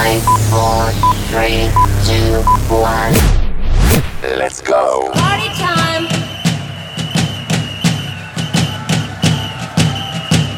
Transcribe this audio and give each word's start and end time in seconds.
Five, 0.00 0.24
four, 0.48 0.88
three, 1.28 1.68
two, 2.08 2.40
one. 2.72 3.12
Let's 4.24 4.64
go. 4.64 5.12
Party 5.12 5.52
time. 5.60 6.08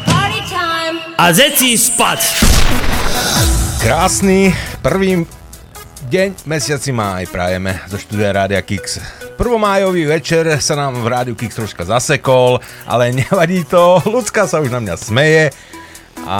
Party 0.07 0.41
time. 0.47 0.95
A 1.19 1.35
zeci 1.35 1.75
spať! 1.75 2.23
Krásny 3.83 4.55
prvý 4.79 5.27
deň 6.07 6.47
mesiaci 6.47 6.95
máj 6.95 7.27
prajeme 7.27 7.83
zo 7.91 7.99
štúdia 7.99 8.31
Rádia 8.31 8.63
Kix. 8.63 9.03
Prvomájový 9.35 10.07
večer 10.07 10.47
sa 10.63 10.79
nám 10.79 11.03
v 11.03 11.07
Rádiu 11.11 11.35
Kix 11.35 11.59
troška 11.59 11.83
zasekol, 11.83 12.63
ale 12.87 13.11
nevadí 13.11 13.67
to, 13.67 13.99
ľudská 14.15 14.47
sa 14.47 14.63
už 14.63 14.71
na 14.71 14.79
mňa 14.79 14.95
smeje 14.95 15.51
a... 16.23 16.39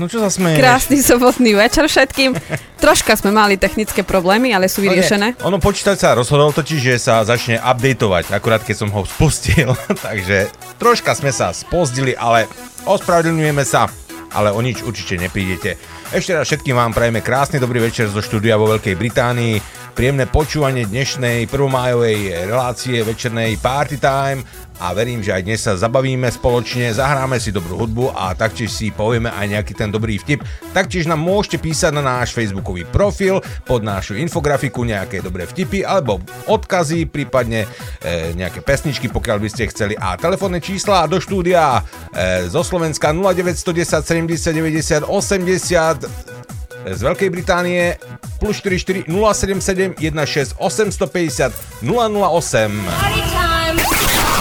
No 0.00 0.08
čo 0.08 0.16
sa 0.24 0.32
smeješ? 0.32 0.56
Krásny 0.56 0.96
sobotný 1.04 1.52
večer 1.52 1.84
všetkým. 1.84 2.32
Troška 2.80 3.20
sme 3.20 3.36
mali 3.36 3.60
technické 3.60 4.00
problémy, 4.00 4.48
ale 4.56 4.64
sú 4.64 4.80
No 4.80 4.88
vyriešené. 4.88 5.36
Ono 5.44 5.60
počítač 5.60 6.00
sa 6.00 6.16
rozhodol 6.16 6.56
totiž, 6.56 6.80
že 6.80 6.96
sa 6.96 7.20
začne 7.20 7.60
updateovať, 7.60 8.32
akurát 8.32 8.64
keď 8.64 8.76
som 8.80 8.88
ho 8.96 9.04
spustil, 9.04 9.76
takže 10.08 10.48
troška 10.80 11.12
sme 11.12 11.28
sa 11.28 11.52
spozdili, 11.52 12.16
ale 12.16 12.48
ospravedlňujeme 12.88 13.60
sa, 13.60 13.92
ale 14.32 14.48
o 14.48 14.64
nič 14.64 14.80
určite 14.80 15.20
neprídete. 15.20 15.76
Ešte 16.16 16.32
raz 16.32 16.48
všetkým 16.48 16.80
vám 16.80 16.96
prajeme 16.96 17.20
krásny 17.20 17.60
dobrý 17.60 17.84
večer 17.84 18.08
zo 18.08 18.24
štúdia 18.24 18.56
vo 18.56 18.72
Veľkej 18.72 18.96
Británii, 18.96 19.79
príjemné 20.00 20.24
počúvanie 20.32 20.88
dnešnej 20.88 21.44
prvomájovej 21.52 22.48
relácie 22.48 23.04
večernej 23.04 23.60
Party 23.60 24.00
Time 24.00 24.40
a 24.80 24.96
verím, 24.96 25.20
že 25.20 25.36
aj 25.36 25.44
dnes 25.44 25.60
sa 25.60 25.76
zabavíme 25.76 26.24
spoločne, 26.32 26.88
zahráme 26.88 27.36
si 27.36 27.52
dobrú 27.52 27.84
hudbu 27.84 28.16
a 28.16 28.32
taktiež 28.32 28.72
si 28.72 28.88
povieme 28.96 29.28
aj 29.28 29.60
nejaký 29.60 29.76
ten 29.76 29.92
dobrý 29.92 30.16
vtip. 30.16 30.40
Taktiež 30.72 31.04
nám 31.04 31.20
môžete 31.20 31.60
písať 31.60 31.92
na 31.92 32.00
náš 32.00 32.32
facebookový 32.32 32.88
profil 32.88 33.44
pod 33.68 33.84
našu 33.84 34.16
infografiku 34.16 34.88
nejaké 34.88 35.20
dobré 35.20 35.44
vtipy 35.44 35.84
alebo 35.84 36.24
odkazy, 36.48 37.04
prípadne 37.04 37.68
e, 38.00 38.32
nejaké 38.40 38.64
pesničky, 38.64 39.12
pokiaľ 39.12 39.36
by 39.36 39.48
ste 39.52 39.68
chceli. 39.68 40.00
A 40.00 40.16
telefónne 40.16 40.64
čísla 40.64 41.04
do 41.12 41.20
štúdia 41.20 41.84
e, 42.16 42.48
zo 42.48 42.64
Slovenska 42.64 43.12
0910 43.12 44.00
70 44.00 45.04
90 45.04 45.04
80 45.04 46.39
z 46.86 47.00
Veľkej 47.02 47.28
Británie 47.30 47.96
plus 48.40 48.60
44 48.64 49.04
077 49.06 49.94
16 50.26 50.56
850 50.58 51.52
008. 51.84 52.72
Party 52.88 53.22
time. 53.32 53.78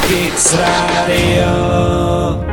Kix 0.08 0.56
Radio. 0.56 2.49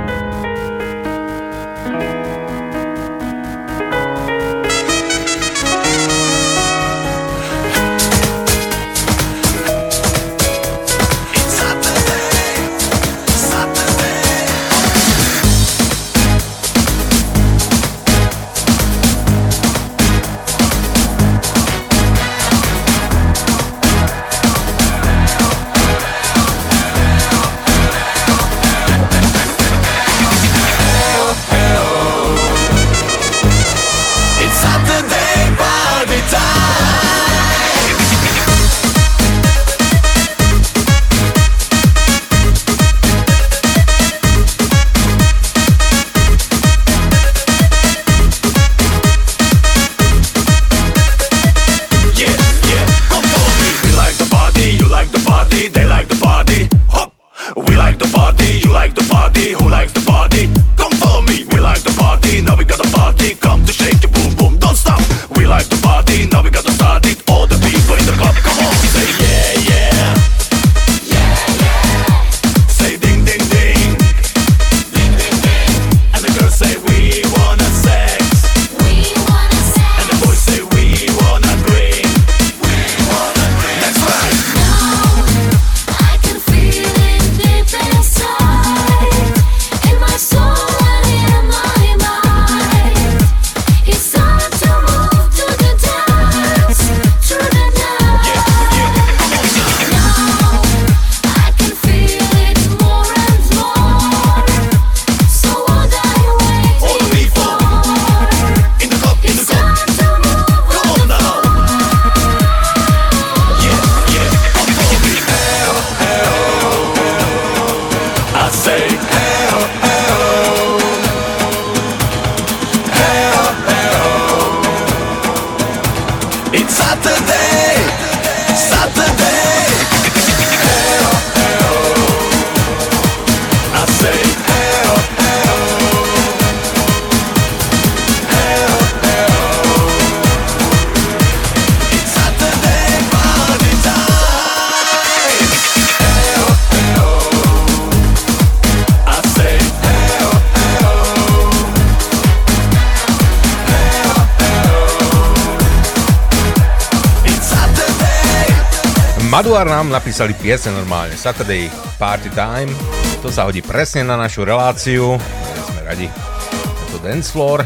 Maduar 159.36 159.68
nám 159.68 159.92
napísali 159.92 160.32
piesne 160.32 160.72
normálne, 160.72 161.12
Saturday 161.12 161.68
Party 162.00 162.32
Time, 162.32 162.72
to 163.20 163.28
sa 163.28 163.44
hodí 163.44 163.60
presne 163.60 164.00
na 164.00 164.16
našu 164.16 164.48
reláciu, 164.48 165.20
sme 165.60 165.80
radi, 165.84 166.08
je 166.08 166.86
to 166.88 166.96
dance 167.04 167.28
floor. 167.28 167.60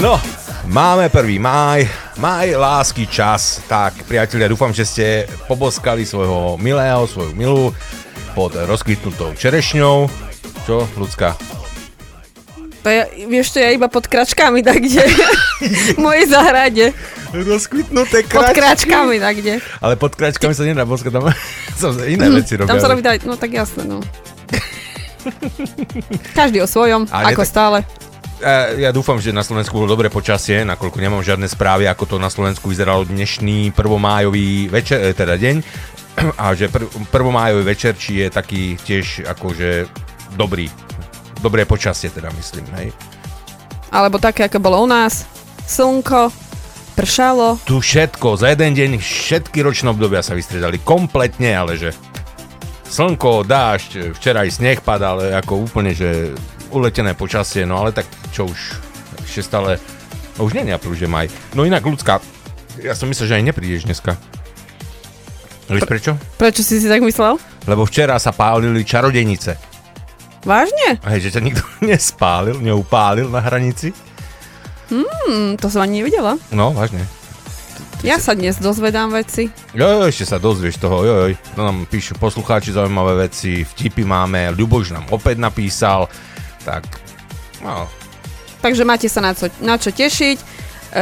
No, 0.00 0.16
máme 0.72 1.12
1. 1.12 1.36
máj, 1.36 1.84
máj, 2.16 2.56
lásky, 2.56 3.04
čas. 3.04 3.60
Tak, 3.68 4.08
priatelia, 4.08 4.48
dúfam, 4.48 4.72
že 4.72 4.88
ste 4.88 5.06
poboskali 5.44 6.08
svojho 6.08 6.56
milého, 6.56 7.04
svoju 7.04 7.36
milú 7.36 7.76
pod 8.32 8.56
rozkvitnutou 8.56 9.36
čerešňou. 9.36 10.08
Čo, 10.64 10.88
ľudská? 10.96 11.36
To 12.86 12.94
ja, 12.94 13.10
vieš 13.26 13.50
to, 13.50 13.58
ja 13.58 13.74
iba 13.74 13.90
pod 13.90 14.06
kračkami, 14.06 14.62
tak 14.62 14.78
kde? 14.78 15.02
v 15.02 15.98
mojej 16.06 16.30
záhrade. 16.30 16.94
Rozkvitnuté 17.34 18.22
Pod 18.30 18.54
kračkami, 18.54 19.18
tak 19.18 19.42
kde? 19.42 19.58
Ale 19.82 19.98
pod 19.98 20.14
kračkami 20.14 20.54
sa 20.54 20.62
nedá 20.62 20.86
boskať, 20.86 21.10
tam 21.10 21.26
sa 21.82 21.90
iné 22.06 22.30
veci 22.30 22.54
robia. 22.54 22.70
Tam 22.70 22.78
sa 22.78 22.86
robí 22.86 23.02
no 23.26 23.34
tak 23.34 23.50
jasné, 23.50 23.82
no. 23.90 23.98
Každý 26.38 26.62
o 26.62 26.70
svojom, 26.70 27.10
Ale 27.10 27.34
ako 27.34 27.42
tak- 27.42 27.50
stále. 27.50 27.78
Ja 28.78 28.94
dúfam, 28.94 29.18
že 29.18 29.34
na 29.34 29.42
Slovensku 29.42 29.74
bolo 29.74 29.90
dobré 29.90 30.06
počasie, 30.06 30.62
nakoľko 30.62 31.02
nemám 31.02 31.26
žiadne 31.26 31.50
správy, 31.50 31.90
ako 31.90 32.04
to 32.06 32.16
na 32.22 32.30
Slovensku 32.30 32.70
vyzeralo 32.70 33.02
dnešný 33.02 33.74
prvomájový 33.74 34.70
večer, 34.70 35.10
e, 35.10 35.10
teda 35.10 35.34
deň. 35.34 35.56
A 36.46 36.54
že 36.54 36.70
pr- 36.70 36.86
prvomájový 37.10 37.66
večer, 37.66 37.98
či 37.98 38.22
je 38.22 38.30
taký 38.30 38.78
tiež 38.78 39.26
akože 39.26 39.90
dobrý. 40.38 40.70
Dobré 41.40 41.68
počasie 41.68 42.08
teda 42.12 42.32
myslím, 42.34 42.66
hej. 42.80 42.88
Alebo 43.92 44.18
také, 44.18 44.50
ako 44.50 44.58
bolo 44.60 44.82
u 44.82 44.88
nás. 44.90 45.24
Slnko, 45.66 46.30
pršalo. 46.98 47.58
Tu 47.66 47.78
všetko, 47.78 48.40
za 48.40 48.50
jeden 48.54 48.74
deň 48.74 48.90
všetky 48.98 49.62
ročné 49.62 49.90
obdobia 49.92 50.22
sa 50.22 50.34
vystriedali 50.34 50.82
kompletne, 50.82 51.54
ale 51.54 51.78
že 51.78 51.90
slnko, 52.86 53.44
dážď, 53.46 54.14
včera 54.14 54.46
aj 54.46 54.50
sneh 54.56 54.78
padal, 54.80 55.20
ako 55.34 55.66
úplne, 55.66 55.92
že 55.92 56.34
uletené 56.70 57.14
počasie, 57.14 57.66
no 57.66 57.78
ale 57.78 57.94
tak 57.94 58.06
čo 58.30 58.46
už, 58.46 58.60
ešte 59.26 59.42
stále, 59.42 59.78
no 60.38 60.46
už 60.46 60.54
nie 60.58 60.66
je 60.66 60.74
apríl, 60.74 60.94
že 60.98 61.10
maj. 61.10 61.30
No 61.54 61.66
inak 61.66 61.82
ľudská, 61.82 62.18
ja 62.82 62.94
som 62.94 63.10
myslel, 63.10 63.28
že 63.28 63.36
aj 63.38 63.44
neprídeš 63.44 63.86
dneska. 63.86 64.18
Vieš 65.66 65.82
prečo? 65.82 66.14
Prečo 66.38 66.62
si 66.62 66.78
si 66.78 66.86
tak 66.86 67.02
myslel? 67.02 67.42
Lebo 67.66 67.82
včera 67.82 68.14
sa 68.22 68.30
pálili 68.30 68.86
čarodejnice. 68.86 69.75
Vážne? 70.46 71.02
Hej, 71.02 71.28
že 71.28 71.30
ťa 71.36 71.42
nikto 71.42 71.62
nespálil, 71.90 72.62
neupálil 72.62 73.26
na 73.26 73.42
hranici? 73.42 73.90
Hm, 74.88 75.58
to 75.58 75.66
som 75.66 75.82
ani 75.82 75.98
nevidela. 76.00 76.38
No, 76.54 76.70
vážne. 76.70 77.02
Ja 78.06 78.22
sa 78.22 78.38
dnes 78.38 78.62
dozvedám 78.62 79.10
veci. 79.10 79.50
Jo, 79.74 79.98
jo, 79.98 80.00
ešte 80.06 80.22
sa 80.22 80.38
dozvieš 80.38 80.78
toho, 80.78 81.02
jo, 81.02 81.14
jo. 81.26 81.26
No 81.58 81.66
nám 81.66 81.90
píšu 81.90 82.14
poslucháči 82.14 82.70
zaujímavé 82.70 83.26
veci, 83.26 83.66
vtipy 83.66 84.06
máme, 84.06 84.54
Ľuboš 84.54 84.94
nám 84.94 85.10
opäť 85.10 85.42
napísal, 85.42 86.06
tak, 86.62 86.86
no, 87.66 87.90
Takže 88.56 88.82
máte 88.82 89.06
sa 89.06 89.22
na 89.22 89.30
čo, 89.30 89.46
na 89.62 89.78
čo 89.78 89.94
tešiť. 89.94 90.38
E, 90.42 90.44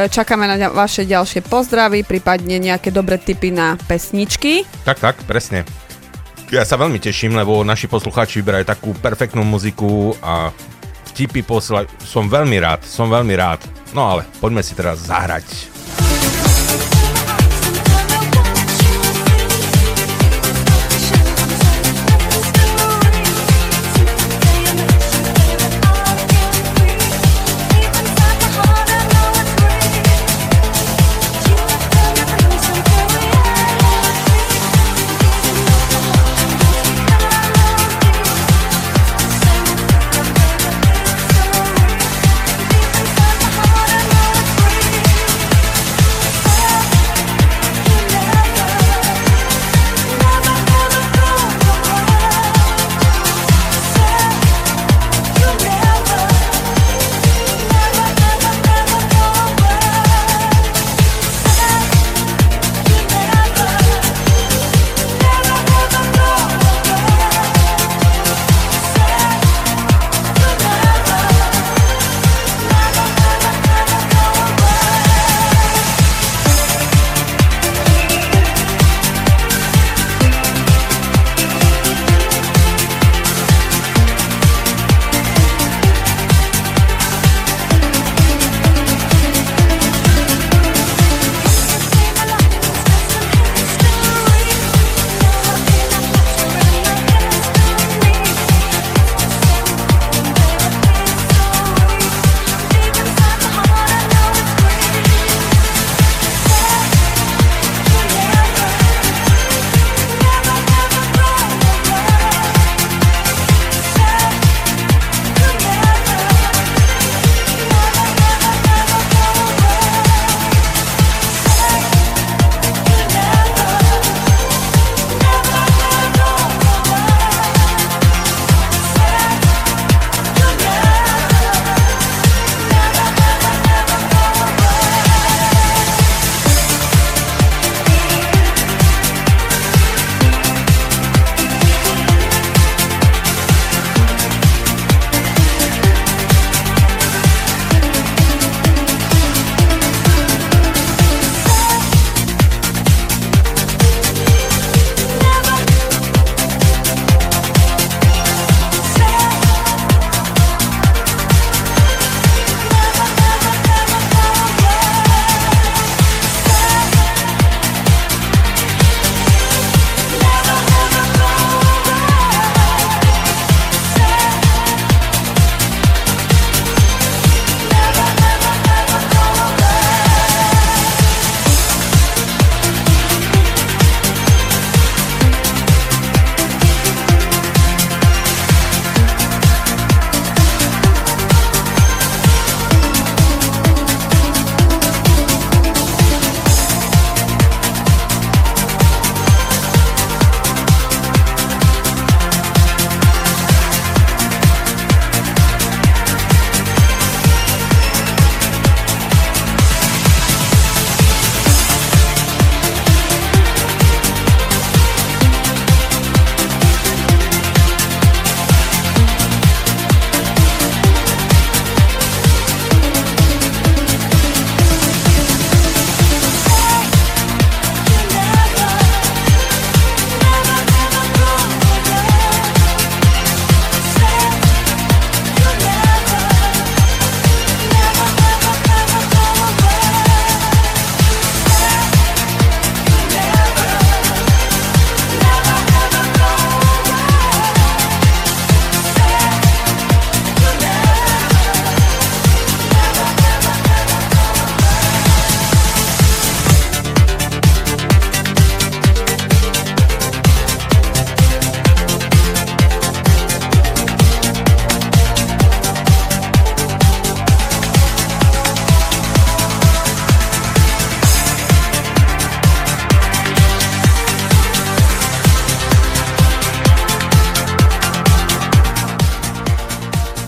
Čakáme 0.05 0.45
na 0.45 0.69
vaše 0.69 1.01
ďalšie 1.01 1.41
pozdravy, 1.45 2.05
prípadne 2.05 2.61
nejaké 2.61 2.93
dobré 2.93 3.17
tipy 3.17 3.49
na 3.49 3.73
pesničky. 3.89 4.65
tak, 4.85 5.01
tak, 5.01 5.17
presne. 5.25 5.65
Ja 6.53 6.61
sa 6.61 6.77
veľmi 6.77 7.01
teším, 7.01 7.33
lebo 7.33 7.65
naši 7.65 7.89
poslucháči 7.89 8.45
vyberajú 8.45 8.65
takú 8.69 8.89
perfektnú 8.93 9.41
muziku 9.41 10.13
a 10.21 10.53
vtipy 11.13 11.41
posielajú. 11.41 11.89
Som 12.05 12.29
veľmi 12.29 12.61
rád, 12.61 12.85
som 12.85 13.09
veľmi 13.09 13.33
rád. 13.33 13.65
No 13.97 14.13
ale 14.13 14.29
poďme 14.37 14.61
si 14.61 14.77
teraz 14.77 15.09
zahrať. 15.09 15.45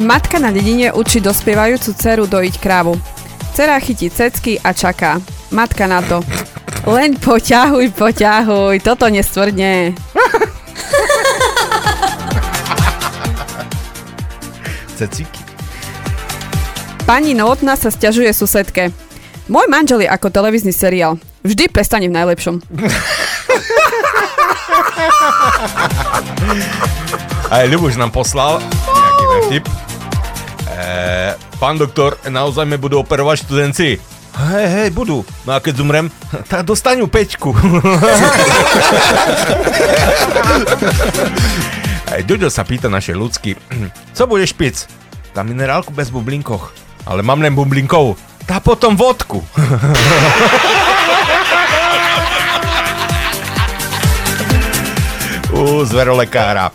Matka 0.08 0.40
na 0.40 0.56
dedine 0.56 0.96
učí 0.96 1.20
dospievajúcu 1.20 1.92
dceru 1.92 2.32
dojiť 2.32 2.64
krávu. 2.64 2.96
Cera 3.52 3.76
chytí 3.76 4.08
cecky 4.08 4.56
a 4.56 4.72
čaká. 4.72 5.20
Matka 5.52 5.84
na 5.84 6.00
to. 6.00 6.24
Len 6.88 7.20
poťahuj, 7.20 7.92
poťahuj, 7.92 8.88
toto 8.88 9.12
nestvrdne. 9.12 9.92
Cecíky. 14.96 15.44
Pani 17.04 17.36
Novotná 17.36 17.76
sa 17.76 17.92
stiažuje 17.92 18.32
susedke. 18.32 18.96
Môj 19.52 19.68
manžel 19.68 20.08
je 20.08 20.10
ako 20.10 20.32
televízny 20.32 20.72
seriál. 20.72 21.20
Vždy 21.44 21.68
prestane 21.68 22.08
v 22.08 22.16
najlepšom. 22.16 22.64
Aj 27.52 27.68
Ľuboš 27.68 28.00
nám 28.00 28.16
poslal 28.16 28.64
nejaký 28.88 29.52
vtip. 29.52 29.68
E, 30.78 31.34
pán 31.58 31.82
doktor, 31.82 32.22
naozaj 32.30 32.70
mi 32.70 32.78
budú 32.78 33.02
operovať 33.02 33.50
študenci? 33.50 33.98
Hej, 34.38 34.68
hej, 34.70 34.90
budú. 34.94 35.26
No 35.50 35.58
a 35.58 35.60
keď 35.60 35.82
zumrem, 35.82 36.14
tak 36.52 36.62
dostanú 36.70 37.10
pečku. 37.10 37.58
Aj 42.06 42.22
Ďuďo 42.30 42.54
sa 42.54 42.62
pýta 42.62 42.94
našej 42.94 43.18
ľudsky, 43.18 43.58
co 44.18 44.24
budeš 44.30 44.54
piť? 44.54 44.86
Tá 45.34 45.42
minerálku 45.42 45.90
bez 45.90 46.14
bublinkoch. 46.14 46.70
Ale 47.10 47.26
mám 47.26 47.42
len 47.42 47.58
bublinkov. 47.58 48.14
Tá 48.46 48.62
potom 48.62 48.94
vodku. 48.94 49.42
U 55.58 55.82
zverolekára. 55.82 56.70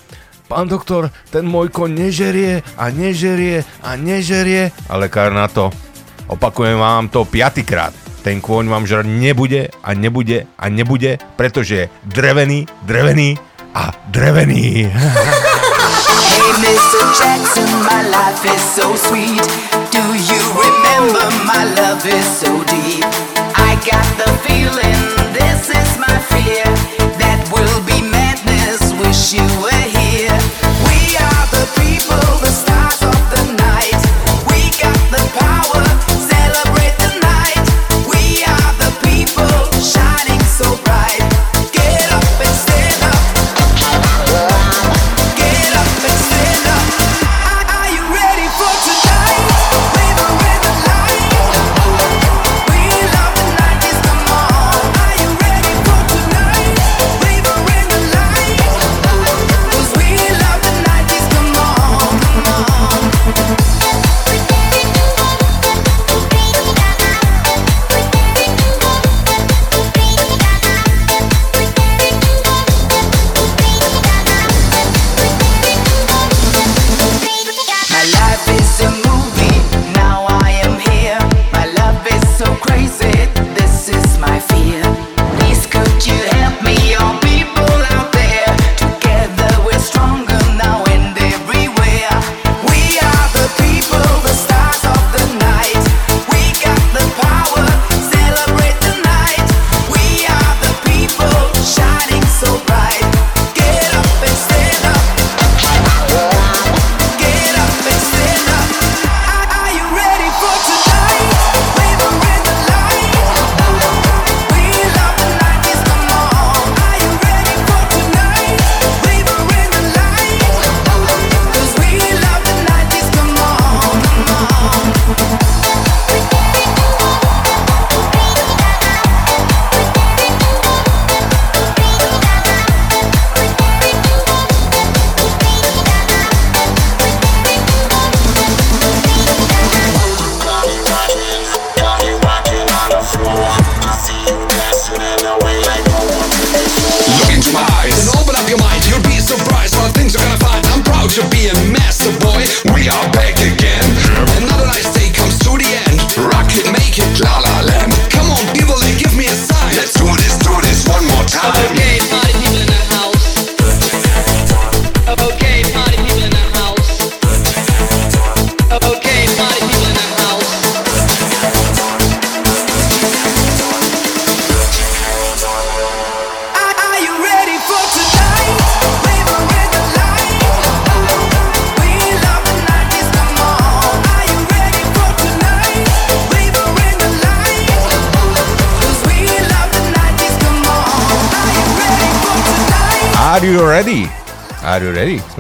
Pán 0.52 0.68
doktor, 0.68 1.09
ten 1.32 1.49
môj 1.49 1.73
koň 1.73 1.97
nežerie 1.97 2.61
a 2.76 2.92
nežerie 2.92 3.64
a 3.80 3.97
nežerie. 3.97 4.68
A 4.85 5.00
lekár 5.00 5.32
na 5.32 5.49
to. 5.49 5.73
Opakujem 6.28 6.76
vám 6.76 7.09
to 7.09 7.25
piatýkrát. 7.25 7.97
Ten 8.21 8.44
kôň 8.44 8.68
vám 8.68 8.85
žrať 8.85 9.09
nebude 9.09 9.73
a 9.80 9.97
nebude 9.97 10.44
a 10.61 10.68
nebude, 10.68 11.16
pretože 11.40 11.88
je 11.88 11.90
drevený, 12.04 12.68
drevený 12.85 13.40
a 13.73 13.97
drevený. 14.12 14.92
Hey, 14.92 16.49
Mr. 16.61 17.00
Jackson, 17.16 17.73
my 17.88 18.12
life 18.12 18.44
is 18.44 18.61
so 18.76 18.92
sweet. 19.09 19.40
Do 19.88 20.04
you 20.21 20.42
remember 20.52 21.32
my 21.49 21.64
love 21.80 22.04
is 22.04 22.28
so 22.28 22.52
deep? 22.68 23.09
I 23.56 23.80
got 23.88 24.04
the 24.21 24.28
feeling 24.44 25.00
this 25.32 25.73
is 25.73 25.90
my 25.97 26.12
fear. 26.28 26.68
That 27.16 27.40
will 27.49 27.80
be 27.88 28.04
madness. 28.04 28.92
Wish 29.00 29.32
you 29.32 29.49
were 29.64 29.72
people, 31.76 32.38
the 32.40 32.72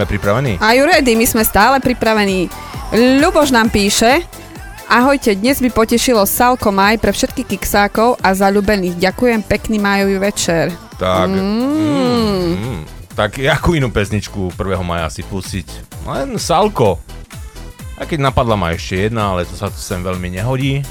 Sme 0.02 0.18
pripravení? 0.18 0.58
You 0.58 0.82
ready? 0.82 1.14
My 1.14 1.30
sme 1.30 1.46
stále 1.46 1.78
pripravení. 1.78 2.50
Ľuboš 3.22 3.54
nám 3.54 3.70
píše, 3.70 4.26
Ahojte, 4.90 5.38
dnes 5.38 5.62
by 5.62 5.70
potešilo 5.70 6.26
Salko 6.26 6.74
Maj 6.74 6.98
pre 6.98 7.14
všetkých 7.14 7.46
kiksákov 7.54 8.18
a 8.18 8.34
zalúbených. 8.34 8.98
Ďakujem, 8.98 9.46
pekný 9.46 9.78
májový 9.78 10.18
večer. 10.18 10.74
Tak, 10.98 11.30
mm. 11.30 12.50
Mm, 12.50 12.82
tak 13.14 13.38
jakú 13.38 13.78
inú 13.78 13.94
pesničku 13.94 14.50
1. 14.58 14.82
maja 14.82 15.06
si 15.06 15.22
pustiť? 15.22 16.02
Len 16.02 16.34
Salko. 16.34 16.98
A 17.94 18.02
keď 18.02 18.26
napadla 18.26 18.58
ma 18.58 18.74
ešte 18.74 19.06
jedna, 19.06 19.38
ale 19.38 19.46
to 19.46 19.54
sa 19.54 19.70
sem 19.70 20.02
veľmi 20.02 20.34
nehodí. 20.34 20.82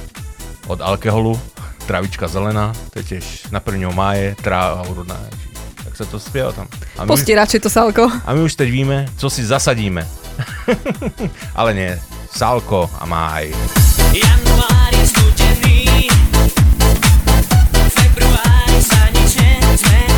Od 0.71 0.79
alkoholu, 0.79 1.35
travička 1.83 2.31
zelená, 2.31 2.71
to 2.95 3.03
je 3.03 3.19
tiež 3.19 3.51
na 3.51 3.59
1. 3.59 3.75
máje, 3.91 4.39
tráva 4.39 4.87
sa 6.01 6.09
to 6.09 6.17
spieva 6.17 6.49
tam. 6.49 6.65
A 6.97 7.05
my, 7.05 7.07
Pusti 7.13 7.37
radšej 7.37 7.59
to 7.61 7.69
Salko. 7.69 8.09
a 8.09 8.29
my 8.33 8.41
už 8.41 8.55
teď 8.55 8.69
víme, 8.71 9.05
co 9.17 9.29
si 9.29 9.45
zasadíme. 9.45 10.07
ale 11.59 11.73
nie, 11.73 11.91
Salko 12.33 12.89
a 12.99 13.05
máj. 13.05 13.53
Január 14.13 14.91
je 14.97 15.05
studený, 15.07 16.09
február 17.93 18.69
sa 18.81 19.01
nič 19.13 19.31
nezmení. 19.37 20.10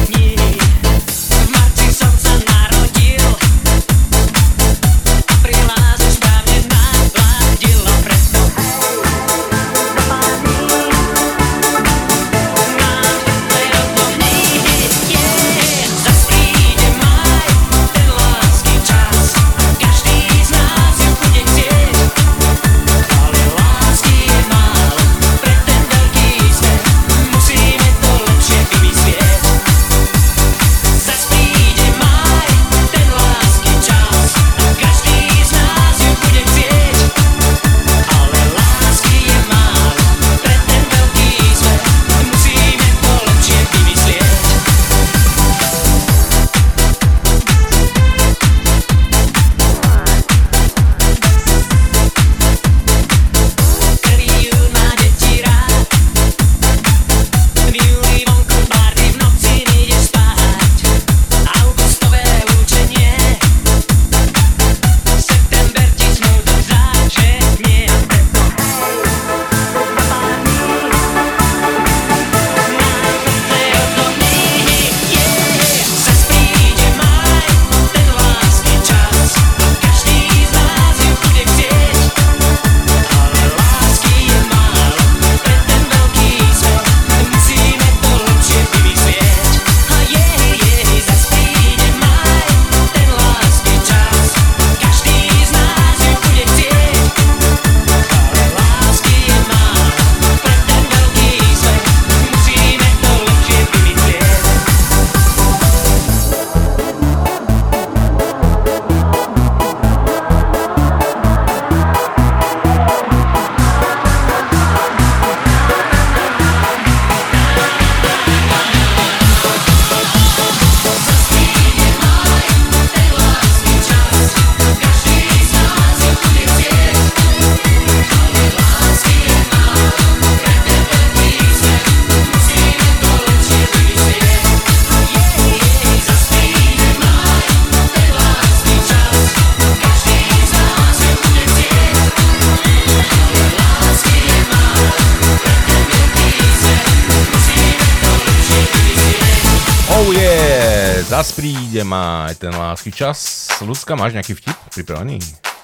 Lásky 152.83 152.99
čas. 152.99 153.47
Ľudská, 153.63 153.95
máš 153.95 154.11
nejaký 154.11 154.35
vtip 154.35 154.59
pripravený? 154.75 155.15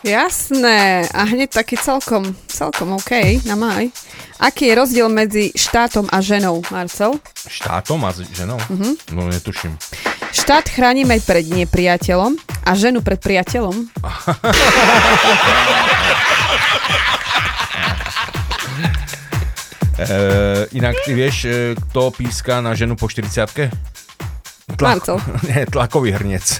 Jasné. 0.07 1.03
A 1.11 1.27
hneď 1.27 1.51
taký 1.51 1.75
celkom, 1.75 2.31
celkom 2.47 2.95
OK 2.95 3.43
na 3.43 3.59
maj. 3.59 3.91
Aký 4.39 4.71
je 4.71 4.79
rozdiel 4.79 5.11
medzi 5.11 5.51
štátom 5.51 6.07
a 6.07 6.23
ženou, 6.23 6.63
Marcel? 6.71 7.19
Štátom 7.43 7.99
a 8.07 8.15
ženou? 8.15 8.55
Mm-hmm. 8.55 9.11
No 9.19 9.27
netuším. 9.27 9.75
Štát 10.31 10.71
chránime 10.71 11.19
pred 11.19 11.43
nepriateľom 11.51 12.39
a 12.63 12.71
ženu 12.79 13.03
pred 13.03 13.19
priateľom. 13.19 13.75
E, 19.99 20.15
inak 20.79 20.95
ty 21.03 21.11
vieš, 21.11 21.43
e, 21.43 21.75
kto 21.75 22.15
píska 22.15 22.63
na 22.63 22.71
ženu 22.71 22.95
po 22.95 23.11
40 23.11 23.67
Marcel. 24.77 25.17
Nie, 25.47 25.65
tlakový 25.65 26.11
hrniec. 26.13 26.59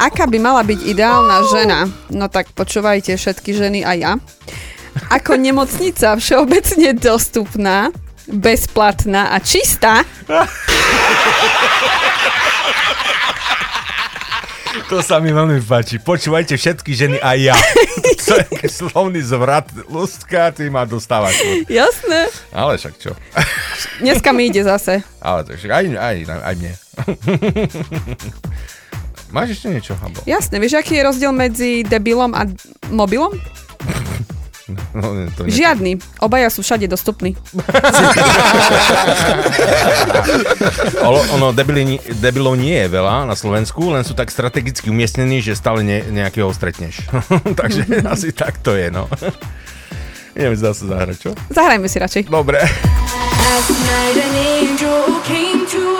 Aká 0.00 0.24
by 0.24 0.38
mala 0.40 0.64
byť 0.64 0.80
ideálna 0.88 1.44
žena? 1.52 1.84
No 2.08 2.32
tak 2.32 2.48
počúvajte 2.56 3.20
všetky 3.20 3.52
ženy 3.52 3.84
a 3.84 3.92
ja. 3.92 4.12
Ako 5.12 5.36
nemocnica 5.36 6.16
všeobecne 6.16 6.96
dostupná, 6.96 7.92
bezplatná 8.26 9.36
a 9.36 9.38
čistá, 9.44 10.02
To 14.86 15.02
sa 15.02 15.18
mi 15.18 15.34
veľmi 15.34 15.58
páči. 15.66 15.98
Počúvajte 15.98 16.54
všetky 16.54 16.94
ženy 16.94 17.18
a 17.18 17.34
ja. 17.34 17.56
To 18.30 18.36
je 18.38 18.68
slovný 18.70 19.18
zvrat. 19.26 19.66
Lustka, 19.90 20.54
ty 20.54 20.70
ma 20.70 20.86
dostávaš. 20.86 21.34
jasné. 21.66 22.30
Ale 22.54 22.78
však 22.78 22.94
čo? 23.00 23.10
Dneska 23.98 24.30
mi 24.30 24.46
ide 24.46 24.62
zase. 24.62 25.02
Ale 25.18 25.42
tak 25.42 25.58
však 25.58 25.70
aj, 25.74 25.84
aj, 25.98 26.16
aj 26.28 26.54
mne. 26.54 26.72
Máš 29.34 29.58
ešte 29.58 29.66
niečo, 29.70 29.94
Habo? 29.98 30.22
Jasné, 30.26 30.58
vieš, 30.58 30.78
aký 30.78 30.98
je 30.98 31.06
rozdiel 31.06 31.32
medzi 31.34 31.70
debilom 31.86 32.34
a 32.34 32.46
mobilom? 32.90 33.34
No, 34.92 35.14
nie, 35.14 35.30
to 35.34 35.46
nie. 35.46 35.54
Žiadny. 35.54 35.92
Obaja 36.20 36.50
sú 36.50 36.60
všade 36.66 36.86
dostupní. 36.90 37.34
Ono, 41.00 41.20
ono 41.32 41.46
debili, 41.52 41.96
debilov 42.20 42.54
nie 42.60 42.76
je 42.86 42.88
veľa 42.92 43.24
na 43.24 43.34
Slovensku, 43.34 43.90
len 43.90 44.04
sú 44.04 44.12
tak 44.12 44.28
strategicky 44.30 44.92
umiestnení, 44.92 45.40
že 45.40 45.56
stále 45.56 45.80
ne, 45.82 46.04
nejakého 46.04 46.50
stretneš. 46.52 47.02
Takže 47.60 48.04
asi 48.04 48.30
tak 48.36 48.60
to 48.60 48.76
je, 48.76 48.92
no. 48.92 49.08
Ideme 50.36 50.54
si 50.54 50.62
zase 50.62 50.86
zahrať, 50.86 51.16
čo? 51.18 51.30
Zahrajme 51.50 51.88
si 51.90 51.96
radšej. 51.98 52.22
Dobre. 52.30 52.62
Last 52.62 53.74
night 53.82 54.16
an 54.20 54.34
angel 54.36 55.02
came 55.26 55.66
to 55.66 55.99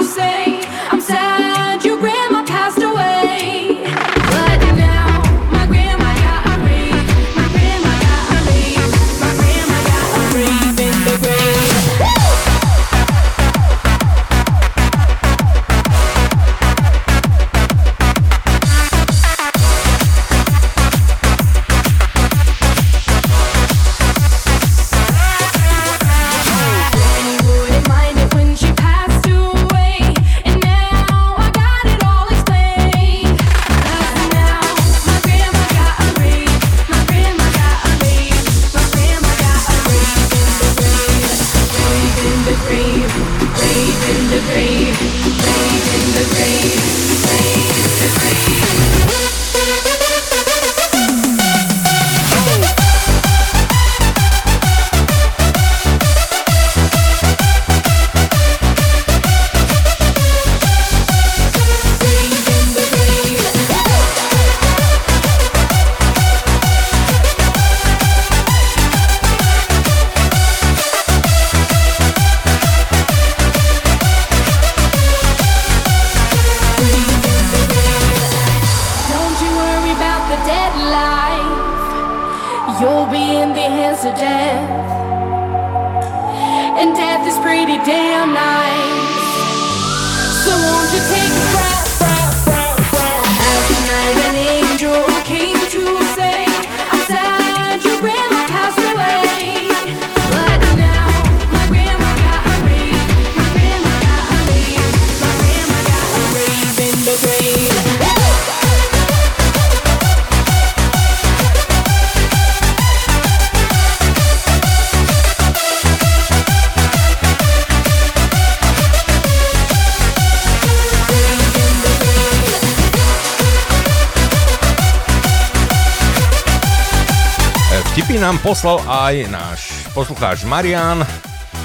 poslal 128.41 128.81
aj 128.89 129.29
náš 129.29 129.69
poslucháč 129.93 130.49
Marian 130.49 131.05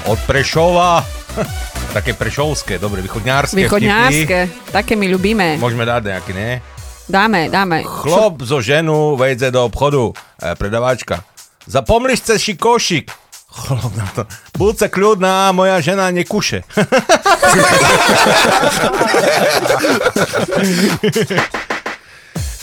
od 0.04 0.18
Prešova. 0.28 1.00
Také 1.96 2.12
prešovské, 2.12 2.76
dobre, 2.76 3.00
východňárske 3.00 3.56
Východňárske. 3.56 4.52
Také 4.68 4.92
my 5.00 5.08
ľubíme. 5.08 5.56
vtipy. 5.56 5.64
Môžeme 5.64 5.88
dať 5.88 6.02
nejaký, 6.12 6.32
ne? 6.36 6.60
Dáme, 7.08 7.48
dáme. 7.48 7.80
Chlop 7.80 8.44
zo 8.44 8.60
ženu 8.60 9.16
vejde 9.16 9.48
do 9.48 9.64
obchodu. 9.64 10.12
E, 10.36 10.52
predavačka. 10.52 11.24
Zapomliš 11.64 12.20
cez 12.28 12.44
šikošik. 12.44 13.08
Chlop 13.56 13.96
na 13.96 14.04
to. 14.12 14.28
Buď 14.60 14.74
sa 14.76 14.88
kľudná, 14.92 15.56
moja 15.56 15.80
žena 15.80 16.12
nekuše. 16.12 16.60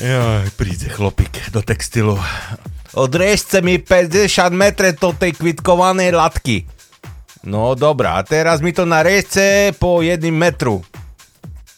Joj, 0.03 0.51
príde 0.59 0.89
chlopík 0.93 1.49
do 1.49 1.65
textilu. 1.65 2.19
Odrežte 2.93 3.65
mi 3.65 3.81
50 3.81 4.53
metre 4.53 4.93
do 4.93 5.17
tej 5.17 5.33
kvitkovanej 5.33 6.13
latky. 6.13 6.69
No 7.41 7.73
dobrá, 7.73 8.21
a 8.21 8.23
teraz 8.23 8.61
mi 8.61 8.69
to 8.69 8.85
narežte 8.85 9.73
po 9.81 10.05
1 10.05 10.21
metru. 10.29 10.85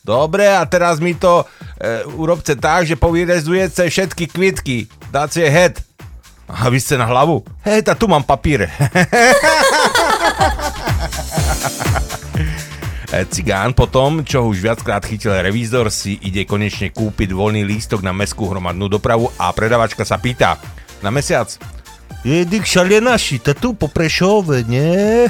Dobre, 0.06 0.46
a 0.46 0.62
teraz 0.70 1.02
mi 1.02 1.18
to 1.18 1.42
e, 1.82 2.06
urobte 2.20 2.54
tak, 2.54 2.86
že 2.86 3.00
povyrezujete 3.00 3.90
všetky 3.90 4.30
kvitky. 4.30 4.86
Dáte 5.10 5.42
head. 5.50 5.82
A 6.46 6.70
vy 6.70 6.78
ste 6.78 6.94
na 6.94 7.10
hlavu? 7.10 7.42
Hej, 7.66 7.90
tá 7.90 7.98
tu 7.98 8.06
mám 8.06 8.22
papíre. 8.22 8.70
E, 13.06 13.22
Cigán 13.30 13.72
potom, 13.78 14.26
čo 14.26 14.50
už 14.50 14.66
viackrát 14.66 15.06
chytil 15.06 15.32
revízor, 15.32 15.94
si 15.94 16.18
ide 16.26 16.44
konečne 16.44 16.90
kúpiť 16.90 17.32
voľný 17.32 17.62
lístok 17.64 18.02
na 18.02 18.10
mestskú 18.12 18.50
hromadnú 18.50 18.90
dopravu 18.90 19.30
a 19.38 19.54
predavačka 19.54 20.02
sa 20.04 20.18
pýta 20.18 20.58
na 21.06 21.14
mesiac. 21.14 21.54
Je 22.26 22.42
dik 22.42 22.66
šaliená 22.66 23.14
šita 23.16 23.54
tu 23.54 23.72
po 23.72 23.86
Prešove, 23.86 24.66
nie? 24.66 25.30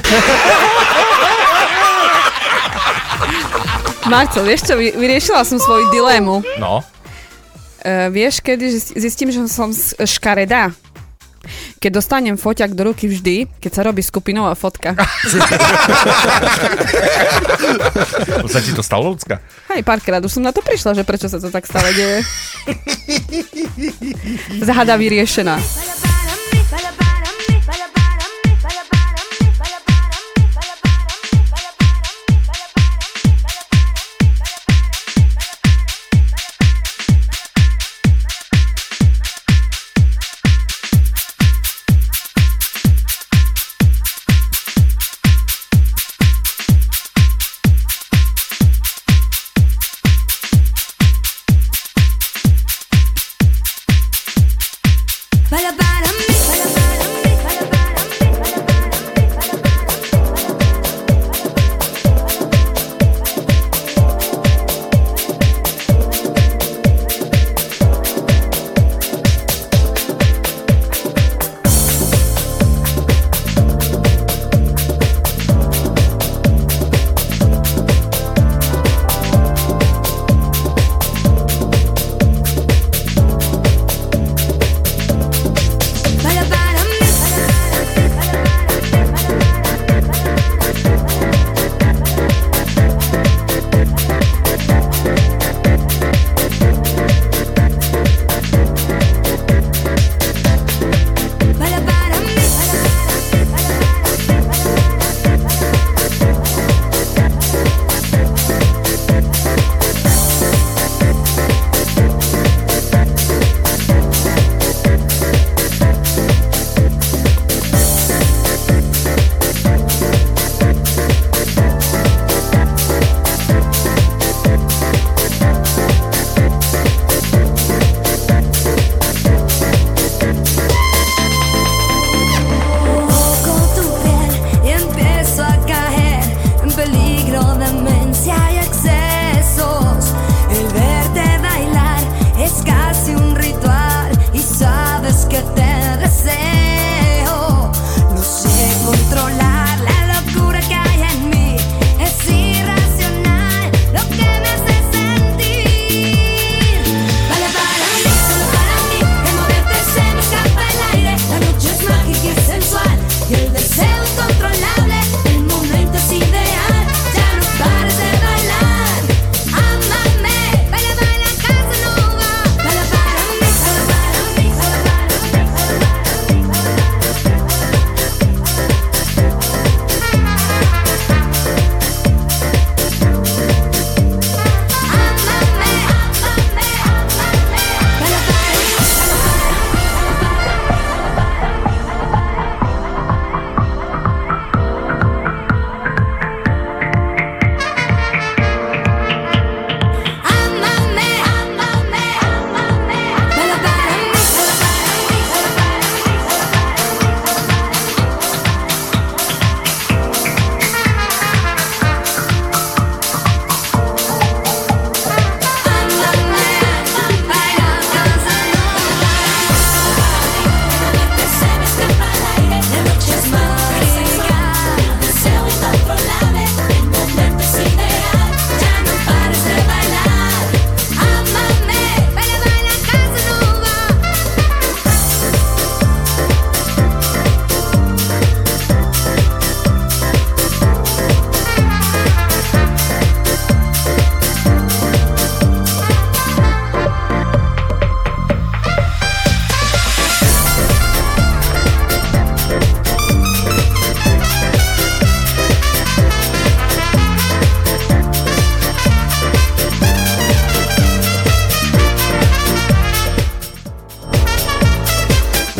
Marcel, 4.06 4.46
vieš 4.46 4.62
čo, 4.64 4.74
vy- 4.74 4.94
vyriešila 4.94 5.42
som 5.42 5.58
svoju 5.58 5.92
dilemu. 5.92 6.40
No, 6.56 6.80
Uh, 7.86 8.10
vieš, 8.10 8.42
kedy 8.42 8.66
zist- 8.66 8.98
zistím, 8.98 9.30
že 9.30 9.46
som 9.46 9.70
škaredá? 9.94 10.74
Keď 11.80 11.90
dostanem 11.90 12.36
foťak 12.36 12.74
do 12.74 12.92
ruky 12.92 13.08
vždy, 13.08 13.46
keď 13.60 13.72
sa 13.72 13.82
robí 13.86 14.02
skupinová 14.02 14.54
fotka. 14.54 14.94
Sa 18.46 18.62
ti 18.62 18.70
to 18.72 18.82
stalo, 18.82 19.12
ľudská? 19.12 19.42
Hej, 19.74 19.82
párkrát 19.82 20.22
už 20.22 20.38
som 20.38 20.44
na 20.44 20.54
to 20.54 20.62
prišla, 20.62 20.94
že 20.94 21.02
prečo 21.04 21.26
sa 21.26 21.42
to 21.42 21.50
tak 21.50 21.66
stále 21.66 21.90
deje. 21.92 22.22
Záhada 24.62 24.96
vyriešená. 24.96 25.58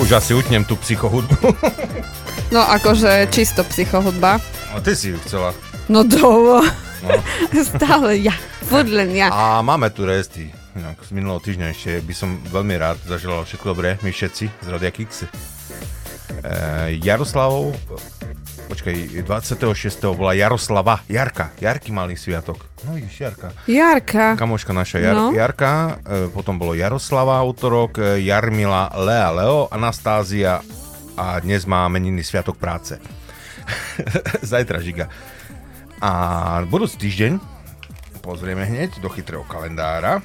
Už 0.07 0.15
asi 0.15 0.39
utnem 0.39 0.63
tú 0.63 0.79
psychohudbu. 0.79 1.35
No 2.55 2.63
akože 2.63 3.27
čisto 3.35 3.67
psychohudba. 3.67 4.39
No 4.71 4.79
ty 4.79 4.95
si 4.95 5.11
ju 5.11 5.19
chcela. 5.27 5.51
No 5.91 6.07
do... 6.07 6.63
No. 7.03 7.11
Stále 7.75 8.23
ja. 8.23 8.31
Furt 8.71 8.87
len 8.87 9.11
ja. 9.19 9.35
A 9.35 9.67
máme 9.67 9.91
tu 9.91 10.07
resty. 10.07 10.55
Inak 10.79 11.03
z 11.03 11.11
minulého 11.11 11.43
týždňa 11.43 11.67
ešte 11.75 11.99
by 12.07 12.15
som 12.15 12.39
veľmi 12.39 12.79
rád 12.79 13.03
zaželal 13.03 13.43
všetko 13.43 13.67
dobré, 13.75 13.99
my 14.07 14.15
všetci 14.15 14.47
z 14.47 14.67
Radia 14.71 14.95
Kix. 14.95 15.27
E, 15.27 15.29
Jaroslavov, 17.03 17.75
počkaj, 18.67 18.95
26. 19.23 19.63
bola 20.13 20.33
Jaroslava, 20.33 21.01
Jarka, 21.07 21.55
Jarky 21.57 21.91
mali 21.91 22.19
sviatok. 22.19 22.59
No 22.83 22.95
vidíš, 22.95 23.21
Jarka. 23.21 23.49
Jarka. 23.67 24.35
Kamoška 24.35 24.73
naša 24.73 24.99
Jar- 24.99 25.15
No. 25.15 25.31
Jarka, 25.31 25.97
e, 26.03 26.27
potom 26.29 26.59
bolo 26.59 26.75
Jaroslava 26.75 27.39
útorok, 27.43 27.99
e, 27.99 28.27
Jarmila, 28.27 28.91
Lea, 28.93 29.31
Leo, 29.33 29.71
Anastázia 29.71 30.61
a 31.17 31.39
dnes 31.41 31.65
má 31.65 31.87
meniny 31.87 32.21
Sviatok 32.21 32.59
práce. 32.59 32.99
Zajtra 34.43 34.83
žiga. 34.83 35.09
A 36.03 36.11
budúci 36.67 36.99
týždeň, 37.01 37.41
pozrieme 38.21 38.67
hneď 38.67 38.99
do 39.01 39.09
chytrého 39.09 39.47
kalendára. 39.47 40.21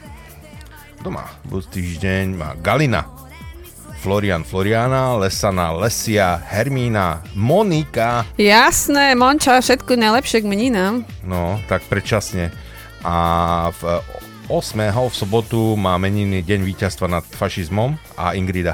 Kto 0.99 1.10
má? 1.10 1.30
Budúci 1.45 1.82
týždeň 1.82 2.25
má 2.36 2.54
Galina, 2.60 3.06
Florian 4.02 4.42
Floriana, 4.42 5.14
Lesana 5.22 5.70
Lesia, 5.78 6.42
Hermína, 6.42 7.22
Monika, 7.38 8.26
Jasné, 8.34 9.14
Monča, 9.14 9.62
všetko 9.62 9.94
najlepšie 9.94 10.42
k 10.42 10.50
meninám. 10.50 11.06
no, 11.22 11.62
tak 11.70 11.86
predčasne. 11.86 12.50
A 13.06 13.70
v 13.78 14.02
8. 14.50 14.90
v 14.90 15.14
sobotu 15.14 15.78
má 15.78 16.02
meniny 16.02 16.42
Deň 16.42 16.66
víťazstva 16.66 17.06
nad 17.06 17.22
fašizmom 17.22 17.94
a 18.18 18.34
Ingrida. 18.34 18.74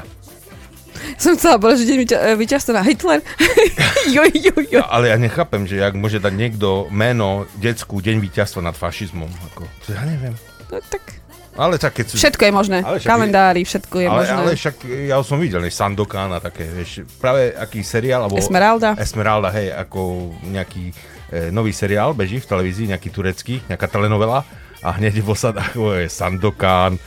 Som 1.20 1.36
chcela 1.38 1.60
povedať, 1.62 1.86
že 1.86 1.88
deň 1.94 1.98
vyťa- 2.02 2.22
e, 2.24 2.30
víťazstva 2.34 2.72
na 2.74 2.82
Hitler. 2.82 3.20
jo, 4.16 4.24
jo, 4.34 4.54
jo. 4.66 4.82
Ale 4.88 5.12
ja 5.12 5.16
nechápem, 5.20 5.62
že 5.62 5.78
jak 5.78 5.94
môže 5.94 6.18
dať 6.18 6.34
niekto 6.34 6.90
meno 6.90 7.46
decku 7.54 8.02
Deň 8.02 8.18
víťazstva 8.18 8.64
nad 8.64 8.74
fašizmom. 8.74 9.30
Ako, 9.52 9.62
to 9.86 9.94
ja 9.94 10.02
neviem. 10.02 10.34
No, 10.72 10.82
tak 10.90 11.17
Ale 11.58 11.74
tak 11.74 11.98
keď 11.98 12.14
všetko 12.14 12.42
je 12.46 12.52
možné. 12.54 12.78
Ale 12.86 13.02
však- 13.02 13.10
Kalendári, 13.10 13.62
všetko 13.66 13.96
je 13.98 14.06
ale, 14.06 14.18
možné. 14.22 14.34
ale 14.38 14.50
však 14.54 14.76
ja 15.10 15.18
som 15.26 15.42
videl, 15.42 15.58
než 15.58 15.74
Sandokan 15.74 16.30
a 16.30 16.38
také, 16.38 16.70
vieš, 16.70 17.02
práve 17.18 17.50
aký 17.50 17.82
seriál, 17.82 18.30
alebo... 18.30 18.38
Esmeralda. 18.38 18.94
Esmeralda, 18.94 19.50
hej, 19.50 19.74
ako 19.74 20.30
nejaký 20.46 20.94
e, 21.34 21.50
nový 21.50 21.74
seriál 21.74 22.14
beží 22.14 22.38
v 22.38 22.46
televízii, 22.46 22.94
nejaký 22.94 23.10
turecký, 23.10 23.58
nejaká 23.66 23.90
telenovela 23.90 24.46
a 24.86 24.88
hneď 24.94 25.18
v 25.18 25.28
osadách 25.34 25.74
je 25.74 26.06
Sandokan, 26.06 26.94
e, 26.94 27.00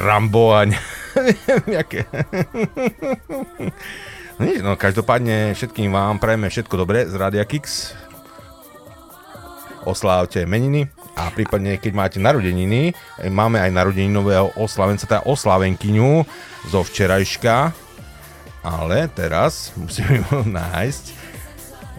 Rambo 0.00 0.56
a 0.56 0.64
ne, 0.64 0.80
nejaké. 1.76 2.08
No 4.40 4.48
no 4.64 4.80
každopádne 4.80 5.52
všetkým 5.54 5.92
vám 5.92 6.16
prajeme 6.18 6.48
všetko 6.48 6.74
dobré 6.74 7.04
z 7.06 7.14
Radia 7.14 7.44
Kix. 7.44 7.92
Oslávte 9.84 10.48
meniny 10.48 10.88
a 11.12 11.28
prípadne 11.28 11.76
keď 11.76 11.92
máte 11.92 12.18
narodeniny, 12.18 12.92
e, 12.92 13.28
máme 13.28 13.60
aj 13.60 13.70
narodeninového 13.72 14.56
oslavenca, 14.56 15.04
teda 15.04 15.24
oslavenkyňu 15.28 16.24
zo 16.72 16.80
včerajška, 16.80 17.72
ale 18.64 19.10
teraz 19.12 19.74
musíme 19.76 20.24
ho 20.32 20.46
nájsť. 20.58 21.04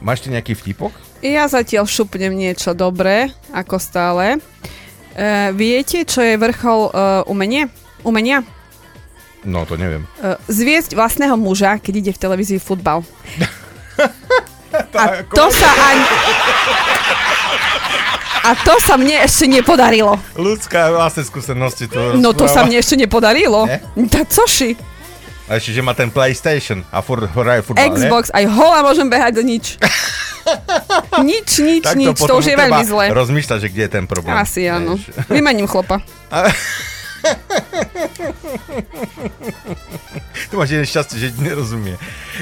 Máš 0.04 0.26
ty 0.26 0.28
nejaký 0.34 0.54
vtipok? 0.58 0.91
Ja 1.23 1.47
zatiaľ 1.47 1.88
šupnem 1.88 2.36
niečo 2.36 2.76
dobré, 2.76 3.32
ako 3.56 3.80
stále. 3.80 4.43
E, 5.15 5.52
viete, 5.56 6.04
čo 6.04 6.19
je 6.19 6.36
vrchol 6.36 6.91
e, 6.91 6.91
umenie? 7.32 7.71
umenia? 8.04 8.43
No, 9.43 9.63
to 9.63 9.80
neviem. 9.80 10.04
E, 10.19 10.36
zviesť 10.47 10.95
vlastného 10.95 11.36
muža, 11.39 11.80
keď 11.80 11.93
ide 11.99 12.12
v 12.15 12.21
televízii 12.21 12.60
futbal. 12.60 13.04
A 14.73 15.21
to 15.30 15.45
sa 15.54 15.69
ani... 15.69 16.04
A 18.43 18.60
to 18.60 18.75
sa 18.84 18.99
mne 18.99 19.23
ešte 19.23 19.47
nepodarilo. 19.47 20.19
Ľudská 20.36 20.91
vlastné 20.91 21.23
skúsenosti 21.23 21.88
to 21.88 22.19
No 22.19 22.36
to 22.36 22.43
sa 22.51 22.67
mne 22.67 22.84
ešte 22.84 22.99
nepodarilo. 22.99 23.63
Ne? 23.63 23.79
Tá 24.12 24.27
coši. 24.27 24.75
A 25.47 25.60
ešte, 25.60 25.75
že 25.75 25.82
má 25.84 25.91
ten 25.95 26.08
PlayStation 26.08 26.84
a 26.88 27.03
furt 27.03 27.27
hraje 27.27 27.67
futbal, 27.67 27.91
Xbox, 27.91 28.32
aj 28.32 28.47
hola 28.47 28.79
môžem 28.79 29.12
behať 29.12 29.39
do 29.39 29.43
nič. 29.43 29.75
nič, 31.29 31.49
nič, 31.60 31.84
Tak 31.84 31.95
nič, 31.99 32.15
to 32.15 32.34
už 32.36 32.47
je 32.51 32.56
veľmi 32.56 32.84
zle. 32.88 33.06
Rozmýšľať, 33.12 33.60
že 33.63 33.67
kde 33.71 33.84
je 33.88 33.91
ten 33.91 34.06
problém. 34.08 34.36
Asi 34.36 34.67
áno. 34.67 34.95
Vieš. 34.95 35.27
Vymením 35.27 35.67
chlopa. 35.67 35.99
Tu 40.51 40.60
máš 40.60 40.75
jeden 40.75 40.84
šťastie, 40.84 41.17
že 41.17 41.27
nerozumie. 41.39 41.95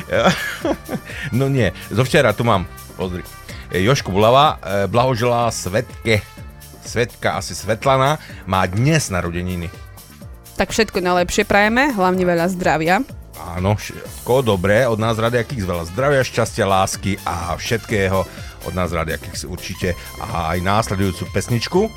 No 1.38 1.48
nie, 1.48 1.72
zo 1.94 2.04
včera 2.04 2.34
tu 2.34 2.44
mám, 2.44 2.66
pozri. 2.98 3.22
Jošku 3.72 4.12
Bulava 4.12 4.60
e, 4.60 4.88
blahoželá 4.92 5.48
Svetke. 5.48 6.20
Svetka, 6.84 7.40
asi 7.40 7.56
Svetlana, 7.56 8.20
má 8.44 8.68
dnes 8.68 9.08
narodeniny. 9.08 9.72
Tak 10.60 10.76
všetko 10.76 11.00
najlepšie 11.00 11.48
prajeme, 11.48 11.96
hlavne 11.96 12.28
veľa 12.28 12.52
zdravia. 12.52 13.00
Áno, 13.40 13.80
všetko 13.80 14.44
dobré, 14.44 14.84
od 14.86 15.00
nás 15.00 15.16
Radia 15.16 15.48
Kix 15.48 15.64
veľa 15.64 15.88
zdravia, 15.88 16.22
šťastia, 16.22 16.68
lásky 16.68 17.16
a 17.24 17.56
všetkého 17.56 18.20
od 18.68 18.74
nás 18.76 18.92
Radia 18.92 19.18
Kix 19.18 19.48
určite. 19.48 19.96
A 20.20 20.52
aj 20.52 20.60
následujúcu 20.62 21.32
pesničku 21.32 21.88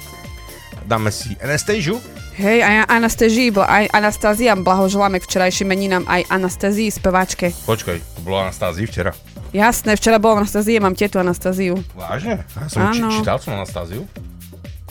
dáme 0.86 1.10
si 1.10 1.34
Anastasia. 1.42 1.98
Hej, 2.34 2.66
aj 2.66 2.90
Anastéžii, 2.90 3.54
bo 3.54 3.62
aj 3.62 3.94
Anastázia 3.94 4.58
blahoželáme 4.58 5.22
k 5.22 5.26
včerajším 5.26 5.70
meninám 5.70 6.04
aj 6.10 6.26
Anastézii, 6.30 6.90
speváčke. 6.90 7.54
Počkaj, 7.66 7.98
to 7.98 8.20
bolo 8.26 8.42
Anastázii 8.42 8.86
včera. 8.90 9.14
Jasné, 9.54 9.94
včera 9.94 10.18
bola 10.18 10.42
Anastázie, 10.42 10.82
mám 10.82 10.98
tietu 10.98 11.22
Anastáziu. 11.22 11.78
Vážne? 11.94 12.42
Ja 12.58 12.66
som 12.66 12.90
či, 12.90 13.22
čítal 13.22 13.38
som 13.38 13.54
Anastáziu. 13.54 14.02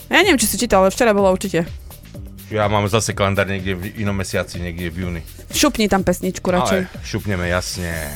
Ja 0.08 0.24
neviem, 0.24 0.40
či 0.40 0.48
si 0.48 0.56
čítal, 0.56 0.80
ale 0.80 0.88
včera 0.88 1.12
bola 1.12 1.28
určite. 1.28 1.68
Ja 2.48 2.64
mám 2.72 2.88
zase 2.88 3.12
kalendár 3.12 3.44
niekde 3.44 3.76
v 3.76 3.92
inom 4.00 4.16
mesiaci, 4.16 4.64
niekde 4.64 4.88
v 4.88 4.96
júni. 5.04 5.20
Šupni 5.52 5.84
tam 5.84 6.00
pesničku 6.00 6.48
radšej. 6.48 6.80
Ale 6.80 7.04
šupneme 7.04 7.44
jasne. 7.44 8.08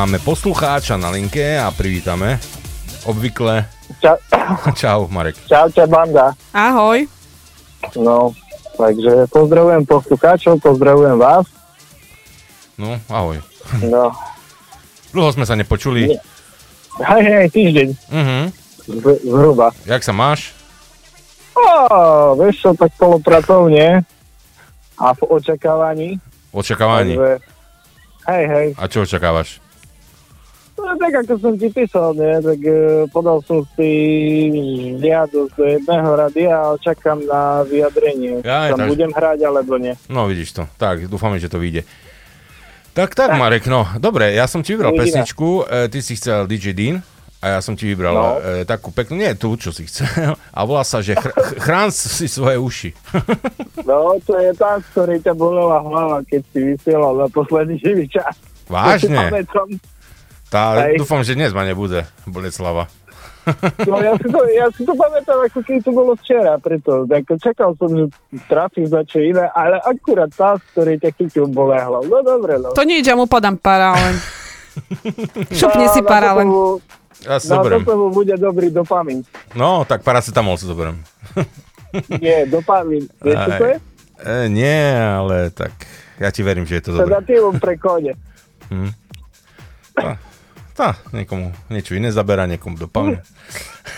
Máme 0.00 0.16
poslucháča 0.16 0.96
na 0.96 1.12
linke 1.12 1.60
a 1.60 1.68
privítame. 1.68 2.40
Obvykle. 3.04 3.68
Čau, 4.00 4.16
Čau, 4.80 5.00
Marek. 5.12 5.36
čaute 5.44 5.84
banda. 5.84 6.32
Ahoj. 6.56 7.04
No, 7.92 8.32
takže 8.76 9.28
pozdravujem 9.28 9.84
poslucháčov, 9.84 10.56
pozdravujem 10.56 11.20
vás. 11.20 11.44
No, 12.80 12.96
ahoj. 13.12 13.44
No, 13.84 14.08
Dlho 15.12 15.28
sme 15.32 15.44
sa 15.44 15.52
nepočuli. 15.52 16.16
hej, 16.96 17.22
hej, 17.22 17.46
týždeň, 17.50 17.88
Mhm. 18.08 18.38
z- 18.88 19.20
zhruba. 19.22 19.68
Jak 19.84 20.00
sa 20.00 20.16
máš? 20.16 20.56
Ó, 21.52 21.68
vieš 22.36 22.56
čo, 22.58 22.70
tak 22.72 22.96
polopracovne 22.96 24.00
a 24.96 25.06
v 25.12 25.20
očakávaní. 25.28 26.16
Očakávaní. 26.50 27.14
Takže, 27.14 27.32
hej, 28.26 28.44
hej, 28.48 28.66
A 28.74 28.88
čo 28.88 29.04
očakávaš? 29.04 29.60
No, 30.82 30.92
tak 30.96 31.12
ako 31.18 31.34
som 31.36 31.52
ti 31.54 31.68
písal, 31.68 32.12
nie, 32.12 32.34
tak 32.38 32.60
e, 32.60 32.74
podal 33.06 33.38
som 33.40 33.62
si 33.72 33.90
žiadosť 34.96 35.52
do 35.52 35.64
jedného 35.66 36.10
radia 36.10 36.52
a 36.52 36.76
čakám 36.76 37.22
na 37.22 37.42
vyjadrenie. 37.62 38.40
Jaj, 38.40 38.70
Tam 38.70 38.78
tak- 38.78 38.90
budem 38.90 39.10
hrať 39.10 39.38
alebo 39.42 39.74
nie. 39.76 39.94
No, 40.06 40.24
vidíš 40.24 40.50
to. 40.52 40.62
Tak, 40.74 41.06
dúfame, 41.06 41.36
že 41.36 41.46
to 41.46 41.56
vyjde. 41.56 41.84
Tak, 42.90 43.14
tak, 43.14 43.30
Marek, 43.32 43.64
no, 43.64 43.86
dobre, 43.96 44.32
ja 44.32 44.44
som 44.44 44.60
ti 44.60 44.74
vybral 44.74 44.90
Uvidíme. 44.90 45.22
pesničku, 45.22 45.48
e, 45.62 45.86
ty 45.86 46.00
si 46.00 46.12
chcel 46.12 46.44
DJ 46.44 46.72
Dean 46.72 46.96
a 47.38 47.56
ja 47.56 47.60
som 47.60 47.72
ti 47.72 47.86
vybral 47.86 48.12
No. 48.12 48.24
e, 48.36 48.64
takú 48.64 48.90
peknú, 48.90 49.14
nie 49.16 49.30
tú, 49.32 49.54
čo 49.54 49.70
si 49.70 49.86
chcel, 49.86 50.10
a 50.50 50.60
volá 50.60 50.82
sa, 50.82 50.98
že 50.98 51.14
chr- 51.14 51.30
ch- 51.30 51.56
chrán 51.60 51.88
si 51.88 52.26
svoje 52.26 52.56
uši. 52.56 52.90
No, 53.80 54.14
to 54.20 54.36
je 54.36 54.52
tá, 54.54 54.76
z 54.76 54.86
ktorej 54.92 55.18
ťa 55.20 55.34
bolela 55.34 55.80
hlava, 55.80 56.22
keď 56.22 56.42
si 56.52 56.60
vysielal 56.68 57.16
na 57.16 57.26
posledný 57.26 57.74
živý 57.76 58.06
čas. 58.06 58.36
Vážne? 58.68 59.16
pamätám. 59.26 59.66
Tá, 60.50 60.82
Hej. 60.82 60.98
dúfam, 60.98 61.22
že 61.22 61.38
dnes 61.38 61.54
ma 61.54 61.62
nebude, 61.62 62.02
Boleslava. 62.26 62.90
No, 63.88 63.96
ja, 63.98 64.12
si 64.14 64.28
to, 64.28 64.40
ja 64.52 64.66
si 64.68 64.82
to 64.84 64.92
pamätám, 64.92 65.40
ako 65.40 65.64
keď 65.64 65.80
to 65.80 65.90
bolo 65.90 66.12
včera, 66.12 66.60
preto 66.60 67.08
ako 67.08 67.34
čakal 67.40 67.72
som, 67.74 67.88
že 67.88 68.04
trafím 68.46 68.84
za 68.84 69.00
čo 69.02 69.16
iné, 69.18 69.48
ale 69.56 69.80
akurát 69.80 70.28
tá, 70.28 70.60
z 70.60 70.62
ktorej 70.70 70.96
ťa 71.00 71.10
chytil, 71.16 71.44
bolehla. 71.48 72.04
No 72.04 72.20
dobre, 72.20 72.60
no. 72.60 72.76
To 72.76 72.84
nič, 72.84 73.08
ja 73.08 73.16
mu 73.16 73.24
podám 73.24 73.56
paralen. 73.56 74.20
Šupni 75.58 75.88
si 75.88 75.98
Na- 75.98 76.04
na 76.04 76.10
paralen. 76.10 76.46
Ja 77.20 77.36
si 77.36 77.48
Na 77.48 77.58
zoberiem. 77.58 77.80
toto 77.82 78.12
bude 78.12 78.34
dobrý 78.36 78.68
dopamin. 78.68 79.24
No, 79.56 79.82
tak 79.82 80.04
paracetamol 80.04 80.54
si 80.54 80.68
zoberiem. 80.68 81.00
Nie, 82.22 82.44
dopamin. 82.44 83.08
Vieš, 83.18 83.36
čo 83.40 83.50
to 83.56 83.66
je? 83.66 83.76
E, 84.20 84.34
nie, 84.52 84.78
ale 84.94 85.48
tak 85.48 85.72
ja 86.20 86.28
ti 86.28 86.44
verím, 86.44 86.68
že 86.68 86.76
je 86.78 86.82
to 86.86 86.90
dobré. 86.92 87.08
Sedatívum 87.08 87.56
pre 87.56 87.74
kone. 87.80 88.12
Tá, 90.80 90.90
niekomu 91.12 91.52
niečo 91.68 91.92
iné 91.92 92.08
zabera, 92.08 92.48
niekomu 92.48 92.80
dopamin. 92.80 93.20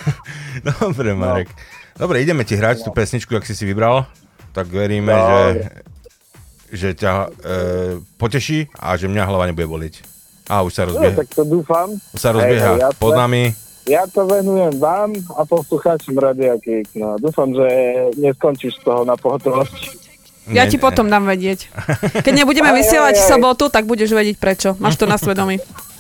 Dobre, 0.83 1.15
Marek. 1.15 1.47
Dobre, 1.95 2.19
ideme 2.19 2.43
ti 2.43 2.59
hrať 2.59 2.83
tú 2.83 2.91
pesničku, 2.91 3.31
ak 3.33 3.47
si 3.47 3.55
si 3.55 3.63
vybral. 3.63 4.03
Tak 4.51 4.67
veríme, 4.67 5.09
že, 5.09 5.23
Dobre. 5.23 5.63
že 6.73 6.89
ťa 6.93 7.13
e, 7.15 7.29
poteší 8.19 8.67
a 8.75 8.99
že 8.99 9.07
mňa 9.07 9.23
hlava 9.23 9.47
nebude 9.47 9.65
bolieť. 9.65 10.03
A 10.45 10.61
už 10.61 10.75
sa 10.75 10.83
No, 10.83 10.91
rozbieha, 10.91 11.17
tak 11.17 11.31
to 11.31 11.47
dúfam. 11.47 11.95
už 11.95 12.19
sa 12.19 12.35
rozbieha 12.35 12.71
hej, 12.75 12.83
jasné. 12.83 12.99
pod 12.99 13.15
nami. 13.15 13.55
Ja 13.85 14.03
to 14.05 14.27
venujem 14.27 14.75
vám 14.77 15.11
a 15.33 15.43
poslucháčom 15.43 16.15
Radia 16.15 16.55
Kik. 16.57 16.95
No, 16.95 17.15
dúfam, 17.17 17.51
že 17.51 17.67
neskončíš 18.15 18.75
z 18.77 18.83
toho 18.83 19.03
na 19.03 19.15
pohotovosti. 19.15 20.03
Ja 20.49 20.67
Nie, 20.67 20.67
ti 20.67 20.79
potom 20.79 21.07
dám 21.07 21.23
vedieť. 21.25 21.71
Keď 22.19 22.35
nebudeme 22.35 22.67
Aj, 22.67 22.75
aj, 22.75 22.79
vysielať 22.79 23.15
v 23.15 23.23
aj. 23.23 23.31
sobotu, 23.31 23.65
tak 23.69 23.87
budeš 23.87 24.11
vedieť 24.11 24.35
prečo. 24.37 24.75
Máš 24.77 24.99
to 24.99 25.07
na 25.07 25.15
svedomí. 25.15 25.63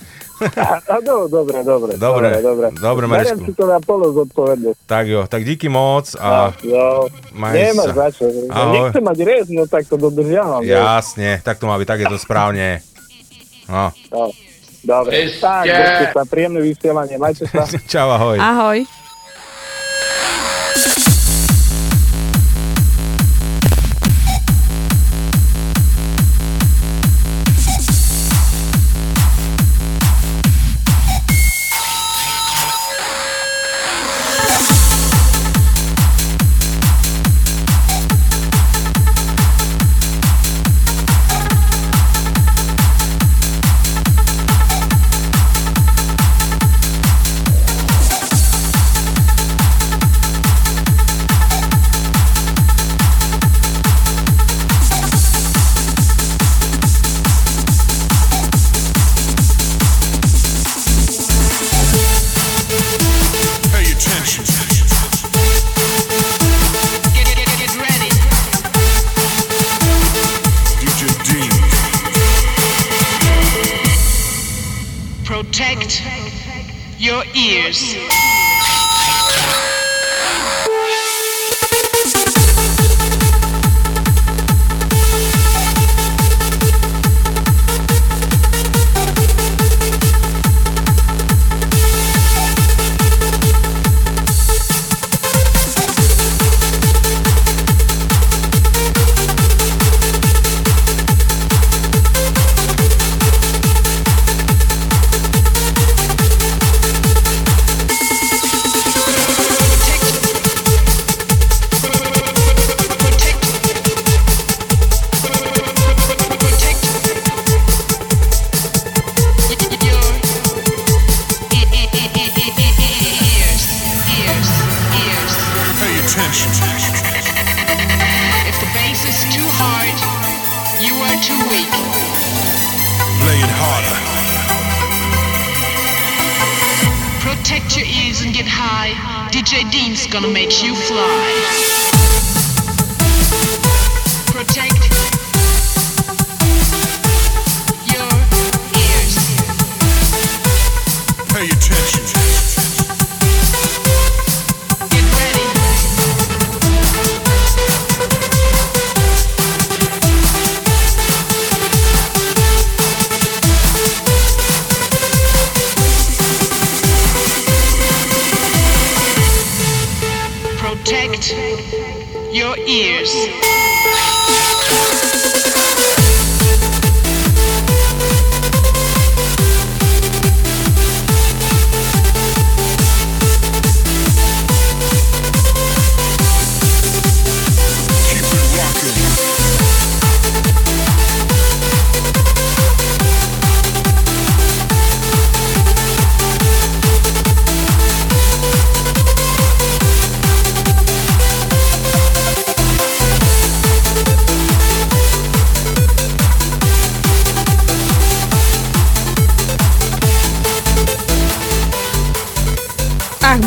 A, 0.85 0.97
no, 1.07 1.27
dobre, 1.27 1.63
dobre. 1.63 1.95
Dobre, 1.95 2.29
dobre. 2.39 2.67
dobre, 2.73 3.05
Beriem 3.05 3.11
Marisku. 3.39 3.45
si 3.45 3.53
to 3.53 3.65
na 3.65 3.79
polo 3.79 4.11
zodpovedne. 4.13 4.75
Tak 4.85 5.05
jo, 5.07 5.21
tak 5.25 5.43
díky 5.43 5.67
moc 5.67 6.09
a 6.15 6.51
No, 6.63 7.07
maj 7.33 7.53
nemáš 7.53 7.89
sa. 7.89 7.95
za 7.95 8.07
čo. 8.13 8.25
Nechcem 8.49 9.03
mať 9.03 9.19
rez, 9.23 9.47
no 9.49 9.65
tak 9.65 9.85
to 9.85 9.97
dodržiavam. 9.97 10.61
Jasne, 10.61 11.39
tak 11.41 11.57
to 11.57 11.65
má 11.65 11.77
byť, 11.77 11.87
tak 11.87 12.01
je 12.01 12.09
to 12.09 12.19
správne. 12.19 12.83
No. 13.67 13.95
No, 14.11 14.23
dobre. 14.83 15.31
Tak, 15.35 15.65
sa, 16.11 16.23
príjemné 16.25 16.61
vysielanie, 16.61 17.17
majte 17.17 17.47
sa. 17.47 17.63
Čau, 17.93 18.11
ahoj. 18.11 18.37
Ahoj. 18.37 18.79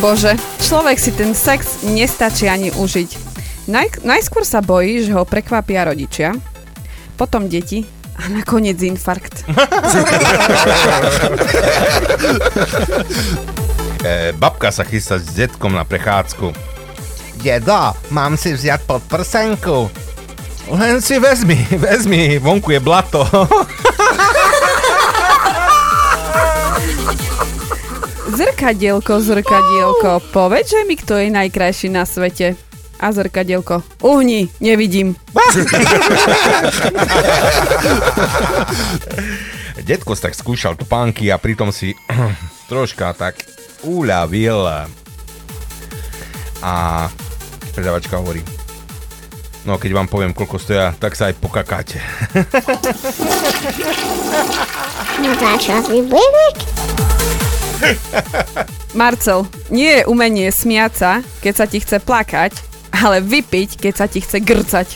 Bože, 0.05 0.37
človek 0.61 1.01
si 1.01 1.09
ten 1.17 1.33
sex 1.33 1.81
nestačí 1.81 2.45
ani 2.45 2.69
užiť. 2.69 3.09
Naj, 3.65 4.05
najskôr 4.05 4.45
sa 4.45 4.61
bojí, 4.61 5.01
že 5.01 5.09
ho 5.17 5.25
prekvapia 5.25 5.89
rodičia, 5.89 6.37
potom 7.17 7.49
deti 7.49 7.81
a 8.21 8.29
nakoniec 8.29 8.77
infarkt. 8.85 9.41
E, 14.05 14.37
babka 14.37 14.69
sa 14.69 14.85
chystá 14.85 15.17
s 15.17 15.33
detkom 15.33 15.73
na 15.73 15.81
prechádzku. 15.81 16.53
Dedo, 17.41 17.97
mám 18.13 18.37
si 18.37 18.53
vziať 18.53 18.85
pod 18.85 19.01
prsenku. 19.09 19.89
Len 20.69 21.01
si 21.01 21.17
vezmi, 21.17 21.57
vezmi, 21.89 22.37
vonku 22.37 22.77
je 22.77 22.81
blato. 22.85 23.25
Zrkadielko, 28.35 29.23
zrkadielko, 29.23 30.19
povedz, 30.35 30.75
že 30.75 30.83
mi 30.83 30.99
kto 30.99 31.15
je 31.15 31.31
najkrajší 31.31 31.87
na 31.87 32.03
svete. 32.03 32.59
A 32.99 33.07
zrkadielko, 33.15 33.79
uhni, 34.03 34.51
nevidím. 34.59 35.15
Detko 39.87 40.19
tak 40.19 40.35
skúšal 40.35 40.75
topánky 40.75 41.31
a 41.31 41.39
pritom 41.39 41.71
si 41.71 41.95
troška 42.71 43.15
tak 43.15 43.39
uľavil. 43.87 44.67
A 46.59 47.07
predavačka 47.71 48.19
hovorí, 48.19 48.43
no 49.63 49.79
keď 49.79 49.95
vám 49.95 50.11
poviem, 50.11 50.35
koľko 50.35 50.59
stoja, 50.59 50.91
tak 50.99 51.15
sa 51.15 51.31
aj 51.31 51.39
pokakáte. 51.39 52.03
No 55.23 55.31
to 55.39 55.47
čo? 55.55 55.79
Marcel, 58.99 59.47
nie 59.69 60.01
je 60.01 60.07
umenie 60.07 60.49
smiať 60.51 60.93
sa, 60.95 61.11
keď 61.43 61.53
sa 61.53 61.65
ti 61.67 61.77
chce 61.83 61.97
plakať, 61.99 62.53
ale 62.95 63.19
vypiť, 63.19 63.79
keď 63.79 63.93
sa 63.93 64.05
ti 64.07 64.23
chce 64.23 64.39
grcať. 64.39 64.87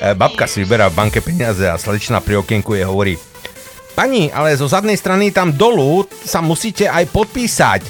E, 0.00 0.14
Babka 0.16 0.48
si 0.48 0.64
vyberá 0.64 0.88
v 0.88 0.96
banke 0.96 1.20
peniaze 1.20 1.68
a 1.68 1.76
slečna 1.76 2.24
pri 2.24 2.40
okienku 2.40 2.72
je 2.72 2.84
hovorí 2.88 3.14
Pani, 3.92 4.32
ale 4.32 4.56
zo 4.56 4.64
zadnej 4.64 4.96
strany 4.96 5.28
tam 5.28 5.52
dolu 5.52 6.08
sa 6.08 6.40
musíte 6.40 6.88
aj 6.88 7.10
podpísať. 7.12 7.80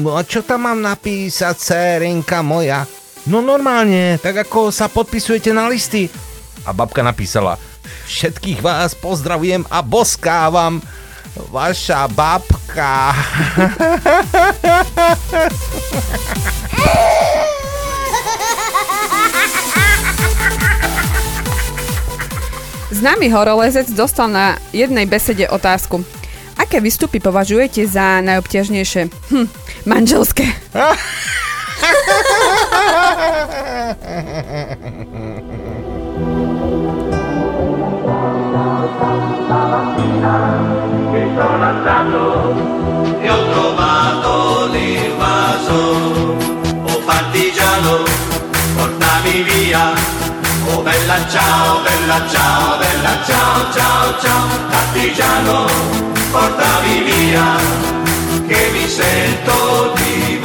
No 0.00 0.16
a 0.16 0.24
čo 0.24 0.40
tam 0.40 0.64
mám 0.64 0.80
napísať, 0.80 1.54
cérinka 1.60 2.40
moja? 2.40 2.88
No 3.22 3.38
normálne, 3.38 4.18
tak 4.18 4.42
ako 4.42 4.74
sa 4.74 4.90
podpisujete 4.90 5.54
na 5.54 5.70
listy. 5.70 6.10
A 6.66 6.74
babka 6.74 7.06
napísala 7.06 7.54
Všetkých 8.06 8.62
vás 8.62 8.98
pozdravujem 8.98 9.62
a 9.70 9.78
boskávam. 9.82 10.82
Vaša 11.54 12.10
babka. 12.10 13.14
Známy 22.92 23.32
horolezec 23.32 23.88
dostal 23.96 24.28
na 24.28 24.60
jednej 24.74 25.08
besede 25.08 25.48
otázku. 25.48 26.04
Aké 26.60 26.84
výstupy 26.84 27.18
považujete 27.18 27.86
za 27.88 28.20
najobťažnejšie? 28.20 29.08
Hm, 29.32 29.48
manželské. 29.88 30.44
che 41.10 41.28
sono 41.36 41.64
andato 41.64 42.54
e 43.20 43.30
ho 43.30 43.50
trovato 43.50 44.66
l'invaso. 44.70 46.36
Oh 46.84 46.98
partigiano, 47.04 48.04
portami 48.76 49.42
via. 49.42 49.92
Oh 50.68 50.82
bella 50.82 51.28
ciao, 51.28 51.80
bella 51.82 52.26
ciao, 52.28 52.78
bella 52.78 53.22
ciao, 53.24 53.72
ciao, 53.72 54.18
ciao. 54.20 54.46
Partigiano, 54.70 55.66
portami 56.30 57.02
via, 57.02 57.56
che 58.46 58.70
mi 58.72 58.88
sento 58.88 59.92
di 59.96 60.41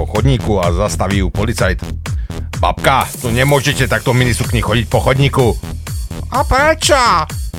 po 0.00 0.08
chodníku 0.08 0.56
a 0.64 0.72
zastaví 0.72 1.20
ju 1.20 1.28
policajt. 1.28 1.84
Babka, 2.56 3.04
tu 3.20 3.28
nemôžete 3.28 3.84
takto 3.84 4.16
minisukni 4.16 4.64
chodiť 4.64 4.88
po 4.88 4.96
chodníku. 5.04 5.52
A 6.32 6.40
prečo? 6.40 6.96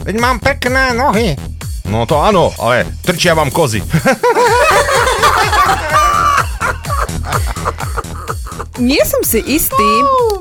Veď 0.01 0.17
mám 0.17 0.41
pekné 0.41 0.89
nohy. 0.97 1.37
No 1.85 2.09
to 2.09 2.17
áno, 2.17 2.49
ale 2.57 2.89
trčia 3.05 3.37
vám 3.37 3.53
kozy. 3.53 3.85
Nie 8.81 9.05
som 9.05 9.21
si 9.21 9.37
istý 9.45 9.89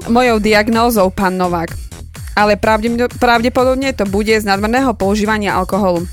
mojou 0.08 0.40
diagnózou, 0.40 1.12
pán 1.12 1.36
Novák. 1.36 1.76
Ale 2.32 2.56
pravde, 2.56 3.12
pravdepodobne 3.20 3.92
to 3.92 4.08
bude 4.08 4.32
z 4.32 4.48
nadmerného 4.48 4.96
používania 4.96 5.52
alkoholu. 5.52 6.08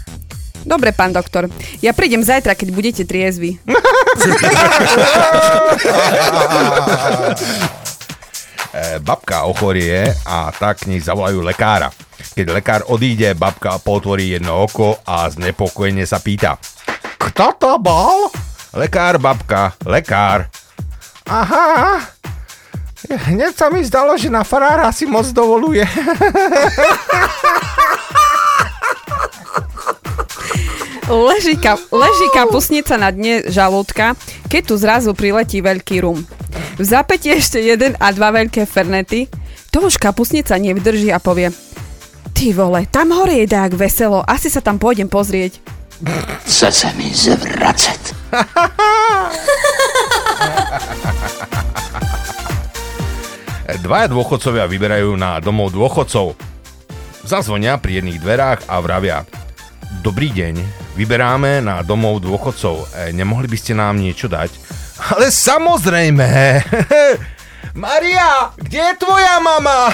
Dobre, 0.67 0.91
pán 0.91 1.15
doktor. 1.15 1.47
Ja 1.79 1.95
prídem 1.95 2.27
zajtra, 2.27 2.59
keď 2.59 2.75
budete 2.75 3.07
triezvi. 3.07 3.55
Babka 9.07 9.43
ochorie 9.49 10.13
a 10.25 10.51
tak 10.53 10.85
k 10.85 10.87
nej 10.93 11.01
zavolajú 11.01 11.41
lekára. 11.41 11.89
Keď 12.37 12.45
lekár 12.53 12.85
odíde, 12.85 13.33
babka 13.33 13.81
potvorí 13.81 14.37
jedno 14.37 14.69
oko 14.69 15.01
a 15.01 15.25
znepokojene 15.29 16.05
sa 16.05 16.19
pýta. 16.21 16.57
Kto 17.17 17.57
to 17.57 17.81
bol? 17.81 18.29
Lekár, 18.77 19.17
babka, 19.17 19.73
lekár. 19.81 20.45
Aha, 21.25 21.97
hneď 23.09 23.57
sa 23.57 23.73
mi 23.73 23.81
zdalo, 23.81 24.13
že 24.19 24.29
na 24.29 24.43
farára 24.45 24.93
si 24.93 25.09
moc 25.09 25.25
dovoluje. 25.33 25.81
Leží, 31.07 31.55
ka- 31.55 31.79
leží 31.87 32.27
kapusnica 32.35 32.99
na 32.99 33.15
dne 33.15 33.47
žalúdka, 33.47 34.19
keď 34.51 34.61
tu 34.67 34.75
zrazu 34.75 35.15
priletí 35.15 35.63
veľký 35.63 36.03
rum. 36.03 36.19
V 36.75 36.83
zápäti 36.83 37.31
ešte 37.31 37.63
jeden 37.63 37.95
a 37.95 38.11
dva 38.11 38.35
veľké 38.35 38.67
fernety. 38.67 39.31
To 39.71 39.87
už 39.87 39.95
kapusnica 39.95 40.59
nevydrží 40.59 41.07
a 41.15 41.19
povie 41.23 41.55
Ty 42.35 42.53
vole, 42.53 42.85
tam 42.91 43.15
hore 43.15 43.39
je 43.39 43.47
dák 43.47 43.73
veselo, 43.73 44.21
asi 44.21 44.51
sa 44.51 44.59
tam 44.59 44.77
pôjdem 44.77 45.07
pozrieť. 45.07 45.63
Chce 46.45 46.69
se 46.69 46.89
mi 46.93 47.09
zvracet. 47.09 48.13
Dvaja 53.81 54.07
dôchodcovia 54.07 54.63
vyberajú 54.69 55.15
na 55.19 55.39
domov 55.43 55.71
dôchodcov. 55.73 56.35
Zazvonia 57.27 57.75
pri 57.81 57.99
jedných 57.99 58.19
dverách 58.21 58.69
a 58.71 58.79
vravia. 58.79 59.25
Dobrý 60.05 60.31
deň, 60.31 60.86
vyberáme 60.97 61.61
na 61.61 61.85
domov 61.85 62.25
dôchodcov. 62.25 62.89
E, 62.89 63.13
nemohli 63.13 63.45
by 63.45 63.57
ste 63.61 63.77
nám 63.77 64.01
niečo 64.01 64.25
dať? 64.25 64.49
Ale 65.13 65.29
samozrejme! 65.29 66.25
Maria, 67.77 68.49
kde 68.57 68.81
je 68.81 68.93
tvoja 68.97 69.37
mama? 69.37 69.93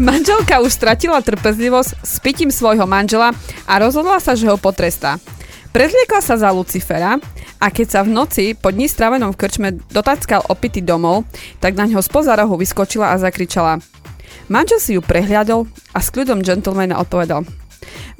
Manželka 0.00 0.58
už 0.58 0.74
stratila 0.74 1.22
trpezlivosť 1.22 2.02
s 2.02 2.18
pitím 2.18 2.50
svojho 2.50 2.82
manžela 2.82 3.30
a 3.68 3.78
rozhodla 3.78 4.18
sa, 4.18 4.34
že 4.34 4.50
ho 4.50 4.58
potrestá. 4.58 5.22
Prezliekla 5.70 6.18
sa 6.18 6.34
za 6.34 6.50
Lucifera 6.50 7.20
a 7.62 7.66
keď 7.70 7.86
sa 7.86 8.00
v 8.02 8.10
noci 8.10 8.44
po 8.58 8.74
dní 8.74 8.90
strávenom 8.90 9.30
v 9.30 9.38
krčme 9.38 9.68
dotackal 9.94 10.42
opity 10.50 10.82
domov, 10.82 11.22
tak 11.62 11.78
na 11.78 11.86
ňo 11.86 12.02
spoza 12.02 12.34
rohu 12.34 12.58
vyskočila 12.58 13.14
a 13.14 13.20
zakričala. 13.22 13.78
Manžel 14.48 14.80
si 14.80 14.94
ju 14.96 15.00
prehliadol 15.00 15.66
a 15.96 16.00
s 16.00 16.10
kľudom 16.12 16.42
gentlemana 16.44 17.00
odpovedal. 17.00 17.44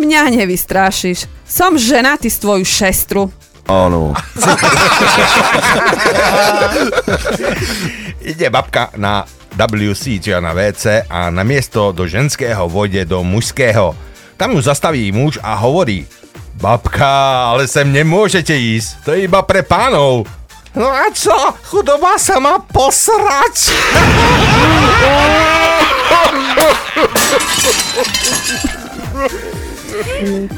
Mňa 0.01 0.31
nevystrášiš. 0.35 1.27
Som 1.45 1.79
ženatý 1.79 2.31
s 2.33 2.39
tvoju 2.41 2.65
šestru. 2.65 3.31
Áno. 3.65 4.13
Ide 8.25 8.49
babka 8.53 8.93
na 9.01 9.25
WC, 9.57 10.21
čiže 10.21 10.41
na 10.41 10.53
WC 10.53 11.09
a 11.09 11.31
na 11.31 11.45
miesto 11.47 11.93
do 11.95 12.05
ženského 12.05 12.69
vode 12.69 13.05
do 13.09 13.25
mužského. 13.25 13.97
Tam 14.37 14.53
ju 14.53 14.61
zastaví 14.61 15.13
muž 15.15 15.39
a 15.41 15.57
hovorí 15.57 16.05
Babka, 16.55 17.51
ale 17.51 17.67
sem 17.67 17.91
nemôžete 17.91 18.55
ísť, 18.55 19.03
to 19.03 19.11
je 19.15 19.27
iba 19.27 19.43
pre 19.43 19.67
pánov. 19.67 20.23
No 20.75 20.91
a 20.91 21.07
čo? 21.15 21.35
Chudoba 21.71 22.19
sa 22.19 22.43
má 22.43 22.59
posrať. 22.59 23.71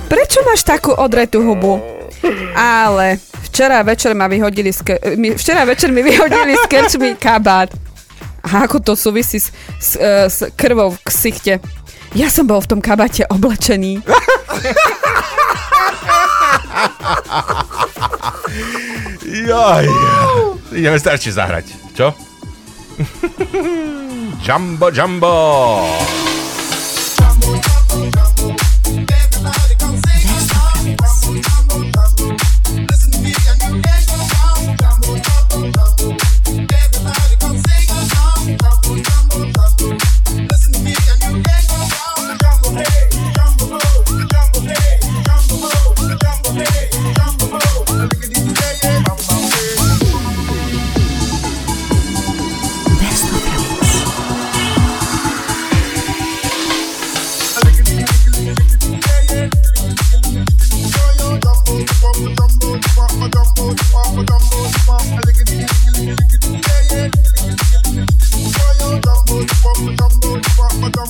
Prečo 0.08 0.38
máš 0.48 0.64
takú 0.64 0.96
odretú 0.96 1.44
hubu? 1.44 1.76
Ale 2.56 3.20
včera 3.44 3.84
večer 3.84 4.16
ma 4.16 4.24
vyhodili 4.24 4.72
z 4.72 4.96
mi, 5.20 5.36
včera 5.36 5.68
večer 5.68 5.92
mi 5.92 6.00
vyhodili 6.00 6.56
krčmy 6.64 7.20
kabát. 7.20 7.68
A 8.46 8.64
ako 8.64 8.80
to 8.80 8.92
súvisí 8.96 9.36
s, 9.36 9.52
s, 9.76 9.98
e, 9.98 10.30
s 10.32 10.48
krvou 10.56 10.96
v 10.96 10.98
ksichte? 11.04 11.60
Ja 12.14 12.30
som 12.30 12.46
bol 12.46 12.62
v 12.62 12.68
tom 12.70 12.80
kabáte 12.84 13.26
oblečený. 13.26 14.04
Jaj. 19.26 19.86
Ideme 20.76 20.98
staršie 21.00 21.32
zahrať. 21.34 21.66
Čo? 21.96 22.12
Jumbo 24.46 24.88
Jumbo. 24.92 25.34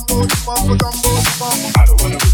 I 0.09 1.85
don't 1.85 2.01
wanna 2.01 2.26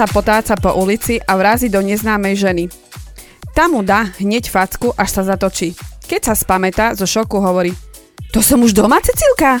sa 0.00 0.08
potáca 0.08 0.56
po 0.56 0.72
ulici 0.80 1.20
a 1.20 1.36
vrazí 1.36 1.68
do 1.68 1.84
neznámej 1.84 2.32
ženy. 2.40 2.72
Tá 3.52 3.68
mu 3.68 3.84
dá 3.84 4.08
hneď 4.16 4.48
facku, 4.48 4.96
až 4.96 5.20
sa 5.20 5.36
zatočí. 5.36 5.76
Keď 6.08 6.32
sa 6.32 6.32
spamätá, 6.32 6.96
zo 6.96 7.04
šoku 7.04 7.36
hovorí 7.36 7.76
To 8.32 8.40
som 8.40 8.64
už 8.64 8.72
doma, 8.72 8.96
Cecilka? 9.04 9.60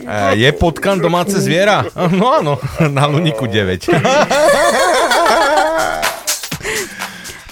E, 0.00 0.34
je 0.34 0.50
potkan 0.56 0.98
domáce 0.98 1.38
zviera? 1.38 1.86
No 2.10 2.32
áno, 2.34 2.58
na 2.82 3.06
Luniku 3.06 3.46
9. 3.46 3.86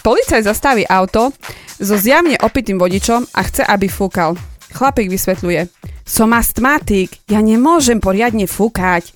Policaj 0.06 0.42
zastaví 0.42 0.82
auto 0.88 1.30
so 1.76 1.94
zjavne 1.94 2.40
opitým 2.40 2.80
vodičom 2.80 3.30
a 3.30 3.40
chce, 3.46 3.62
aby 3.62 3.86
fúkal. 3.86 4.34
Chlapík 4.74 5.12
vysvetľuje. 5.12 5.70
Som 6.08 6.32
astmatik, 6.32 7.20
ja 7.28 7.44
nemôžem 7.44 8.00
poriadne 8.00 8.48
fúkať. 8.48 9.12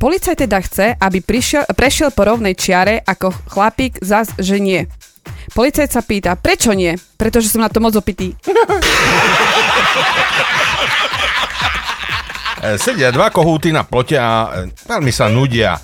Policaj 0.00 0.40
teda 0.40 0.56
chce, 0.64 0.96
aby 0.96 1.20
prišiel, 1.20 1.68
prešiel 1.76 2.16
po 2.16 2.24
rovnej 2.24 2.56
čiare, 2.56 3.04
ako 3.04 3.28
chlapík 3.52 4.00
zas, 4.00 4.32
že 4.40 4.56
nie. 4.56 4.88
Policajt 5.52 5.92
sa 5.92 6.00
pýta, 6.00 6.32
prečo 6.40 6.72
nie? 6.72 6.96
Pretože 7.20 7.52
som 7.52 7.60
na 7.60 7.68
to 7.68 7.84
moc 7.84 7.92
opitý. 7.92 8.32
E, 12.64 12.80
Sedia 12.80 13.12
dva 13.12 13.28
kohúty 13.28 13.68
na 13.76 13.84
plote 13.84 14.16
a 14.16 14.64
e, 14.64 14.72
veľmi 14.88 15.12
sa 15.12 15.28
nudia. 15.28 15.76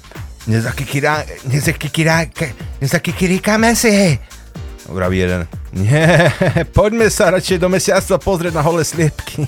Nezakikirá, 0.48 1.44
nezakikirá, 1.52 2.24
nezakikiríkame 2.80 3.76
si. 3.76 4.16
Vraví 4.88 5.20
jeden. 5.20 5.59
Nie, 5.70 6.34
poďme 6.74 7.06
sa 7.06 7.30
radšej 7.30 7.62
do 7.62 7.70
mesiactva 7.70 8.18
pozrieť 8.18 8.58
na 8.58 8.62
holé 8.66 8.82
sliepky. 8.82 9.46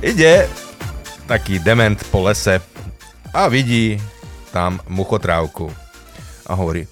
Ide 0.00 0.48
taký 1.28 1.60
dement 1.60 2.00
po 2.08 2.24
lese 2.24 2.64
a 3.36 3.52
vidí 3.52 4.00
tam 4.48 4.80
muchotrávku. 4.88 5.68
A 6.48 6.56
hovorí, 6.56 6.88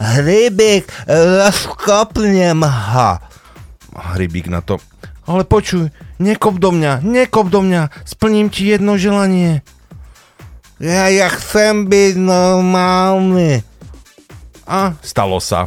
Hrybík, 0.00 0.90
rozkopnem 1.44 2.62
ha. 2.64 3.22
Hrybík 3.94 4.50
na 4.50 4.62
to, 4.66 4.82
ale 5.28 5.44
počuj, 5.46 5.90
nekop 6.18 6.58
do 6.58 6.74
mňa, 6.74 7.06
nekop 7.06 7.50
do 7.50 7.62
mňa, 7.62 7.90
splním 8.02 8.50
ti 8.50 8.66
jedno 8.66 8.98
želanie. 8.98 9.62
Ja, 10.78 11.10
ja 11.10 11.26
chcem 11.26 11.90
byť 11.90 12.22
normálny. 12.22 13.66
A 14.62 14.94
stalo 15.02 15.42
sa. 15.42 15.66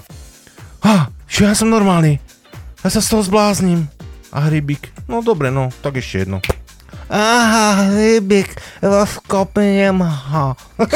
Ha, 0.88 1.12
čo 1.28 1.43
ja 1.43 1.51
som 1.51 1.68
normálny? 1.68 2.16
Ja 2.80 2.88
sa 2.88 3.03
z 3.03 3.12
toho 3.12 3.20
zblázním. 3.20 3.91
A 4.32 4.47
Hrybík, 4.47 4.88
no 5.12 5.20
dobre, 5.20 5.51
no, 5.51 5.68
tak 5.84 5.99
ešte 5.99 6.24
jedno. 6.24 6.39
Aha, 7.12 7.91
Hrybík, 7.91 8.55
rozkopnem 8.80 9.99
ha. 9.99 10.55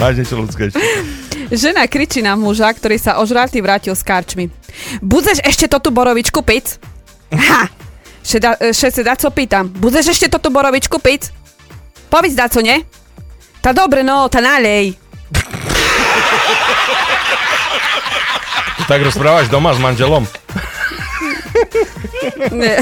Máš 0.00 0.24
niečo 0.24 0.40
ľudské 0.40 0.72
ešte? 0.72 0.80
Žena 1.52 1.84
kričí 1.84 2.24
na 2.24 2.32
muža, 2.32 2.72
ktorý 2.72 2.96
sa 2.96 3.20
ožratý 3.20 3.60
vrátil 3.60 3.92
s 3.92 4.00
karčmi. 4.00 4.48
Budeš 5.04 5.44
ešte 5.44 5.68
toto 5.68 5.92
borovičku 5.92 6.40
piť? 6.40 6.80
Ha! 7.28 7.68
Šeda, 8.24 8.56
e, 8.56 8.72
šece, 8.72 9.04
daco 9.04 9.28
pýtam. 9.28 9.68
Budeš 9.68 10.16
ešte 10.16 10.32
toto 10.32 10.48
borovičku 10.48 10.96
piť? 10.96 11.43
Povedz, 12.14 12.38
daco, 12.38 12.62
ne? 12.62 12.86
Tá 13.58 13.74
dobre, 13.74 14.06
no, 14.06 14.30
tá 14.30 14.38
nalej. 14.38 14.94
Tak 18.86 19.02
rozprávaš 19.02 19.50
doma 19.50 19.74
s 19.74 19.82
manželom? 19.82 20.22
Ne. 22.54 22.78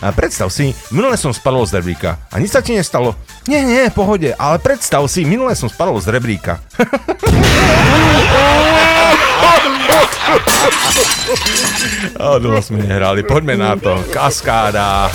A 0.00 0.16
predstav 0.16 0.48
si, 0.48 0.72
minule 0.88 1.20
som 1.20 1.28
spadol 1.28 1.68
z 1.68 1.76
rebríka 1.76 2.16
a 2.32 2.40
nič 2.40 2.56
sa 2.56 2.64
ti 2.64 2.72
nestalo. 2.72 3.12
Nie, 3.44 3.68
nie, 3.68 3.92
pohode, 3.92 4.32
ale 4.40 4.56
predstav 4.56 5.04
si, 5.12 5.28
minule 5.28 5.52
som 5.52 5.68
spadol 5.68 6.00
z 6.00 6.08
rebríka. 6.08 6.56
A 12.16 12.40
dlho 12.40 12.60
sme 12.64 12.80
nehrali, 12.80 13.20
poďme 13.28 13.60
na 13.60 13.76
to. 13.76 14.00
Kaskáda. 14.08 15.12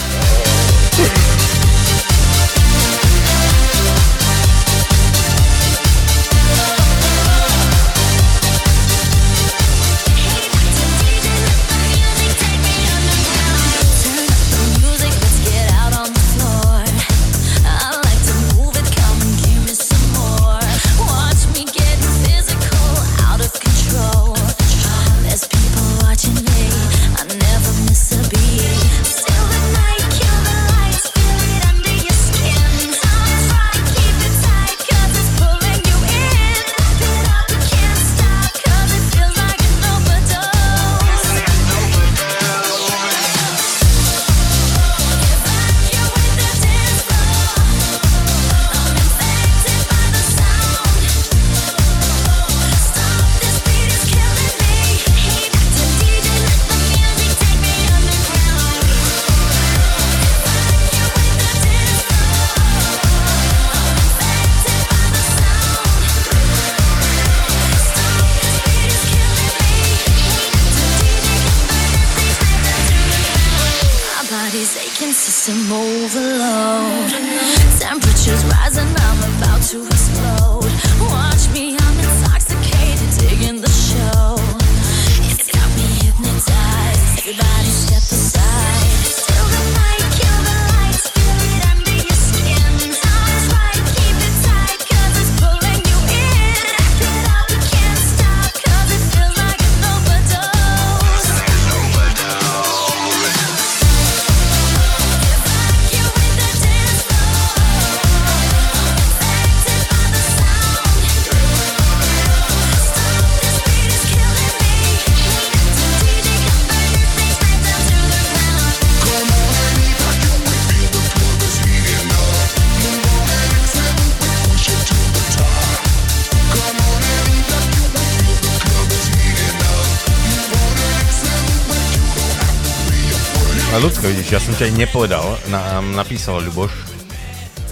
Som 134.54 134.62
ťa 134.62 134.70
aj 134.70 134.82
nepovedal, 134.86 135.26
nám 135.50 135.98
napísal 135.98 136.38
Ľuboš 136.46 136.70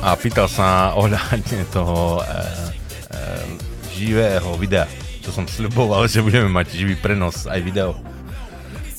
a 0.01 0.17
pýtal 0.17 0.49
sa 0.49 0.97
ohľadne 0.97 1.61
toho 1.69 2.17
e, 2.17 2.21
e, 2.25 2.33
živého 3.93 4.49
videa, 4.57 4.89
čo 5.21 5.29
som 5.29 5.45
sľuboval, 5.45 6.09
že 6.09 6.25
budeme 6.25 6.49
mať 6.49 6.73
živý 6.73 6.97
prenos 6.97 7.45
aj 7.45 7.61
video. 7.61 7.93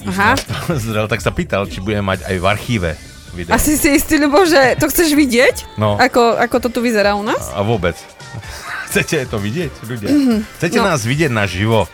Aha. 0.06 0.38
Zrel, 0.78 1.10
tak 1.10 1.26
sa 1.26 1.34
pýtal, 1.34 1.66
či 1.66 1.82
budeme 1.82 2.06
mať 2.06 2.22
aj 2.22 2.36
v 2.38 2.44
archíve 2.46 2.90
video. 3.34 3.50
Asi 3.50 3.74
si 3.74 3.98
istý, 3.98 4.14
Ľubo, 4.22 4.46
že 4.46 4.78
to 4.78 4.86
chceš 4.86 5.18
vidieť? 5.18 5.74
No. 5.74 5.98
Ako, 5.98 6.38
ako 6.38 6.62
to 6.62 6.78
tu 6.78 6.86
vyzerá 6.86 7.18
u 7.18 7.26
nás? 7.26 7.50
A 7.50 7.66
vôbec. 7.66 7.98
Chcete 8.94 9.26
to 9.26 9.42
vidieť, 9.42 9.74
ľudia? 9.82 10.06
Mhm. 10.06 10.36
Chcete 10.62 10.78
No. 10.78 10.86
nás 10.86 11.02
vidieť 11.02 11.34
naživo? 11.34 11.90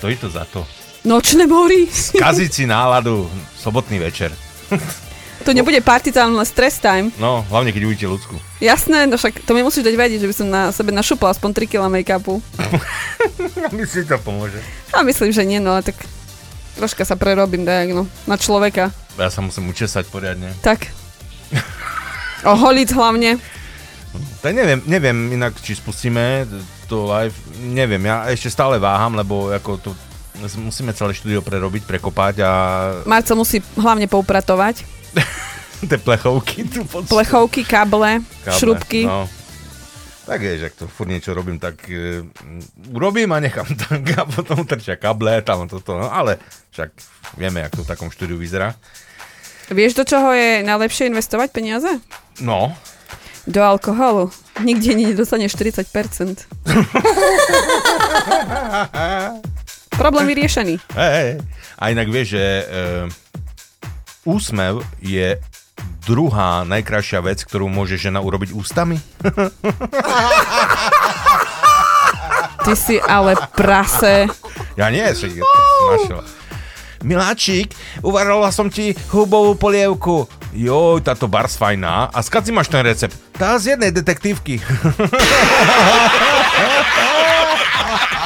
Stojí 0.00 0.16
to 0.16 0.32
za 0.32 0.48
to. 0.48 0.64
Nočné 1.04 1.44
mory. 1.44 1.92
Kaziť 1.92 2.48
si 2.56 2.64
náladu 2.64 3.28
sobotný 3.60 4.00
večer. 4.00 4.32
To 5.44 5.52
nebude 5.52 5.76
party 5.84 6.08
time, 6.08 6.40
ale 6.40 6.48
stress 6.48 6.80
time. 6.80 7.12
No, 7.20 7.44
hlavne 7.52 7.68
keď 7.68 7.84
uvidíte 7.84 8.08
ľudskú. 8.08 8.40
Jasné, 8.64 9.04
no 9.04 9.20
však 9.20 9.44
to 9.44 9.52
mi 9.52 9.60
musíš 9.60 9.84
dať 9.84 9.92
vedieť, 9.92 10.20
že 10.24 10.30
by 10.30 10.34
som 10.34 10.48
na 10.48 10.72
sebe 10.72 10.88
našupla 10.88 11.36
aspoň 11.36 11.50
3 11.52 11.68
kg 11.68 11.82
make-upu. 11.92 12.40
Myslím, 13.76 14.08
to 14.08 14.16
pomôže. 14.24 14.56
A 14.96 15.04
myslím, 15.04 15.34
že 15.36 15.44
nie, 15.44 15.60
no 15.60 15.76
ale 15.76 15.84
tak 15.84 16.00
troška 16.80 17.04
sa 17.04 17.18
prerobím, 17.18 17.68
tak 17.68 17.92
no, 17.92 18.08
na 18.24 18.40
človeka. 18.40 18.88
Ja 19.20 19.28
sa 19.28 19.44
musím 19.44 19.68
učesať 19.68 20.08
poriadne. 20.08 20.54
Tak. 20.64 20.88
Oholiť 22.48 22.88
hlavne. 22.96 23.36
Tak 24.40 24.52
neviem, 24.54 24.80
neviem 24.86 25.18
inak, 25.34 25.58
či 25.60 25.74
spustíme 25.74 26.46
to 26.86 27.04
live. 27.08 27.34
Neviem, 27.60 28.06
ja 28.06 28.28
ešte 28.30 28.52
stále 28.52 28.78
váham, 28.78 29.18
lebo 29.18 29.50
ako 29.50 29.70
to 29.80 29.90
musíme 30.38 30.92
celé 30.94 31.14
štúdio 31.14 31.40
prerobiť, 31.40 31.86
prekopať 31.86 32.34
a 32.42 32.50
Marco 33.06 33.32
musí 33.38 33.62
hlavne 33.78 34.10
poupratovať. 34.10 34.82
tie 35.90 35.98
plechovky 36.00 36.66
tu 36.66 36.82
pod 36.88 37.06
Plechovky, 37.06 37.62
káble, 37.62 38.24
Káble, 38.42 38.58
šrubky. 38.58 39.06
No. 39.06 39.28
Tak 40.24 40.40
vieš, 40.40 40.72
ak 40.72 40.74
to 40.80 40.88
furt 40.88 41.12
niečo 41.12 41.36
robím, 41.36 41.60
tak 41.60 41.84
e, 41.84 42.24
urobím 42.88 43.28
a 43.36 43.44
nechám 43.44 43.68
tak 43.84 44.00
a 44.16 44.24
potom 44.24 44.64
trčia 44.64 44.96
kable, 44.96 45.44
tam 45.44 45.68
toto, 45.68 46.00
no 46.00 46.08
ale 46.08 46.40
však 46.72 46.90
vieme, 47.36 47.60
jak 47.60 47.76
to 47.76 47.84
v 47.84 47.90
takom 47.92 48.08
štúdiu 48.08 48.40
vyzerá. 48.40 48.72
Vieš, 49.68 50.00
do 50.00 50.04
čoho 50.04 50.32
je 50.32 50.64
najlepšie 50.64 51.12
investovať 51.12 51.48
peniaze? 51.52 51.88
No, 52.40 52.72
Do 53.44 53.60
alkoholu. 53.60 54.32
Nikde 54.64 54.96
nedostaneš 54.96 55.52
40%. 55.56 56.48
Problém 59.94 60.26
vyriešený. 60.26 60.74
hej, 60.96 61.12
hej. 61.14 61.32
A 61.78 61.84
inak 61.90 62.08
vieš, 62.10 62.38
že 62.38 62.44
e, 62.44 62.64
úsmev 64.24 64.82
je 65.02 65.38
druhá 66.04 66.64
najkrajšia 66.68 67.20
vec, 67.24 67.40
ktorú 67.44 67.68
môže 67.68 67.96
žena 67.96 68.20
urobiť 68.20 68.52
ústami. 68.52 69.00
Ty 72.64 72.72
si 72.76 72.96
ale 73.00 73.36
prase. 73.52 74.28
Ja 74.76 74.88
nie, 74.88 75.04
som 75.12 75.28
našiel. 75.92 76.20
Miláčik, 77.04 77.76
uvarovala 78.00 78.48
som 78.48 78.72
ti 78.72 78.96
hubovú 79.12 79.60
polievku. 79.60 80.24
Joj, 80.56 81.04
táto 81.04 81.28
bars 81.28 81.52
fajná. 81.60 82.08
A 82.08 82.18
skad 82.24 82.48
si 82.48 82.52
máš 82.54 82.72
ten 82.72 82.80
recept? 82.80 83.12
Tá 83.36 83.60
z 83.60 83.76
jednej 83.76 83.92
detektívky. 83.92 84.56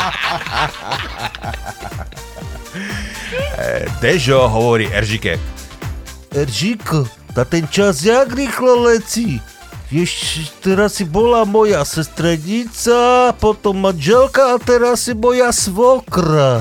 Dežo 4.02 4.48
hovorí 4.48 4.88
Eržike. 4.92 5.38
Eržiko, 6.34 7.08
tá 7.34 7.44
ten 7.44 7.68
čas 7.68 8.04
jak 8.04 8.32
rýchlo 8.32 8.82
lecí. 8.88 9.40
Vieš, 9.88 10.52
teraz 10.60 11.00
si 11.00 11.04
bola 11.08 11.48
moja 11.48 11.80
sestrednica, 11.80 13.32
potom 13.40 13.88
manželka 13.88 14.52
a 14.52 14.60
teraz 14.60 15.08
si 15.08 15.16
moja 15.16 15.48
svokra. 15.48 16.60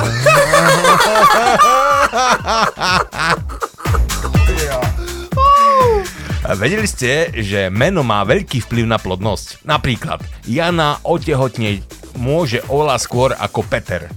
Vedeli 6.55 6.87
ste, 6.87 7.35
že 7.43 7.67
meno 7.67 7.99
má 8.07 8.23
veľký 8.23 8.63
vplyv 8.63 8.87
na 8.87 8.95
plodnosť? 8.95 9.67
Napríklad, 9.67 10.23
Jana 10.47 11.03
otehotneť 11.03 12.06
môže 12.17 12.65
oveľa 12.67 12.97
skôr 12.97 13.29
ako 13.37 13.61
Peter. 13.69 14.09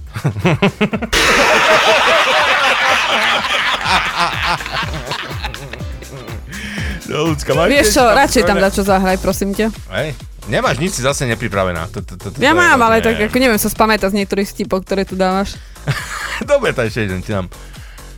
No, 7.11 7.27
ľudská, 7.27 7.51
Vieš 7.67 7.99
čo, 7.99 8.03
radšej 8.07 8.43
tam 8.47 8.57
dať 8.63 8.71
čo 8.71 8.83
zahraj, 8.87 9.19
prosím 9.19 9.51
ťa. 9.51 9.67
Hej, 9.91 10.15
nemáš 10.47 10.79
nič 10.79 10.95
si 10.95 11.03
zase 11.03 11.27
nepripravená. 11.27 11.91
To, 11.91 11.99
to, 11.99 12.15
to, 12.15 12.27
to, 12.31 12.37
Ja 12.39 12.55
mám, 12.55 12.79
ale 12.79 13.03
tak 13.03 13.19
ako 13.19 13.35
neviem 13.35 13.59
sa 13.59 13.67
spamätať 13.67 14.15
z 14.15 14.17
niektorých 14.23 14.47
stipov, 14.47 14.87
ktoré 14.87 15.03
tu 15.03 15.19
dávaš. 15.19 15.59
Dobre, 16.47 16.71
tak 16.71 16.87
ešte 16.87 17.11
jeden 17.11 17.19
ti 17.19 17.35
dám. 17.35 17.51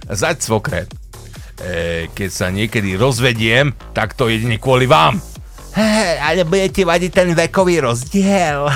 Zať 0.06 0.46
svokre. 0.46 0.86
E, 1.58 2.06
keď 2.14 2.30
sa 2.30 2.48
niekedy 2.54 2.94
rozvediem, 2.94 3.74
tak 3.98 4.14
to 4.14 4.30
jedine 4.30 4.62
kvôli 4.62 4.86
vám. 4.86 5.18
Hej, 5.74 6.14
ale 6.22 6.42
bude 6.46 6.70
ti 6.70 6.86
vadiť 6.86 7.12
ten 7.14 7.30
vekový 7.34 7.82
rozdiel. 7.82 8.70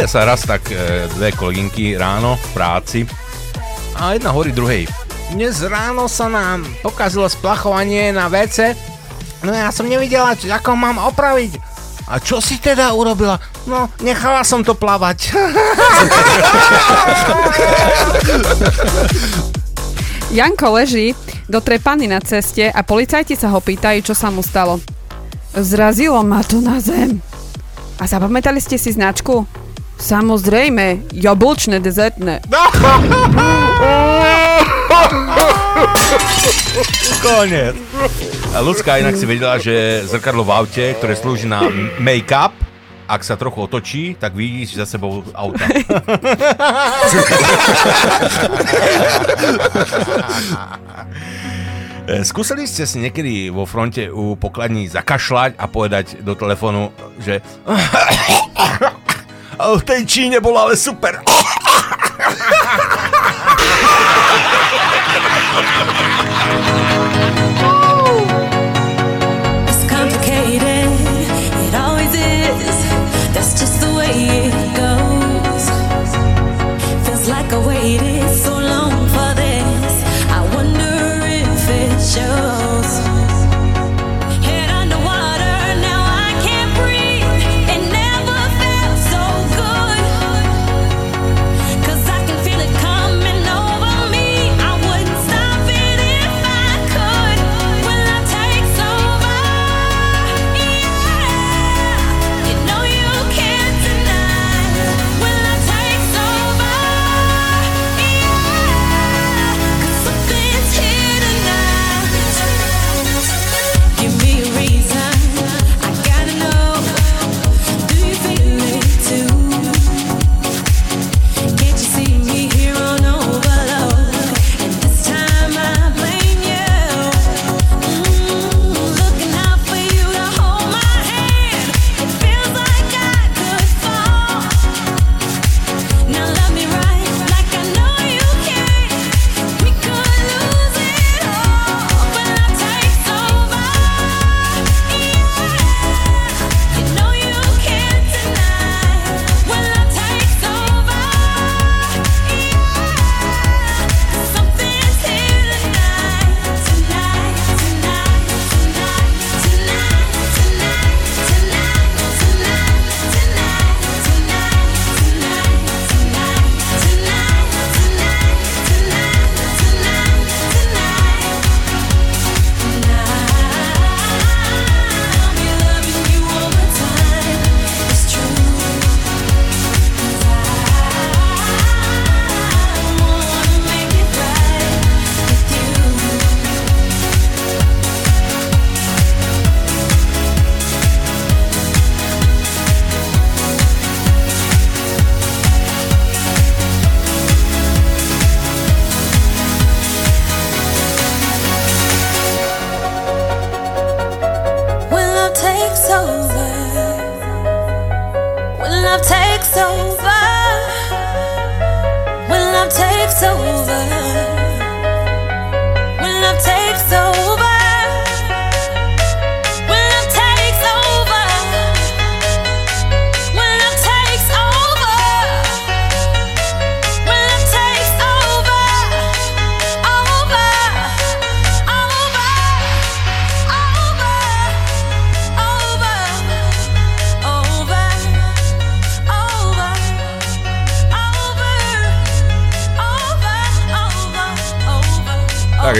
sa 0.09 0.25
raz 0.25 0.49
tak 0.49 0.73
e, 0.73 1.05
dve 1.21 1.37
kolegynky 1.37 1.93
ráno 2.01 2.41
v 2.41 2.47
práci 2.57 3.05
a 3.93 4.17
jedna 4.17 4.33
hovorí 4.33 4.57
druhej. 4.57 4.89
Dnes 5.37 5.61
ráno 5.61 6.09
sa 6.09 6.33
nám 6.33 6.65
pokazilo 6.81 7.29
splachovanie 7.29 8.09
na 8.17 8.33
WC, 8.33 8.73
no 9.45 9.53
ja 9.53 9.69
som 9.69 9.85
nevidela, 9.85 10.33
čo, 10.33 10.49
ako 10.49 10.81
mám 10.81 10.97
opraviť. 11.13 11.61
A 12.09 12.25
čo 12.25 12.41
si 12.41 12.57
teda 12.57 12.97
urobila? 12.97 13.37
No, 13.69 13.93
nechala 14.01 14.41
som 14.49 14.65
to 14.65 14.73
plavať. 14.73 15.29
Janko 20.33 20.73
leží 20.73 21.13
do 21.53 21.61
trepany 21.61 22.09
na 22.09 22.25
ceste 22.25 22.73
a 22.73 22.81
policajti 22.81 23.37
sa 23.37 23.53
ho 23.53 23.61
pýtajú, 23.61 24.09
čo 24.09 24.17
sa 24.17 24.33
mu 24.33 24.41
stalo. 24.41 24.81
Zrazilo 25.53 26.25
ma 26.25 26.41
to 26.41 26.65
na 26.65 26.81
zem. 26.81 27.21
A 28.01 28.09
zapamätali 28.09 28.65
ste 28.65 28.81
si 28.81 28.97
značku? 28.97 29.45
Samozrejme, 29.99 31.11
jablčné 31.11 31.83
dezertné. 31.83 32.39
Konec. 37.19 37.75
Ľudská 38.55 39.03
inak 39.03 39.19
si 39.19 39.27
vedela, 39.27 39.59
že 39.59 40.07
zrkadlo 40.07 40.47
v 40.47 40.55
aute, 40.55 40.95
ktoré 40.95 41.19
slúži 41.19 41.51
na 41.51 41.67
make-up, 41.99 42.55
ak 43.09 43.25
sa 43.25 43.41
trochu 43.41 43.65
otočí, 43.65 44.15
tak 44.15 44.37
vidíš 44.37 44.77
za 44.79 44.87
sebou 44.87 45.25
auta. 45.33 45.65
Skúsili 52.25 52.65
ste 52.65 52.89
si 52.89 53.01
niekedy 53.01 53.53
vo 53.53 53.69
fronte 53.69 54.09
u 54.09 54.37
pokladní 54.37 54.89
zakašľať 54.89 55.61
a 55.61 55.65
povedať 55.69 56.21
do 56.25 56.33
telefónu, 56.37 56.89
že 57.21 57.41
"Ale 57.65 59.08
v 59.59 59.83
tej 59.83 60.07
Číne 60.07 60.39
bolo 60.39 60.71
ale 60.71 60.79
super. 60.79 61.19
It's 66.59 66.95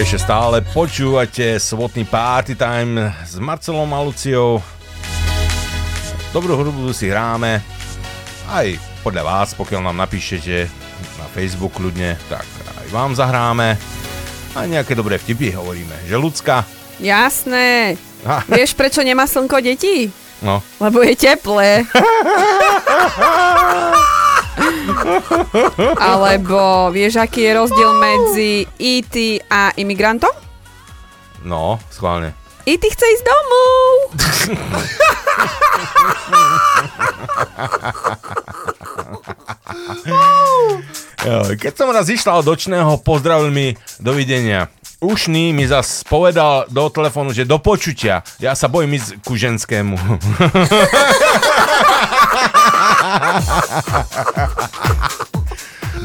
ešte 0.09 0.25
stále 0.25 0.65
počúvate 0.73 1.61
Svotný 1.61 2.01
Party 2.01 2.57
Time 2.57 3.13
s 3.29 3.37
Marcelom 3.37 3.85
a 3.93 4.01
Luciou. 4.01 4.57
Dobrú 6.33 6.57
hudbu 6.57 6.89
si 6.97 7.13
hráme. 7.13 7.61
Aj 8.49 8.65
podľa 9.05 9.21
vás, 9.21 9.53
pokiaľ 9.53 9.85
nám 9.85 10.09
napíšete 10.09 10.65
na 11.13 11.29
Facebook 11.29 11.77
ľudne, 11.77 12.17
tak 12.25 12.41
aj 12.81 12.89
vám 12.89 13.13
zahráme. 13.13 13.77
A 14.57 14.65
nejaké 14.65 14.97
dobré 14.97 15.21
vtipy 15.21 15.53
hovoríme. 15.53 15.93
Že 16.09 16.17
ľudská? 16.17 16.65
Jasné. 16.97 17.93
Ha. 18.25 18.49
Vieš, 18.49 18.73
prečo 18.73 19.05
nemá 19.05 19.29
slnko 19.29 19.61
detí? 19.61 20.09
No. 20.41 20.65
Lebo 20.81 21.05
je 21.05 21.13
teplé. 21.21 21.85
Alebo 26.11 26.91
vieš, 26.91 27.15
aký 27.21 27.41
je 27.47 27.53
rozdiel 27.55 27.93
medzi 27.97 28.67
E.T. 28.77 29.39
a 29.49 29.71
imigrantom? 29.79 30.31
No, 31.43 31.79
schválne. 31.89 32.33
E.T. 32.67 32.83
chce 32.85 33.05
ísť 33.17 33.25
domov. 33.25 33.89
Keď 41.59 41.73
som 41.75 41.91
raz 41.91 42.07
išla 42.07 42.39
od 42.39 42.47
očného, 42.47 42.95
pozdravil 43.03 43.51
mi, 43.51 43.75
dovidenia. 43.99 44.71
Ušný 44.99 45.55
mi 45.55 45.63
zas 45.63 46.03
povedal 46.03 46.67
do 46.67 46.91
telefónu, 46.91 47.31
že 47.31 47.47
do 47.47 47.55
počutia. 47.55 48.19
Ja 48.43 48.51
sa 48.51 48.67
bojím 48.67 48.99
ísť 48.99 49.23
ku 49.23 49.39
ženskému. 49.39 49.95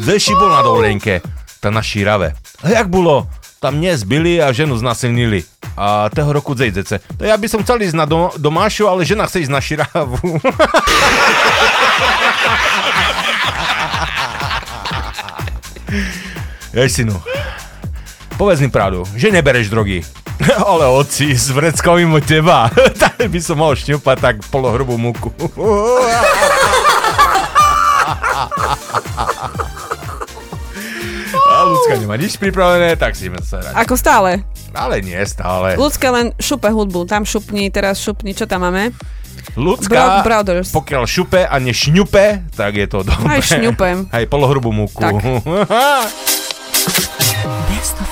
Deši 0.04 0.34
bol 0.36 0.50
na 0.50 0.60
dovolenke, 0.60 1.22
ta 1.62 1.70
na 1.70 1.80
šírave. 1.80 2.34
A 2.60 2.66
jak 2.68 2.90
bolo? 2.90 3.30
Tam 3.62 3.80
mne 3.80 3.96
zbili 3.96 4.36
a 4.42 4.52
ženu 4.52 4.76
znasilnili. 4.76 5.46
A 5.74 6.12
toho 6.12 6.36
roku 6.36 6.52
zejdece. 6.52 7.00
To 7.18 7.22
ja 7.24 7.34
by 7.40 7.48
som 7.48 7.64
chcel 7.64 7.80
ísť 7.80 7.96
na 7.96 8.04
do, 8.04 8.28
domášu, 8.36 8.86
ale 8.86 9.08
žena 9.08 9.24
chce 9.24 9.48
ísť 9.48 9.52
na 9.54 9.62
širávu. 9.64 10.18
Jej, 16.76 16.90
synu, 17.00 17.16
povedz 18.36 18.60
mi 18.60 18.68
pravdu, 18.68 19.08
že 19.16 19.32
nebereš 19.32 19.72
drogy. 19.72 20.04
Ale 20.66 20.90
oci, 20.90 21.30
s 21.38 21.50
vreckou 21.50 21.96
mimo 21.96 22.18
teba, 22.20 22.70
tak 23.02 23.22
by 23.30 23.38
som 23.40 23.58
mohol 23.58 23.78
šňupať 23.78 24.16
tak 24.18 24.36
polohrubú 24.50 24.98
múku. 24.98 25.30
A 31.44 31.56
ľudská 31.66 31.94
nemá 31.98 32.16
nič 32.18 32.38
pripravené, 32.38 32.96
tak 32.96 33.14
si 33.14 33.28
sa 33.42 33.60
hrať. 33.62 33.74
Ako 33.74 33.94
stále. 33.94 34.42
Ale 34.74 34.98
nie 35.04 35.18
stále. 35.26 35.78
Ľudské 35.78 36.10
len 36.10 36.34
šupe 36.38 36.66
hudbu. 36.66 37.06
Tam 37.06 37.22
šupni, 37.22 37.70
teraz 37.70 38.02
šupni. 38.02 38.34
Čo 38.34 38.50
tam 38.50 38.66
máme? 38.66 38.90
Ľudská, 39.54 40.24
Bro- 40.24 40.24
Brothers. 40.26 40.74
pokiaľ 40.74 41.06
šupe 41.06 41.46
a 41.46 41.56
nešňupe, 41.62 42.50
tak 42.58 42.74
je 42.74 42.86
to 42.90 43.06
dobré. 43.06 43.38
Aj 43.38 43.42
šňupem. 43.44 44.08
Aj 44.16 44.24
polohrubú 44.26 44.74
múku. 44.74 44.98
Tak. 44.98 45.14
Best 47.70 47.96
of 48.02 48.10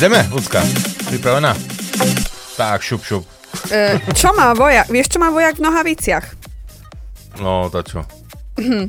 Ideme, 0.00 0.24
ľudská. 0.32 0.64
Pripravená? 1.12 1.52
Tak, 2.56 2.80
šup, 2.80 3.04
šup. 3.04 3.20
E, 3.68 4.00
čo 4.16 4.32
má 4.32 4.56
vojak? 4.56 4.88
Vieš, 4.88 5.12
čo 5.12 5.18
má 5.20 5.28
vojak 5.28 5.60
v 5.60 5.68
nohaviciach? 5.68 6.24
No, 7.36 7.68
to 7.68 7.84
čo? 7.84 8.00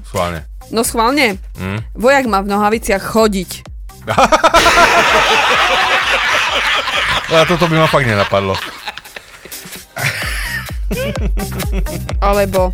Schválne. 0.08 0.48
No 0.72 0.88
schválne. 0.88 1.36
Hm? 1.60 1.84
Vojak 2.00 2.32
má 2.32 2.40
v 2.40 2.56
nohaviciach 2.56 3.04
chodiť. 3.04 3.68
A 7.36 7.44
toto 7.44 7.68
by 7.68 7.76
ma 7.76 7.92
fakt 7.92 8.08
nenapadlo. 8.08 8.56
Alebo 12.24 12.72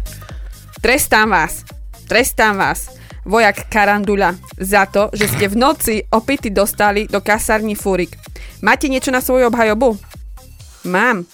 trestám 0.86 1.34
vás, 1.34 1.66
trestám 2.06 2.54
vás, 2.54 2.94
vojak 3.26 3.66
Karandula, 3.66 4.38
za 4.62 4.86
to, 4.86 5.10
že 5.10 5.26
ste 5.26 5.50
v 5.50 5.58
noci 5.58 6.06
opity 6.14 6.54
dostali 6.54 7.10
do 7.10 7.18
kasárni 7.20 7.74
Fúrik. 7.74 8.27
Máte 8.60 8.90
niečo 8.90 9.14
na 9.14 9.22
svoju 9.22 9.48
obhajobu? 9.48 9.98
Mám. 10.90 11.26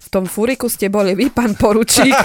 V 0.00 0.08
tom 0.08 0.24
Fúriku 0.26 0.66
ste 0.66 0.88
boli 0.88 1.14
vy, 1.14 1.30
pán 1.30 1.54
poručík. 1.54 2.10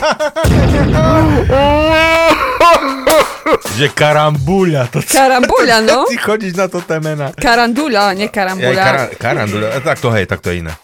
Že 3.76 3.91
karambuľa. 3.91 4.88
To 4.90 5.03
Karambuľa, 5.03 5.77
no. 5.86 6.06
Ty 6.11 6.18
chodíš 6.18 6.56
na 6.56 6.72
to 6.72 6.80
temena. 6.82 7.30
Karandula, 7.36 8.15
nie 8.15 8.26
Ja, 8.26 8.34
karambuľa. 8.34 8.84
kara, 8.84 9.03
karanduľa. 9.14 9.68
Tak 9.84 9.98
to 9.99 10.10
hej, 10.15 10.26
tak 10.26 10.40
to 10.41 10.49
je 10.49 10.64
iné. 10.64 10.73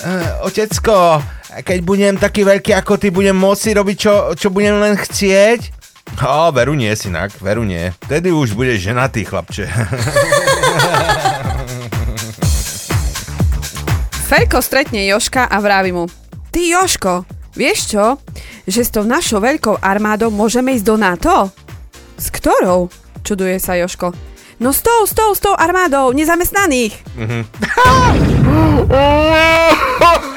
Eh, 0.00 0.32
Otecko, 0.48 1.20
keď 1.60 1.78
budem 1.84 2.16
taký 2.16 2.40
veľký 2.40 2.72
ako 2.72 2.96
ty, 2.96 3.12
budem 3.12 3.36
môcť 3.36 3.60
si 3.60 3.70
robiť, 3.76 3.96
čo, 4.00 4.12
čo 4.32 4.48
budem 4.48 4.80
len 4.80 4.96
chcieť? 4.96 5.79
O, 6.18 6.50
veru 6.50 6.74
nie, 6.74 6.90
synak, 6.98 7.30
veru 7.38 7.62
nie. 7.62 7.94
Vtedy 8.10 8.34
už 8.34 8.58
budeš 8.58 8.90
ženatý, 8.90 9.22
chlapče. 9.24 9.70
Fejko 14.30 14.62
stretne 14.62 15.06
Joška 15.10 15.50
a 15.50 15.58
vraví 15.58 15.90
mu 15.90 16.06
Ty 16.54 16.62
Joško, 16.62 17.26
vieš 17.58 17.94
čo? 17.94 18.18
Že 18.66 18.80
s 18.86 18.90
tou 18.94 19.02
našou 19.02 19.42
veľkou 19.42 19.82
armádou 19.82 20.30
môžeme 20.30 20.70
ísť 20.78 20.86
do 20.86 20.94
NATO? 20.94 21.50
S 22.14 22.30
ktorou? 22.30 22.90
Čuduje 23.26 23.58
sa 23.58 23.74
Joško. 23.74 24.14
No 24.60 24.70
s 24.76 24.86
tou, 24.86 25.02
s 25.02 25.16
tou, 25.16 25.34
s 25.34 25.40
tou 25.42 25.56
armádou 25.56 26.12
nezamestnaných. 26.14 26.94
Mhm. 27.16 27.40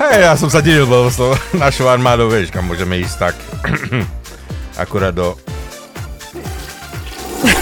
Hej, 0.04 0.22
ja 0.26 0.34
som 0.40 0.50
sa 0.50 0.58
divil, 0.64 0.90
lebo 0.90 1.14
s 1.14 1.18
tou 1.22 1.38
našou 1.54 1.86
armádou, 1.86 2.34
vieš, 2.34 2.50
kam 2.50 2.66
môžeme 2.66 2.98
ísť 2.98 3.30
tak. 3.30 3.36
Akurát 4.82 5.14
do... 5.14 5.38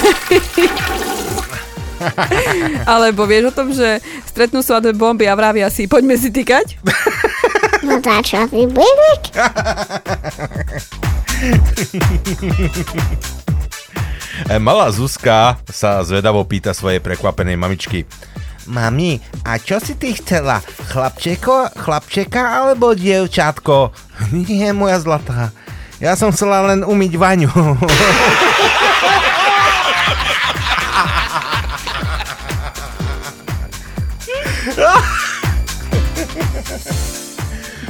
Alebo 2.92 3.26
vieš 3.30 3.44
o 3.50 3.52
tom, 3.54 3.70
že 3.70 4.02
stretnú 4.26 4.62
sa 4.62 4.80
dve 4.82 4.92
bomby 4.94 5.26
a 5.30 5.34
vravia 5.38 5.70
si, 5.70 5.86
poďme 5.86 6.18
si 6.18 6.34
týkať? 6.34 6.78
No 7.82 7.98
to 7.98 8.14
čo, 8.22 8.46
vybílik? 8.46 9.22
E, 14.46 14.54
Malá 14.62 14.86
Zuzka 14.94 15.58
sa 15.66 15.98
zvedavo 16.06 16.46
pýta 16.46 16.70
svojej 16.78 17.02
prekvapenej 17.02 17.58
mamičky. 17.58 18.06
Mami, 18.70 19.18
a 19.42 19.58
čo 19.58 19.82
si 19.82 19.98
ty 19.98 20.14
chcela? 20.14 20.62
Chlapčeko, 20.62 21.74
chlapčeka 21.74 22.62
alebo 22.62 22.94
dievčatko? 22.94 23.90
Nie, 24.30 24.70
moja 24.70 25.02
zlatá. 25.02 25.50
Ja 25.98 26.14
som 26.14 26.30
chcela 26.30 26.62
len 26.70 26.86
umyť 26.86 27.12
vaňu. 27.18 27.50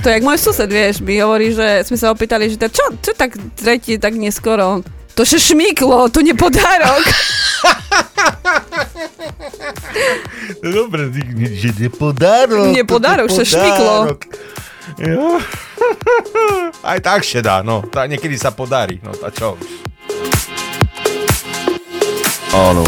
To 0.02 0.10
je 0.10 0.18
jak 0.18 0.26
môj 0.26 0.34
sused, 0.34 0.66
vieš, 0.66 0.98
mi 0.98 1.22
hovorí, 1.22 1.54
že 1.54 1.86
sme 1.86 1.94
sa 1.94 2.10
opýtali, 2.10 2.50
že 2.50 2.58
čo, 2.66 2.90
čo 2.98 3.14
tak 3.14 3.38
tretí 3.54 4.02
tak 4.02 4.18
neskoro? 4.18 4.82
To 5.14 5.22
še 5.22 5.38
šmyklo, 5.38 6.10
to 6.10 6.26
nie 6.26 6.34
podárok. 6.34 7.06
Dobre, 10.58 11.06
že 11.54 11.70
nepodárok. 11.78 12.74
Nie 12.74 12.82
podárok, 12.82 13.30
že 13.30 13.46
šmyklo. 13.46 14.18
Jo. 14.98 15.38
Aj 16.90 16.98
tak 16.98 17.22
še 17.22 17.38
dá, 17.38 17.62
no. 17.62 17.86
Tá 17.86 18.10
niekedy 18.10 18.34
sa 18.34 18.50
podarí, 18.50 18.98
no 19.06 19.14
a 19.22 19.30
čo 19.30 19.54
už. 19.54 20.51
Áno. 22.54 22.82
I 22.82 22.84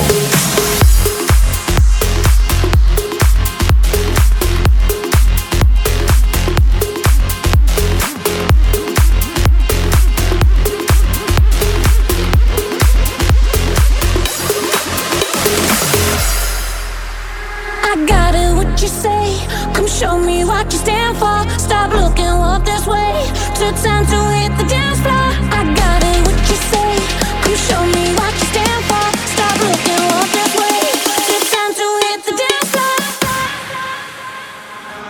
got 18.07 18.35
it, 18.35 18.55
what 18.55 18.83
you 18.83 18.89
say? 18.89 19.39
Come 19.73 19.87
show 19.87 20.19
me 20.19 20.45
what 20.45 20.71
you 20.71 20.79
stand 20.79 21.17
for. 21.17 21.49
Stop 21.59 21.95
looking, 21.95 22.27
walk 22.27 22.67
this 22.67 22.87
way. 22.87 23.31
Took 23.55 23.75
time 23.83 24.05
to 24.13 24.17
hit 24.37 24.53
the 24.59 24.65
dance 24.69 25.01
floor. 25.01 25.33
I 25.57 25.65
got 25.75 26.03
it, 26.05 26.21
what 26.27 26.37
you 26.51 26.57
say? 26.69 26.99
Come 27.43 27.57
show 27.57 27.83
me 27.87 28.13
what 28.15 28.35
you 28.35 28.45
stand 28.53 28.64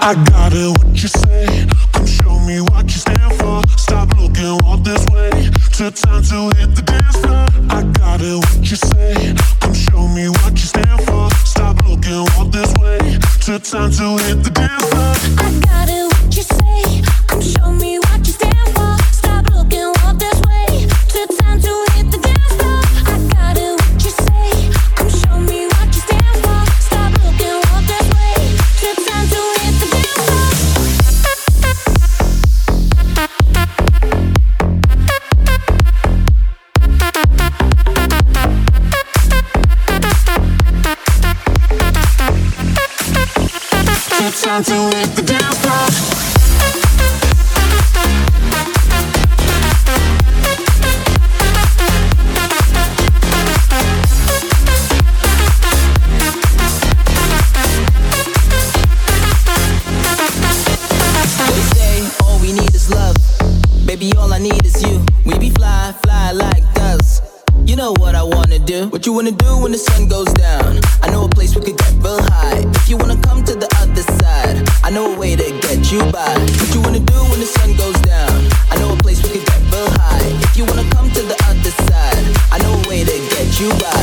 I 0.06 0.12
got 0.12 0.52
it, 0.52 0.68
what 0.68 1.02
you 1.02 1.08
say? 1.08 1.66
Come 1.94 2.04
show 2.04 2.38
me 2.40 2.60
what 2.60 2.84
you 2.84 3.00
stand 3.00 3.32
for. 3.40 3.62
Stop 3.78 4.14
looking, 4.18 4.58
walk 4.62 4.84
this 4.84 5.02
way. 5.06 5.30
Took 5.72 5.94
time 5.94 6.22
to 6.24 6.52
hit 6.58 6.76
the 6.76 6.82
dance 6.82 7.16
floor. 7.24 7.48
I 7.70 7.82
got 7.96 8.20
it, 8.20 8.36
what 8.36 8.70
you 8.70 8.76
say? 8.76 9.34
Come 9.60 9.72
show 9.72 10.06
me 10.08 10.28
what 10.28 10.52
you 10.52 10.68
stand 10.68 11.00
for. 11.08 11.30
Stop 11.46 11.82
looking, 11.88 12.20
this 12.50 12.74
way. 12.74 12.98
Time 13.64 13.90
to 13.92 14.22
hit 14.24 14.44
the 14.44 14.50
dance 14.50 14.84
floor. 14.92 15.14
I 15.40 15.48
got 15.64 15.88
it, 15.88 16.04
what 16.12 16.36
you 16.36 16.42
say? 16.42 17.00
Come 17.26 17.40
show 17.40 17.72
me 17.72 17.98
what 17.98 18.26
you 18.26 18.32
stand 18.34 18.68
for. 18.76 18.98
Stop 19.10 19.48
looking, 19.56 19.88
this 20.20 20.38
way. 20.44 20.86
Took 21.08 21.38
time 21.38 21.62
to 21.62 21.93
fly, 65.50 65.92
fly 66.02 66.32
like 66.32 66.74
doves. 66.74 67.20
You 67.66 67.76
know 67.76 67.92
what 67.98 68.14
I 68.14 68.22
wanna 68.22 68.58
do. 68.58 68.88
What 68.88 69.06
you 69.06 69.12
wanna 69.12 69.32
do 69.32 69.58
when 69.62 69.72
the 69.72 69.78
sun 69.78 70.08
goes 70.08 70.32
down? 70.34 70.80
I 71.02 71.10
know 71.10 71.24
a 71.24 71.28
place 71.28 71.54
we 71.56 71.62
could 71.62 71.76
get 71.76 71.94
real 72.04 72.20
high. 72.22 72.62
If 72.78 72.88
you 72.88 72.96
wanna 72.96 73.20
come 73.22 73.43
know 74.94 75.12
a 75.12 75.18
way 75.18 75.34
to 75.34 75.42
get 75.66 75.90
you 75.90 75.98
by. 76.12 76.38
What 76.38 76.70
you 76.72 76.80
wanna 76.80 77.00
do 77.00 77.18
when 77.26 77.40
the 77.40 77.50
sun 77.50 77.74
goes 77.76 77.98
down? 78.06 78.46
I 78.70 78.78
know 78.78 78.94
a 78.94 78.96
place 79.02 79.20
we 79.24 79.28
could 79.28 79.44
get 79.44 79.60
real 79.72 79.90
high. 79.98 80.30
If 80.46 80.56
you 80.56 80.64
wanna 80.64 80.86
come 80.94 81.10
to 81.10 81.22
the 81.22 81.34
other 81.50 81.74
side, 81.90 82.24
I 82.54 82.58
know 82.62 82.78
a 82.78 82.88
way 82.88 83.02
to 83.02 83.16
get 83.34 83.58
you 83.58 83.70
by. 83.82 84.02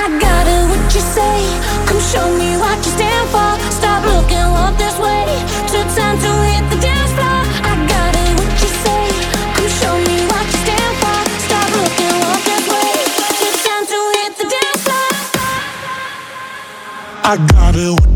I 0.00 0.08
got 0.24 0.48
it, 0.48 0.64
what 0.64 0.80
you 0.96 1.02
say? 1.12 1.38
Come 1.84 2.00
show 2.00 2.24
me 2.40 2.56
what 2.56 2.78
you 2.80 2.92
stand 2.96 3.28
for. 3.28 3.52
Stop 3.68 4.00
looking, 4.08 4.48
walk 4.56 4.78
this 4.80 4.96
way. 4.96 5.28
Took 5.68 5.84
time 5.92 6.16
to 6.16 6.30
hit 6.48 6.64
the 6.72 6.80
dance 6.80 7.12
floor. 7.12 7.44
I 7.68 7.76
got 7.84 8.16
it, 8.16 8.32
what 8.32 8.52
you 8.64 8.70
say? 8.80 9.04
Come 9.60 9.68
show 9.76 9.94
me 10.08 10.24
what 10.24 10.46
you 10.48 10.58
stand 10.64 10.94
for. 11.04 11.20
Stop 11.44 11.68
looking, 11.76 12.16
walk 12.24 12.40
this 12.48 12.64
way. 12.72 12.96
Took 13.44 13.56
time 13.68 13.84
to 13.92 13.98
hit 14.16 14.32
the 14.40 14.46
dance 14.56 14.82
floor. 14.88 15.08
I 17.28 17.36
got 17.52 17.76
it, 17.76 18.07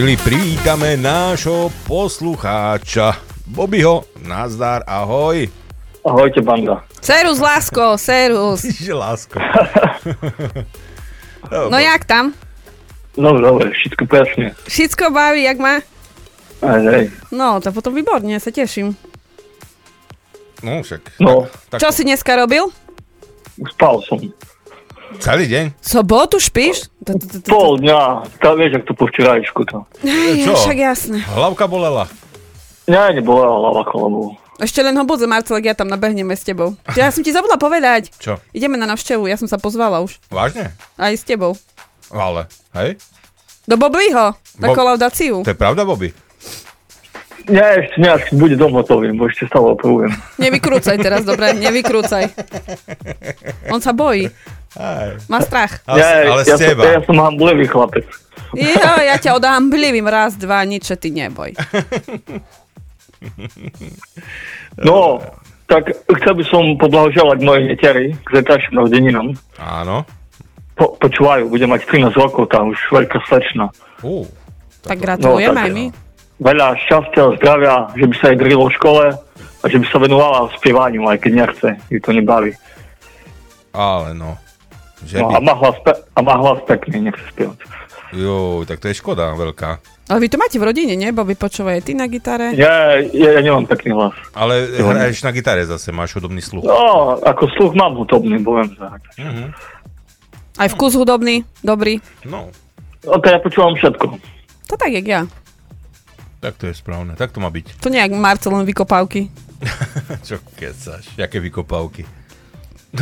chvíli 0.00 0.16
privítame 0.16 0.96
nášho 0.96 1.68
poslucháča 1.84 3.20
Bobbyho. 3.52 4.08
Nazdar, 4.24 4.80
ahoj. 4.88 5.44
Ahojte, 6.00 6.40
banda. 6.40 6.80
Serus, 7.04 7.36
lásko, 7.36 8.00
serus. 8.00 8.64
Že 8.64 8.94
lásko. 8.96 9.36
No 11.52 11.76
jak 11.76 12.08
tam? 12.08 12.32
No 13.20 13.36
dobre, 13.36 13.76
všetko 13.76 14.02
presne. 14.08 14.56
Všetko 14.64 15.12
baví, 15.12 15.44
jak 15.44 15.60
má? 15.60 15.84
Aj, 16.64 16.80
aj. 16.80 17.12
No, 17.28 17.60
to 17.60 17.68
potom 17.68 17.92
výborne, 17.92 18.40
sa 18.40 18.48
teším. 18.48 18.96
No 20.64 20.80
však. 20.80 21.20
No, 21.20 21.44
Tak, 21.68 21.76
Čo 21.84 21.92
si 21.92 22.08
dneska 22.08 22.40
robil? 22.40 22.72
spal 23.76 24.00
som. 24.08 24.16
Celý 25.18 25.50
deň? 25.50 25.64
Sobotu 25.82 26.38
špíš? 26.38 26.86
Pol 27.50 27.82
dňa, 27.82 28.30
tá 28.38 28.54
vieš, 28.54 28.78
ak 28.78 28.84
to 28.86 28.92
po 28.94 29.10
včerajšku 29.10 29.62
to. 29.66 29.82
Čo? 30.46 30.54
Však 30.54 30.78
jasné. 30.78 31.18
Hlavka 31.26 31.66
bolela. 31.66 32.06
Nie, 32.86 33.10
nebola 33.10 33.50
hlava 33.50 33.82
kolemu. 33.82 34.38
Ešte 34.60 34.84
len 34.84 34.92
ho 34.94 35.02
budze, 35.02 35.24
Marcelek, 35.24 35.72
ja 35.72 35.74
tam 35.74 35.88
nabehneme 35.88 36.36
s 36.36 36.44
tebou. 36.44 36.76
Ja 36.98 37.10
som 37.10 37.24
ti 37.24 37.32
zabudla 37.32 37.58
povedať. 37.58 38.12
Čo? 38.20 38.38
Ideme 38.54 38.78
na 38.78 38.86
navštevu, 38.86 39.26
ja 39.26 39.34
som 39.34 39.50
sa 39.50 39.56
pozvala 39.56 39.98
už. 40.04 40.20
Vážne? 40.28 40.70
Aj 40.94 41.10
s 41.10 41.24
tebou. 41.24 41.56
Ale, 42.12 42.46
hej? 42.78 43.00
Do 43.66 43.74
Bobbyho, 43.74 44.34
na 44.58 44.66
Bo- 44.68 44.76
kolaudáciu. 44.76 45.42
To 45.42 45.50
je 45.50 45.58
pravda, 45.58 45.82
Bobby? 45.82 46.10
Nie, 47.50 47.66
ešte 47.82 47.98
keď 47.98 48.34
bude 48.38 48.54
dom 48.54 48.72
hotový, 48.78 49.10
bo 49.12 49.26
ešte 49.26 49.50
stále 49.50 49.74
opravujem. 49.74 50.14
Nevykrúcaj 50.38 50.96
teraz, 51.02 51.26
dobre? 51.26 51.52
Nevykrúcaj. 51.66 52.30
On 53.74 53.82
sa 53.82 53.90
bojí. 53.90 54.30
Aj. 54.78 55.18
Má 55.26 55.42
strach. 55.42 55.82
Ale, 55.84 55.98
Nie, 55.98 56.14
ale 56.30 56.42
ja, 56.46 56.54
z 56.54 56.62
som, 56.62 56.68
teba. 56.70 56.82
ja 56.86 57.00
som 57.02 57.16
hamblivý 57.18 57.66
chlapec. 57.66 58.06
Jo, 58.54 58.92
ja 59.02 59.18
ťa 59.18 59.34
odámblivím 59.34 60.06
raz, 60.06 60.38
dva, 60.38 60.62
nič, 60.62 60.86
ty 60.98 61.10
neboj. 61.10 61.54
No, 64.80 65.20
tak 65.68 65.92
chcel 65.92 66.34
by 66.40 66.44
som 66.48 66.64
poblahoželať 66.80 67.38
mojej 67.44 67.64
neteri 67.68 68.06
k 68.16 68.28
zajtrajším 68.40 68.80
narodeninám. 68.80 69.36
Áno. 69.60 70.08
po, 70.72 70.96
počúvajú, 70.96 71.52
bude 71.52 71.68
mať 71.68 71.84
13 71.84 72.16
rokov, 72.16 72.48
tá 72.48 72.64
už 72.64 72.80
veľká 72.88 73.20
slečna. 73.28 73.68
Uh, 74.00 74.24
Tak 74.80 74.96
gratulujeme 74.96 75.52
tak, 75.52 75.66
aj 75.68 75.72
my. 75.76 75.84
Veľa 76.40 76.72
šťastia, 76.78 77.36
zdravia, 77.36 77.74
že 77.94 78.04
by 78.04 78.14
sa 78.16 78.26
jej 78.32 78.38
drilo 78.38 78.64
v 78.64 78.74
škole 78.74 79.04
a 79.60 79.64
že 79.64 79.76
by 79.76 79.86
sa 79.86 79.98
venovala 79.98 80.48
spievaniu, 80.56 81.04
aj 81.04 81.18
keď 81.20 81.32
nechce, 81.36 81.68
ju 81.86 81.98
to 81.98 82.10
nebaví. 82.10 82.56
Ale 83.70 84.16
no. 84.16 84.40
Že 85.00 85.20
No, 85.20 85.28
by... 85.28 85.32
a, 85.32 85.40
má 85.42 85.54
hlas 85.54 85.76
pe- 85.80 86.00
a 86.10 86.18
má 86.18 86.34
hlas 86.36 86.60
pekný, 86.64 86.96
nechce 87.02 87.20
spievať. 87.28 87.60
Jo, 88.10 88.64
tak 88.64 88.80
to 88.80 88.88
je 88.88 88.96
škoda 88.96 89.32
veľká. 89.32 89.70
Ale 90.10 90.18
vy 90.18 90.28
to 90.28 90.34
máte 90.34 90.58
v 90.58 90.66
rodine, 90.66 90.98
nie? 90.98 91.14
Bo 91.14 91.22
počúvaj 91.22 91.78
ty 91.80 91.94
na 91.94 92.10
gitare. 92.10 92.50
Ja, 92.58 92.98
ja, 92.98 93.28
ja 93.30 93.40
nemám 93.40 93.70
pekný 93.70 93.94
hlas. 93.94 94.16
Ale 94.34 94.66
hraješ 94.74 95.22
na 95.22 95.30
gitare 95.30 95.62
zase, 95.62 95.94
máš 95.94 96.18
hudobný 96.18 96.42
sluch. 96.42 96.66
No, 96.66 97.14
ako 97.16 97.46
sluch 97.54 97.72
mám 97.72 97.94
hudobný, 97.94 98.40
budem 98.40 98.74
zahrať. 98.74 99.02
Mhm. 99.14 99.44
Aj 100.58 100.68
vkus 100.68 100.92
hudobný, 100.94 101.44
dobrý. 101.60 102.02
No, 102.24 102.50
No, 103.00 103.16
to 103.16 103.26
ja 103.26 103.40
počúvam 103.40 103.72
všetko. 103.72 104.06
To 104.66 104.74
tak, 104.76 104.92
jak 104.92 105.06
ja. 105.06 105.20
Tak 106.40 106.56
to 106.56 106.66
je 106.66 106.74
správne, 106.74 107.12
tak 107.14 107.30
to 107.30 107.38
má 107.38 107.52
byť. 107.52 107.84
To 107.84 107.92
nejak 107.92 108.16
Marcel 108.16 108.52
len 108.56 108.64
vykopávky. 108.64 109.28
Čo 110.26 110.40
kecaš, 110.56 111.04
jaké 111.14 111.36
vykopávky. 111.38 112.08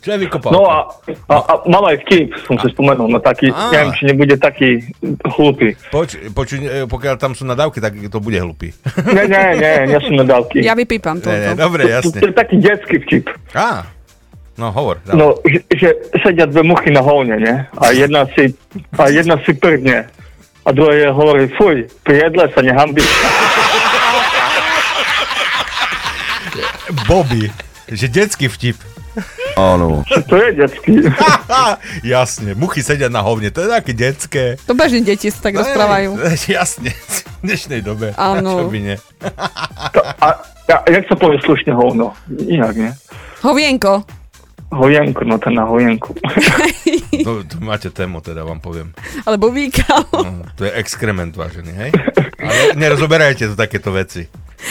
Čo 0.00 0.16
je 0.16 0.24
vykopávka? 0.24 0.56
No 0.56 0.64
a, 0.64 0.88
a, 1.28 1.34
a 1.44 1.52
mám 1.68 1.84
aj 1.92 2.00
vtip, 2.08 2.32
som 2.48 2.56
si 2.56 2.72
spomenul, 2.72 3.12
no 3.12 3.20
taký, 3.20 3.52
Á. 3.52 3.68
neviem, 3.68 3.92
či 3.92 4.02
nebude 4.08 4.32
taký 4.40 4.80
hlupý. 5.36 5.76
Poč, 5.92 6.16
počuj, 6.32 6.56
e, 6.64 6.88
pokiaľ 6.88 7.20
tam 7.20 7.36
sú 7.36 7.44
nadávky, 7.44 7.84
tak 7.84 7.92
to 8.08 8.16
bude 8.16 8.40
hlupý. 8.40 8.72
Nie, 9.12 9.28
nie, 9.28 9.44
nie, 9.60 9.72
nie 9.92 10.00
sú 10.00 10.16
nadávky. 10.16 10.64
Ja 10.64 10.72
vypípam 10.72 11.20
to. 11.20 11.28
Ne, 11.28 11.52
ne, 11.52 11.60
dobre, 11.60 11.84
To 11.84 11.92
jasne. 12.00 12.16
je 12.16 12.32
taký 12.32 12.56
detský 12.64 12.96
vtip. 13.04 13.28
Á, 13.52 13.92
no 14.56 14.72
hovor. 14.72 15.04
dávaj. 15.04 15.20
No, 15.20 15.36
že, 15.44 15.60
že 15.68 15.88
sedia 16.24 16.48
dve 16.48 16.64
muchy 16.64 16.88
na 16.88 17.04
hovne, 17.04 17.36
nie? 17.36 17.56
A 17.76 17.92
jedna 17.92 18.24
si, 18.32 18.56
a 18.96 19.12
jedna 19.12 19.36
si 19.44 19.52
prdne. 19.52 20.08
A 20.70 20.72
druhá 20.72 20.94
je 20.94 21.10
hovorí, 21.10 21.50
fuj, 21.58 21.90
pri 22.06 22.30
jedle 22.30 22.46
sa 22.54 22.62
nehambí. 22.62 23.02
Bobby, 27.10 27.50
že 27.90 28.06
detský 28.06 28.46
vtip. 28.46 28.78
Áno. 29.58 30.06
To 30.06 30.34
je 30.38 30.54
detský. 30.54 31.10
Jasne, 32.14 32.54
muchy 32.54 32.86
sedia 32.86 33.10
na 33.10 33.18
hovne, 33.18 33.50
to 33.50 33.66
je 33.66 33.68
také 33.82 33.92
detské. 33.98 34.44
To 34.70 34.78
bežne 34.78 35.02
deti 35.02 35.26
sa 35.34 35.50
tak 35.50 35.58
rozprávajú. 35.58 36.22
Ej, 36.22 36.38
Jasne, 36.62 36.94
v 36.94 37.50
dnešnej 37.50 37.82
dobe. 37.82 38.14
Áno. 38.14 38.62
Čo 38.62 38.70
by 38.70 38.78
nie? 38.78 38.96
A, 40.22 40.38
a 40.70 40.74
jak 40.86 41.02
sa 41.10 41.18
povie 41.18 41.42
slušne 41.42 41.74
hovno? 41.74 42.14
Inak, 42.46 42.78
nie? 42.78 42.94
Hovienko. 43.42 44.19
Hojenko, 44.70 45.26
no 45.26 45.38
to 45.38 45.50
na 45.50 45.66
hojenku. 45.66 46.14
To, 47.20 47.44
to 47.44 47.60
máte 47.60 47.92
tému, 47.92 48.24
teda 48.24 48.48
vám 48.48 48.64
poviem. 48.64 48.96
Alebo 49.28 49.52
výkal. 49.52 50.08
No, 50.08 50.40
to 50.56 50.64
je 50.64 50.72
exkrement, 50.72 51.28
vážený, 51.36 51.68
hej? 51.68 51.90
Ale 52.40 52.80
nerozoberajte 52.80 53.44
tu 53.52 53.54
takéto 53.60 53.92
veci. 53.92 54.24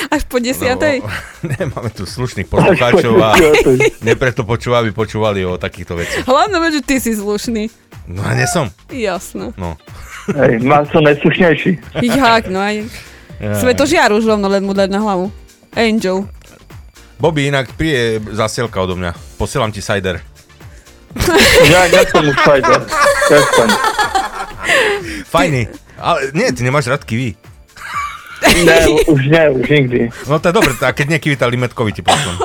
Až 0.09 0.25
po 0.25 0.41
desiatej. 0.41 1.05
No, 1.05 1.09
nemáme 1.53 1.93
tu 1.93 2.09
slušných 2.09 2.49
poslucháčov 2.49 3.13
a 3.21 3.37
nepreto 4.01 4.49
počúva, 4.49 4.81
aby 4.81 4.89
počúvali 4.89 5.45
o 5.45 5.61
takýchto 5.61 5.93
veciach. 5.93 6.25
Hlavne, 6.25 6.57
že 6.73 6.81
ty 6.81 6.97
si 6.97 7.13
slušný. 7.13 7.69
No 8.09 8.25
a 8.25 8.33
nesom. 8.33 8.73
Jasné. 8.89 9.53
No. 9.53 9.77
Hej, 10.33 10.65
má 10.65 10.81
som 10.89 11.05
najslušnejší. 11.05 12.01
Jak, 12.01 12.49
no 12.49 12.57
aj. 12.57 12.89
Svetožiar 13.61 14.09
už 14.09 14.25
rovno 14.25 14.49
len 14.49 14.65
mu 14.65 14.73
dať 14.73 14.89
na 14.89 15.05
hlavu. 15.05 15.29
Angel. 15.77 16.25
Bobby, 17.19 17.51
inak 17.51 17.75
príde 17.75 18.23
zasielka 18.31 18.79
odo 18.79 18.95
mňa. 18.95 19.11
Posielam 19.35 19.75
ti 19.75 19.83
cider. 19.83 20.23
Ja 21.71 21.83
nechcem 21.91 22.23
už 22.31 22.37
cider. 22.39 22.79
Prestaň. 23.27 23.69
Fajný. 25.27 25.63
Ale 25.99 26.31
nie, 26.31 26.47
ty 26.55 26.63
nemáš 26.63 26.87
rád 26.87 27.03
kiwi. 27.03 27.35
Ne, 28.63 28.75
už 29.11 29.21
nie, 29.27 29.43
už 29.51 29.65
nikdy. 29.67 29.99
No 30.31 30.39
to 30.39 30.47
je 30.47 30.55
dobre, 30.55 30.71
tak 30.79 30.95
keď 30.95 31.07
nie 31.11 31.19
kiwi, 31.19 31.35
tak 31.35 31.51
limetkovi 31.51 31.91
ti 31.91 31.99
pošlem. 31.99 32.39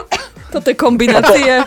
Toto 0.51 0.67
je 0.67 0.75
kombinácie. 0.75 1.63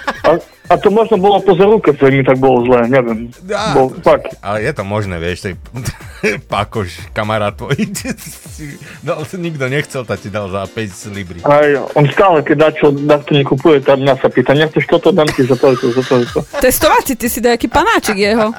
A, 0.67 0.75
to 0.75 0.91
možno 0.91 1.15
bolo 1.15 1.39
po 1.39 1.55
zrúke, 1.55 1.95
že 1.95 2.11
mi 2.11 2.23
tak 2.27 2.43
bolo 2.43 2.67
zle, 2.67 2.91
neviem. 2.91 3.31
Á, 3.47 3.71
Bo, 3.71 3.87
fakt. 4.03 4.35
Ale 4.43 4.67
je 4.67 4.71
to 4.75 4.83
možné, 4.83 5.15
vieš, 5.15 5.47
tej 5.47 5.53
pakoš, 6.51 7.11
kamarát 7.15 7.55
tvoj. 7.55 7.75
No, 9.05 9.21
nikto 9.21 9.69
nechcel, 9.69 10.01
tak 10.01 10.17
ti 10.17 10.33
dal 10.33 10.49
za 10.49 10.65
5 10.65 11.13
libry. 11.13 11.39
Aj, 11.45 11.77
on 11.93 12.09
stále, 12.09 12.41
keď 12.41 12.57
dačo, 12.67 12.89
to 13.21 13.31
nekupuje, 13.37 13.85
tak 13.85 14.01
mňa 14.01 14.17
sa 14.17 14.27
pýta, 14.33 14.57
nechceš 14.57 14.89
toto, 14.89 15.13
dám 15.13 15.29
ti 15.29 15.45
za 15.45 15.53
toľko, 15.53 15.85
za 15.93 16.03
toľko. 16.03 16.37
Testovací, 16.57 17.13
ty 17.13 17.29
si 17.29 17.37
nejaký 17.37 17.69
panáčik 17.69 18.17
jeho. 18.17 18.49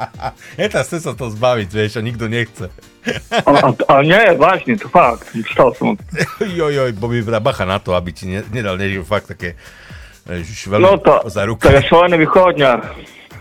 Je 0.60 0.66
to, 0.72 0.80
chce 0.80 1.04
sa 1.04 1.12
to 1.12 1.28
zbaviť, 1.28 1.68
vieš, 1.68 2.00
a 2.00 2.02
nikto 2.02 2.32
nechce. 2.32 2.72
A, 3.28 3.50
a, 3.50 3.68
a 3.76 3.94
nie, 4.00 4.24
vážne, 4.40 4.80
to 4.80 4.88
fakt. 4.88 5.28
Čítal 5.36 5.76
som. 5.76 6.00
Joj, 6.40 6.72
joj, 6.72 6.90
Bobby, 6.96 7.20
dá 7.20 7.44
bacha 7.44 7.68
na 7.68 7.76
to, 7.76 7.92
aby 7.92 8.10
ti 8.16 8.24
ne, 8.24 8.40
nedal 8.48 8.80
niečo 8.80 9.04
fakt 9.04 9.28
také 9.28 9.60
Ježiš, 10.22 10.70
veľmi 10.70 10.84
No 10.86 10.92
to, 11.02 11.14
za 11.26 11.42
to 11.42 11.68
je 11.70 11.82
šalený 11.90 12.16
východňar. 12.22 12.78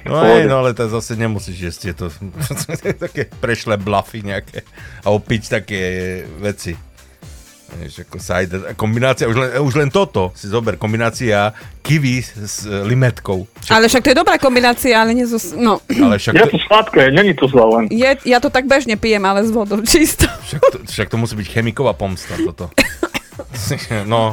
No 0.01 0.17
aj, 0.17 0.49
no 0.49 0.65
ale 0.65 0.73
to 0.73 0.89
zase 0.89 1.13
nemusíš 1.13 1.57
jesť 1.61 1.79
tieto 1.93 2.09
také 3.05 3.29
prešlé 3.29 3.77
blafy 3.77 4.25
nejaké 4.25 4.65
a 5.05 5.13
opiť 5.13 5.41
také 5.61 5.81
veci. 6.41 6.73
Vieš, 7.71 8.03
ako 8.03 8.17
cider. 8.19 8.59
Kombinácia, 8.75 9.31
už 9.31 9.37
len, 9.37 9.49
už 9.63 9.73
len 9.79 9.87
toto 9.87 10.35
si 10.35 10.51
zober, 10.51 10.75
kombinácia 10.75 11.55
kiwi 11.79 12.19
s 12.19 12.67
e, 12.67 12.83
limetkou. 12.83 13.47
Ale 13.71 13.87
však 13.87 14.03
to 14.03 14.11
je 14.11 14.17
dobrá 14.17 14.35
kombinácia, 14.35 14.91
ale 14.99 15.15
nie 15.15 15.23
so... 15.23 15.39
No. 15.55 15.79
Ale 15.87 16.19
však 16.19 16.35
Je 16.35 16.43
to, 16.51 16.59
to 16.59 16.59
sladké, 16.67 17.15
není 17.15 17.31
to 17.31 17.47
zle 17.47 17.63
len. 17.63 17.83
Je, 17.87 18.11
ja 18.27 18.43
to 18.43 18.51
tak 18.51 18.67
bežne 18.67 18.99
pijem, 18.99 19.23
ale 19.23 19.47
s 19.47 19.55
vodou 19.55 19.79
čisto. 19.87 20.27
však, 20.27 20.61
to, 20.67 20.77
však 20.83 21.07
to 21.07 21.15
musí 21.15 21.39
byť 21.39 21.47
chemiková 21.47 21.95
pomsta 21.95 22.35
toto. 22.43 22.67
No, 24.11 24.29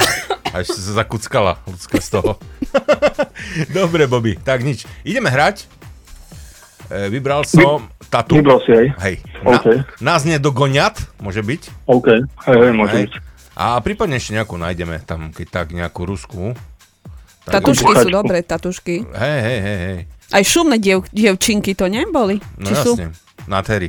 až 0.51 0.73
sa 0.73 1.05
zakuckala 1.05 1.61
ľudská 1.65 2.01
z 2.01 2.09
toho. 2.21 2.33
Dobre, 3.77 4.09
Bobby, 4.09 4.37
tak 4.37 4.65
nič. 4.65 4.85
Ideme 5.05 5.29
hrať. 5.29 5.69
E, 6.89 7.13
vybral 7.13 7.45
som 7.45 7.89
tatu. 8.09 8.41
Vybral 8.41 8.65
si, 8.65 8.73
hej? 8.73 8.87
Hej. 8.97 9.15
Na, 9.45 9.61
OK. 9.61 9.67
Nás 10.01 10.25
nedogoniat, 10.25 10.97
môže 11.21 11.45
byť. 11.45 11.63
OK, 11.85 12.09
hej, 12.49 12.57
hej, 12.57 12.73
môže 12.73 12.95
Hej. 12.97 13.05
byť. 13.09 13.13
A 13.59 13.77
prípadne 13.83 14.17
ešte 14.17 14.33
nejakú 14.33 14.55
nájdeme 14.57 15.03
tam, 15.05 15.35
keď 15.35 15.47
tak 15.51 15.67
nejakú 15.75 16.07
rusku. 16.07 16.55
Tak- 17.45 17.61
Tatušky 17.65 17.93
sú 17.93 18.09
dobré, 18.09 18.41
tatušky. 18.41 19.05
Hej, 19.05 19.39
hej, 19.45 19.59
hej, 19.61 19.79
hej. 19.85 19.99
Aj 20.29 20.45
šumné 20.45 20.77
diev, 20.77 21.09
dievčinky 21.09 21.73
to 21.73 21.89
neboli? 21.89 22.37
No 22.61 22.69
Či 22.69 22.75
sú? 22.77 22.93
jasne, 22.97 23.17
nádhery. 23.49 23.89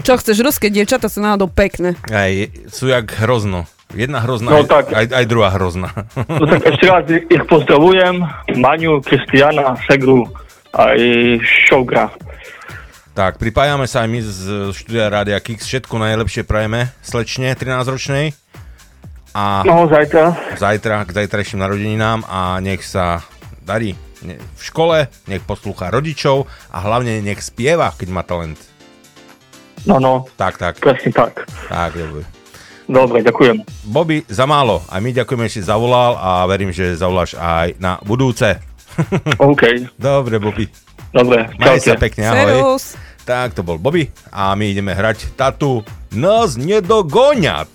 Čo 0.00 0.16
chceš, 0.16 0.40
ruské 0.40 0.68
dievčata 0.68 1.06
sú 1.06 1.18
náhodou 1.18 1.46
pekné. 1.46 1.94
Aj, 2.06 2.32
sú 2.68 2.86
jak 2.86 3.06
hrozno. 3.18 3.64
Jedna 3.92 4.18
hrozná, 4.18 4.50
No 4.50 4.58
aj, 4.58 4.66
tak. 4.66 4.84
aj, 4.90 5.06
aj 5.12 5.24
druhá 5.24 5.50
hrozná. 5.50 5.94
No 6.18 6.44
tak 6.44 6.66
ešte 6.66 6.84
raz 6.84 7.06
ich 7.06 7.44
pozdravujem. 7.44 8.26
Maňu, 8.56 8.98
Kristiana, 9.00 9.78
Segru 9.86 10.26
aj 10.72 10.98
Šogra. 11.68 12.10
tak, 13.14 13.38
pripájame 13.38 13.86
sa 13.86 14.02
aj 14.02 14.08
my 14.08 14.18
z 14.18 14.40
štúdia 14.72 15.06
Rádia 15.06 15.38
Kix. 15.38 15.62
Všetko 15.62 15.94
najlepšie 15.96 16.42
prajeme 16.42 16.90
slečne 17.00 17.54
13-ročnej. 17.54 18.34
A 19.32 19.62
No, 19.62 19.86
zajtra. 19.86 20.34
zajtra 20.56 21.06
k 21.06 21.14
zajtrajším 21.14 21.58
narodeninám 21.58 22.22
a 22.24 22.58
nech 22.58 22.82
sa 22.82 23.22
darí 23.60 23.94
v 24.24 24.34
škole, 24.58 25.06
nech 25.26 25.42
poslúcha 25.42 25.90
rodičov 25.90 26.46
a 26.68 26.78
hlavne 26.80 27.18
nech 27.20 27.38
spieva, 27.38 27.92
keď 27.92 28.08
má 28.08 28.22
talent. 28.22 28.58
No, 29.84 30.00
no, 30.00 30.24
Tak, 30.34 30.56
tak, 30.56 30.80
presne 30.80 31.12
tak. 31.12 31.44
tak, 31.68 31.92
dobre. 31.92 32.24
Dobre, 32.84 33.20
ďakujem. 33.20 33.64
Bobby, 33.86 34.24
za 34.26 34.44
málo. 34.44 34.84
A 34.88 35.00
my 35.00 35.08
ďakujeme, 35.10 35.44
že 35.44 35.54
si 35.54 35.62
zavolal 35.62 36.16
a 36.16 36.44
verím, 36.44 36.68
že 36.68 36.92
zavoláš 36.94 37.32
aj 37.32 37.76
na 37.76 37.96
budúce. 38.00 38.60
OK, 39.40 39.92
Dobre, 39.96 40.36
Bobby. 40.36 40.68
dobre, 41.10 41.48
Maj 41.56 41.80
sa 41.80 41.96
pekne, 41.96 42.28
ahoj. 42.28 42.36
Serus. 42.36 42.84
Tak, 43.24 43.56
to 43.56 43.64
bol 43.64 43.80
Bobby 43.80 44.12
a 44.28 44.52
my 44.52 44.68
ideme 44.68 44.92
hrať 44.92 45.32
tatu 45.32 45.80
Nás 46.12 46.54
nedogoniac. 46.54 47.72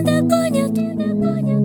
не 0.00 0.06
догонят, 0.06 0.70
не 0.70 0.94
догонят. 0.94 1.59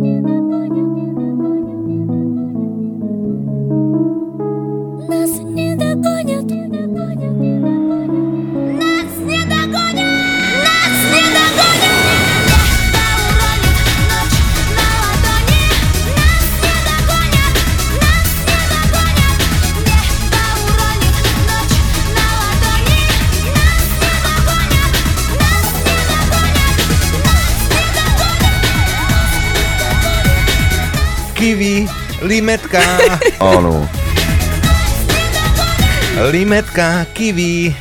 Limetka, 36.45 37.05
kiwi. 37.13 37.73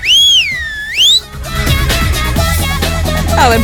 Ale 3.36 3.60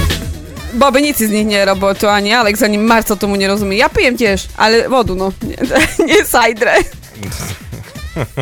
Bobe, 0.76 1.00
nic 1.00 1.16
si 1.16 1.24
z 1.24 1.32
nich 1.32 1.48
nerobí, 1.48 1.88
to 1.96 2.04
ani 2.12 2.36
Alex, 2.36 2.60
ani 2.60 2.76
Marco 2.76 3.16
tomu 3.16 3.40
nerozumie. 3.40 3.80
Ja 3.80 3.88
pijem 3.88 4.12
tiež, 4.12 4.52
ale 4.60 4.92
vodu, 4.92 5.16
no. 5.16 5.32
Nie, 5.48 5.56
nie 6.04 6.20
sajdre. 6.20 6.84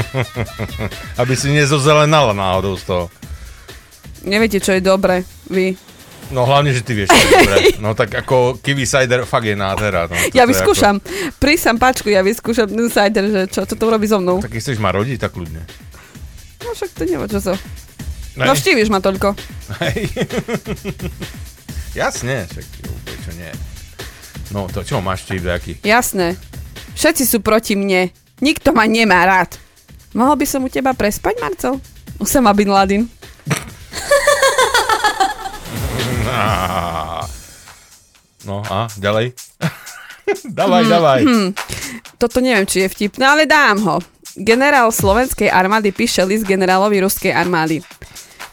Aby 1.23 1.39
si 1.39 1.55
nezozelenala 1.55 2.35
náhodou 2.35 2.75
z 2.75 2.83
toho. 2.91 3.05
Neviete, 4.27 4.59
čo 4.59 4.75
je 4.75 4.83
dobre, 4.83 5.23
vy. 5.47 5.79
No 6.35 6.43
hlavne, 6.43 6.75
že 6.75 6.83
ty 6.83 6.99
vieš, 6.99 7.15
čo 7.15 7.23
je 7.23 7.35
dobré. 7.39 7.57
No 7.79 7.95
tak 7.95 8.19
ako 8.19 8.59
kiwi 8.59 8.83
cider 8.83 9.23
fakt 9.31 9.47
je 9.47 9.55
nádhera. 9.55 10.11
No, 10.11 10.19
Ja 10.35 10.43
vyskúšam. 10.43 10.99
Prísam 11.39 11.79
pačku, 11.79 12.11
ja 12.11 12.27
vyskúšam 12.27 12.67
ten 12.67 12.91
cider, 12.91 13.25
že 13.31 13.41
čo, 13.47 13.63
čo 13.63 13.79
to 13.79 13.85
robí 13.87 14.11
so 14.11 14.19
mnou. 14.19 14.43
Ako, 14.43 14.51
tak 14.51 14.59
keď 14.59 14.63
chceš 14.67 14.83
ma 14.83 14.91
rodiť, 14.91 15.23
tak 15.23 15.39
kľudne. 15.39 15.87
No 16.65 16.75
však 16.75 16.91
to 16.95 17.03
nevá, 17.07 17.27
čo. 17.31 17.55
Ne. 18.39 18.47
No 18.47 18.53
vštíviš 18.55 18.91
ma 18.91 19.03
toľko. 19.03 19.35
Hej. 19.83 20.11
Jasne, 21.95 22.47
však 22.47 22.67
úplne 22.87 23.19
čo 23.23 23.33
nie. 23.35 23.53
No 24.55 24.71
to 24.71 24.87
čo 24.87 25.03
máš 25.03 25.27
vtip 25.27 25.43
nejaký? 25.45 25.73
Jasné. 25.83 26.39
Všetci 26.95 27.25
sú 27.27 27.39
proti 27.43 27.75
mne. 27.75 28.11
Nikto 28.39 28.71
ma 28.71 28.87
nemá 28.87 29.27
rád. 29.27 29.59
Mohol 30.15 30.41
by 30.43 30.47
som 30.47 30.65
u 30.65 30.71
teba 30.71 30.95
prespať, 30.95 31.43
Marcel? 31.43 31.83
Usama 32.19 32.55
Bin 32.55 32.71
Laden. 32.71 33.07
No 38.49 38.65
a 38.65 38.89
ďalej? 38.97 39.37
davaj, 40.59 40.85
davaj. 40.89 41.21
Hm. 41.21 41.53
Toto 42.17 42.41
neviem, 42.41 42.65
či 42.65 42.81
je 42.81 42.89
vtipné, 42.89 43.29
ale 43.29 43.45
dám 43.45 43.77
ho. 43.85 43.97
Generál 44.39 44.95
slovenskej 44.95 45.51
armády 45.51 45.91
píše 45.91 46.23
list 46.23 46.47
generálovi 46.47 47.03
ruskej 47.03 47.35
armády. 47.35 47.83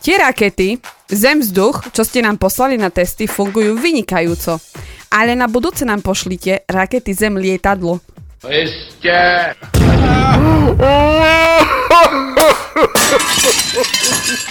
Tie 0.01 0.17
rakety, 0.17 0.81
zem 1.09 1.41
vzduch, 1.41 1.93
čo 1.93 2.01
ste 2.01 2.25
nám 2.25 2.41
poslali 2.41 2.73
na 2.73 2.89
testy, 2.89 3.29
fungujú 3.29 3.77
vynikajúco. 3.77 4.57
Ale 5.13 5.37
na 5.37 5.45
budúce 5.45 5.85
nám 5.85 6.01
pošlite 6.01 6.65
rakety 6.65 7.13
zem 7.13 7.37
lietadlo. 7.37 8.01
Ste... 8.41 9.17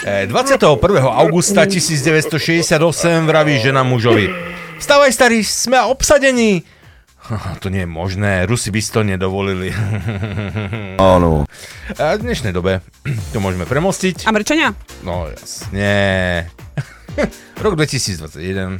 E, 0.06 0.26
21. 0.26 0.58
augusta 1.02 1.66
1968 1.66 3.26
vraví 3.26 3.58
žena 3.58 3.82
mužovi. 3.82 4.30
Vstávaj 4.78 5.10
starý, 5.14 5.38
sme 5.46 5.82
obsadení. 5.86 6.66
To 7.64 7.72
nie 7.72 7.88
je 7.88 7.88
možné, 7.88 8.44
Rusi 8.44 8.68
by 8.68 8.80
si 8.84 8.90
to 8.92 9.00
nedovolili. 9.00 9.72
Áno. 11.00 11.48
A 11.96 12.20
v 12.20 12.20
dnešnej 12.20 12.52
dobe 12.52 12.84
to 13.32 13.40
môžeme 13.40 13.64
premostiť. 13.64 14.28
Američania? 14.28 14.76
No 15.00 15.32
jasne. 15.32 16.44
Rok 17.64 17.80
2021. 17.80 18.76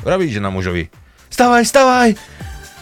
Vraví 0.00 0.32
žena 0.32 0.48
mužovi. 0.48 0.88
Vstávaj, 1.28 1.68
vstávaj! 1.68 2.10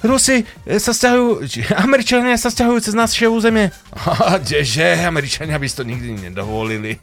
Rusi 0.06 0.46
e, 0.62 0.78
sa 0.78 0.94
stiahujú, 0.94 1.42
Američania 1.86 2.38
sa 2.38 2.46
stiahujú 2.46 2.78
cez 2.86 2.94
naše 2.94 3.26
územie. 3.26 3.74
Haha, 3.90 4.38
Kdeže, 4.38 5.02
Američania 5.02 5.58
by 5.58 5.66
si 5.66 5.74
to 5.74 5.82
nikdy 5.82 6.14
nedovolili. 6.30 6.94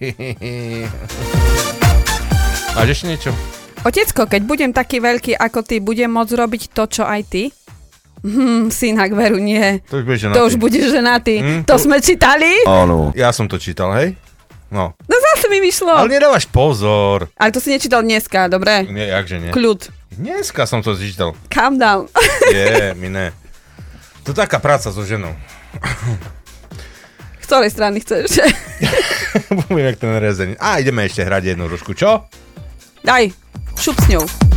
Máš 2.79 2.87
ešte 2.95 3.05
niečo? 3.11 3.31
Otecko, 3.83 4.23
keď 4.23 4.41
budem 4.47 4.71
taký 4.71 5.03
veľký 5.03 5.35
ako 5.35 5.67
ty, 5.67 5.83
budem 5.83 6.07
môcť 6.07 6.31
robiť 6.39 6.61
to, 6.71 6.87
čo 6.87 7.03
aj 7.03 7.21
ty? 7.27 7.51
Hm, 8.23 8.71
synak, 8.71 9.11
veru 9.11 9.35
nie. 9.35 9.83
To 9.91 9.99
už 9.99 10.07
budeš 10.07 10.19
ženatý. 10.23 10.37
To 10.39 10.41
už 10.47 10.55
budeš 10.55 10.85
ženatý. 10.95 11.35
Hm, 11.43 11.61
to 11.67 11.75
sme 11.75 11.99
čítali? 11.99 12.63
Áno. 12.63 13.11
Ja 13.19 13.35
som 13.35 13.51
to 13.51 13.59
čítal, 13.59 13.91
hej? 13.99 14.15
No. 14.71 14.95
No 15.05 15.15
zase 15.19 15.51
mi 15.51 15.59
vyšlo. 15.61 15.91
Ale 15.91 16.09
nedávaš 16.09 16.47
pozor. 16.49 17.29
Ale 17.37 17.53
to 17.53 17.59
si 17.61 17.69
nečítal 17.69 18.01
dneska, 18.01 18.47
dobre? 18.49 18.87
Nie, 18.89 19.11
jakže 19.11 19.37
nie. 19.37 19.51
Kľud. 19.53 19.91
Dneska 20.17 20.65
som 20.65 20.81
to 20.81 20.97
čítal. 20.97 21.37
Calm 21.51 21.77
down. 21.77 22.07
Je, 22.55 22.95
my 22.97 23.07
ne. 23.11 23.27
To 24.23 24.31
je 24.31 24.39
taká 24.39 24.57
práca 24.63 24.87
so 24.89 25.03
ženou. 25.03 25.35
Z 27.43 27.45
ktorej 27.45 27.75
strany 27.75 27.99
chceš? 27.99 28.39
Budem 29.67 29.93
jak 29.93 29.99
ten 29.99 30.15
rezeň. 30.15 30.49
A 30.63 30.79
ideme 30.79 31.03
ešte 31.05 31.27
hrať 31.27 31.53
jednu 31.53 31.67
trošku, 31.67 31.91
čo? 31.91 32.23
Daj, 33.03 33.35
šup 33.75 33.99
s 33.99 34.07
ňou. 34.09 34.52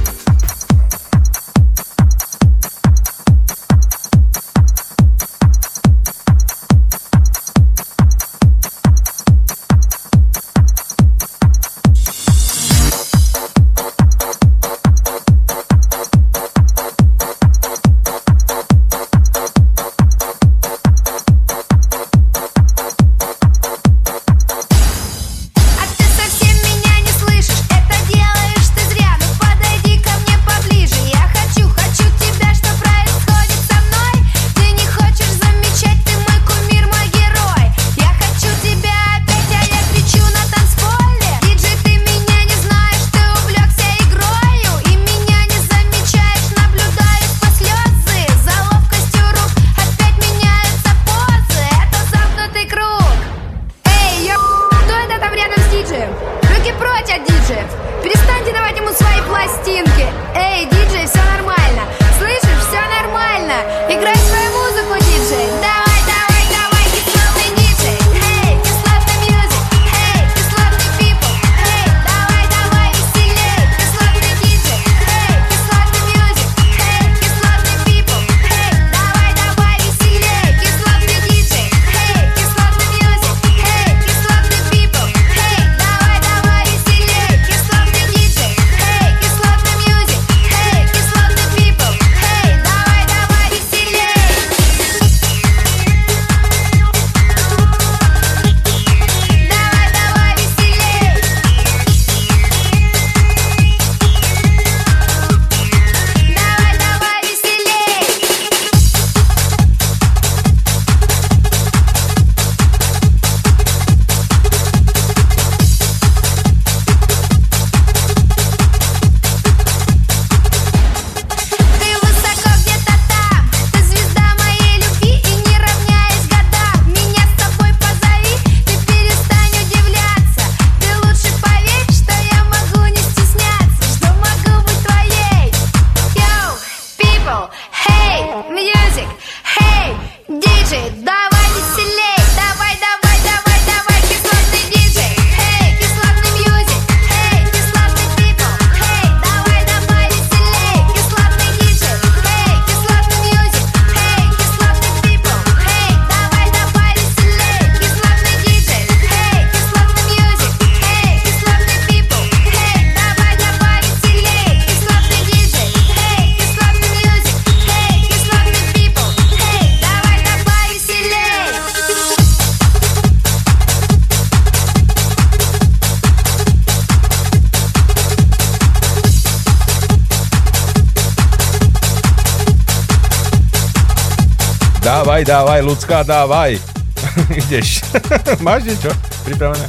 Dávaj, 185.26 185.58
ľudská, 185.66 186.06
dávaj. 186.06 186.54
Ideš. 187.42 187.82
Máš 188.46 188.62
niečo 188.70 188.94
pripravené? 189.26 189.66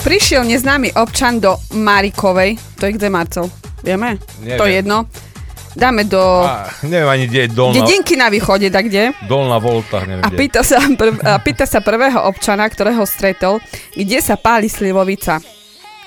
Prišiel 0.00 0.48
neznámy 0.48 0.96
občan 0.96 1.36
do 1.36 1.60
Marikovej, 1.76 2.56
to 2.80 2.88
je 2.88 2.96
kde 2.96 3.12
Marcel? 3.12 3.52
Vieme? 3.84 4.16
Neviem. 4.40 4.56
To 4.56 4.64
je 4.64 4.72
jedno. 4.72 4.98
Dáme 5.76 6.08
do 6.08 6.16
Á, 6.48 6.72
neviem 6.88 7.12
ani, 7.12 7.24
kde 7.28 7.40
je 7.44 7.48
dolná, 7.52 7.76
dedinky 7.76 8.16
na 8.16 8.32
východe, 8.32 8.72
tak 8.72 8.88
kde? 8.88 9.12
dolná 9.28 9.60
volta, 9.60 10.00
neviem, 10.08 10.24
A 10.24 10.32
pýta 10.32 10.64
sa, 10.64 10.80
prv, 10.80 11.20
a 11.20 11.36
pýta 11.36 11.68
sa 11.68 11.84
prvého 11.84 12.24
občana, 12.24 12.64
ktorého 12.72 13.04
stretol, 13.04 13.60
kde 13.92 14.18
sa 14.24 14.40
páli 14.40 14.72
slivovica. 14.72 15.44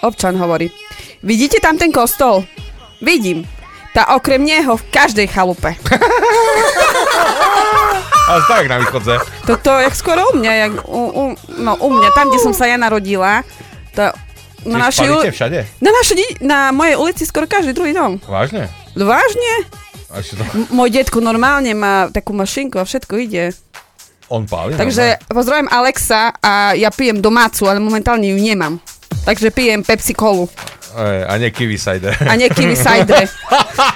Občan 0.02 0.34
hovorí, 0.42 0.74
vidíte 1.22 1.62
tam 1.62 1.78
ten 1.78 1.94
kostol? 1.94 2.42
Vidím. 3.06 3.46
Tá 3.94 4.18
okrem 4.18 4.42
neho 4.42 4.74
v 4.74 4.84
každej 4.90 5.30
chalupe. 5.30 5.78
Ale 8.24 8.40
tak 8.48 8.64
na 8.72 8.78
východze. 8.80 9.20
Toto 9.44 9.72
jak 9.76 9.96
skoro 9.96 10.24
u 10.32 10.40
mňa, 10.40 10.52
jak 10.54 10.74
u, 10.88 11.02
u, 11.12 11.24
no 11.60 11.72
u 11.76 11.88
mňa, 11.92 12.10
tam, 12.16 12.32
kde 12.32 12.40
som 12.40 12.54
sa 12.56 12.72
ja 12.72 12.80
narodila, 12.80 13.44
to 13.92 14.16
na 14.64 14.88
našej, 14.88 15.08
uli- 15.12 15.28
všade? 15.28 15.60
na, 15.84 15.92
našej, 15.92 16.40
na 16.40 16.60
mojej 16.72 16.96
ulici 16.96 17.24
skoro 17.28 17.44
každý 17.52 17.76
druhý 17.76 17.92
dom. 17.92 18.24
Vážne? 18.24 18.72
Vážne? 18.96 19.54
A 20.08 20.24
to... 20.24 20.40
M- 20.56 20.72
môj 20.72 20.90
detko 20.94 21.20
normálne 21.20 21.76
má 21.76 22.08
takú 22.10 22.32
mašinku 22.32 22.80
a 22.80 22.88
všetko 22.88 23.14
ide. 23.20 23.52
On 24.32 24.48
páli? 24.48 24.80
Takže 24.80 25.20
pozdravím 25.28 25.68
Alexa 25.68 26.32
a 26.40 26.72
ja 26.80 26.90
pijem 26.96 27.20
domácu, 27.20 27.68
ale 27.68 27.84
momentálne 27.84 28.24
ju 28.32 28.40
nemám. 28.40 28.80
Takže 29.28 29.52
pijem 29.52 29.84
Pepsi 29.84 30.16
Colu 30.16 30.48
a 31.28 31.34
nie 31.42 31.50
kiwi 31.50 31.74
cider. 31.78 32.14
a 32.22 32.34
nie 32.38 32.50
kiwi 32.54 32.78
cider. 32.78 33.26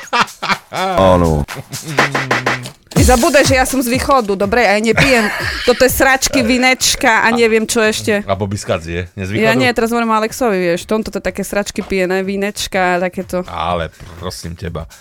Áno. 0.97 1.45
Nezabúdaj, 3.07 3.47
že 3.47 3.55
ja 3.55 3.63
som 3.63 3.79
z 3.79 3.88
východu, 3.88 4.35
dobre, 4.35 4.67
a 4.67 4.75
ja 4.75 4.84
nepijem 4.84 5.31
toto 5.63 5.88
je 5.88 5.91
sračky, 5.95 6.43
vinečka 6.43 7.23
a 7.23 7.31
neviem 7.31 7.63
čo 7.63 7.79
ešte. 7.79 8.19
A 8.27 8.35
Bobby 8.35 8.59
Scatz 8.59 8.84
je? 8.84 9.07
Nie 9.15 9.23
z 9.23 9.31
Ja 9.31 9.55
východu? 9.55 9.63
nie, 9.63 9.71
teraz 9.71 9.95
hovorím 9.95 10.11
Alexovi, 10.11 10.59
vieš, 10.59 10.84
tomto 10.84 11.07
to 11.07 11.23
také 11.23 11.47
sračky 11.47 11.88
pije, 11.88 12.03
ne, 12.03 12.19
vínečka 12.19 12.99
a 12.99 13.07
takéto. 13.07 13.47
Ale 13.47 13.95
prosím 14.19 14.59
teba. 14.59 14.91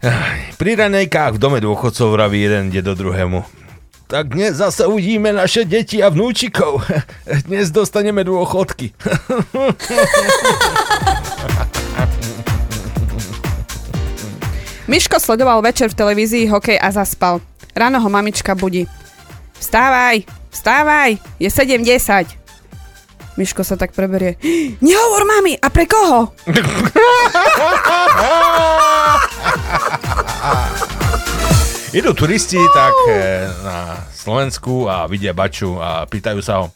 Aj, 0.00 0.40
Pri 0.56 0.80
ranejkách 0.80 1.36
v 1.36 1.40
dome 1.44 1.60
dôchodcov 1.60 2.08
vraví 2.08 2.40
jeden 2.40 2.72
dedo 2.72 2.96
druhému. 2.96 3.44
Tak 4.08 4.32
dnes 4.32 4.56
zase 4.56 4.88
uvidíme 4.88 5.28
naše 5.28 5.68
deti 5.68 6.00
a 6.00 6.08
vnúčikov. 6.08 6.88
Dnes 7.52 7.68
dostaneme 7.68 8.24
dôchodky. 8.24 8.96
Miško 14.86 15.18
sledoval 15.22 15.62
večer 15.62 15.90
v 15.90 15.94
televízii 15.94 16.50
hokej 16.50 16.74
a 16.74 16.90
zaspal. 16.90 17.38
Ráno 17.70 18.02
ho 18.02 18.10
mamička 18.10 18.58
budí. 18.58 18.90
Vstávaj, 19.62 20.26
vstávaj, 20.50 21.22
je 21.38 21.46
7.10. 21.46 22.26
Miško 23.38 23.62
sa 23.64 23.78
tak 23.78 23.94
preberie. 23.94 24.34
Nehovor 24.84 25.22
mami, 25.22 25.54
a 25.54 25.70
pre 25.70 25.86
koho? 25.86 26.34
Idú 31.92 32.16
turisti 32.16 32.56
tak 32.72 32.96
e, 33.06 33.12
na 33.62 34.00
Slovensku 34.16 34.88
a 34.88 35.06
vidia 35.06 35.36
Baču 35.36 35.76
a 35.76 36.08
pýtajú 36.08 36.40
sa 36.40 36.64
ho 36.64 36.72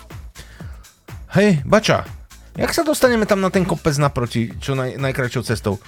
Hej, 1.32 1.64
Bača, 1.64 2.04
jak 2.52 2.72
sa 2.72 2.84
dostaneme 2.84 3.24
tam 3.24 3.40
na 3.40 3.48
ten 3.48 3.64
kopec 3.64 3.96
naproti, 3.96 4.52
čo 4.60 4.76
naj, 4.76 5.00
najkračšou 5.00 5.42
cestou? 5.44 5.80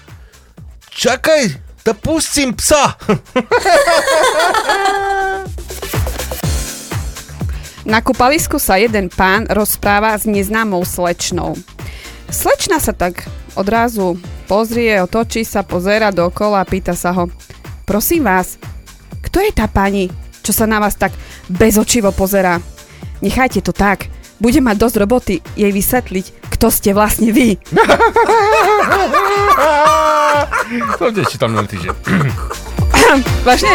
Čakaj, 0.88 1.67
to 1.82 1.94
pustím 1.94 2.54
psa. 2.54 2.96
Na 7.88 8.04
kúpalisku 8.04 8.60
sa 8.60 8.76
jeden 8.76 9.08
pán 9.08 9.48
rozpráva 9.48 10.12
s 10.12 10.28
neznámou 10.28 10.84
slečnou. 10.84 11.56
Slečna 12.28 12.76
sa 12.84 12.92
tak 12.92 13.24
odrazu 13.56 14.20
pozrie, 14.44 15.00
otočí 15.00 15.44
sa, 15.44 15.64
pozera 15.64 16.12
dokola 16.12 16.60
a 16.60 16.68
pýta 16.68 16.92
sa 16.92 17.16
ho 17.16 17.32
Prosím 17.88 18.28
vás, 18.28 18.60
kto 19.24 19.40
je 19.40 19.48
tá 19.48 19.64
pani, 19.64 20.12
čo 20.44 20.52
sa 20.52 20.68
na 20.68 20.76
vás 20.76 20.92
tak 20.92 21.16
bezočivo 21.48 22.12
pozerá? 22.12 22.60
Nechajte 23.24 23.64
to 23.64 23.72
tak, 23.72 24.12
budem 24.38 24.64
mať 24.64 24.76
dosť 24.78 24.96
roboty 25.02 25.34
jej 25.54 25.70
vysvetliť, 25.70 26.50
kto 26.54 26.66
ste 26.70 26.90
vlastne 26.94 27.30
vy. 27.30 27.58
To 30.98 31.08
tiež 31.08 31.32
čítam 31.32 31.56
minulý 31.56 31.72
týždeň. 31.72 31.96
Vážne? 33.40 33.72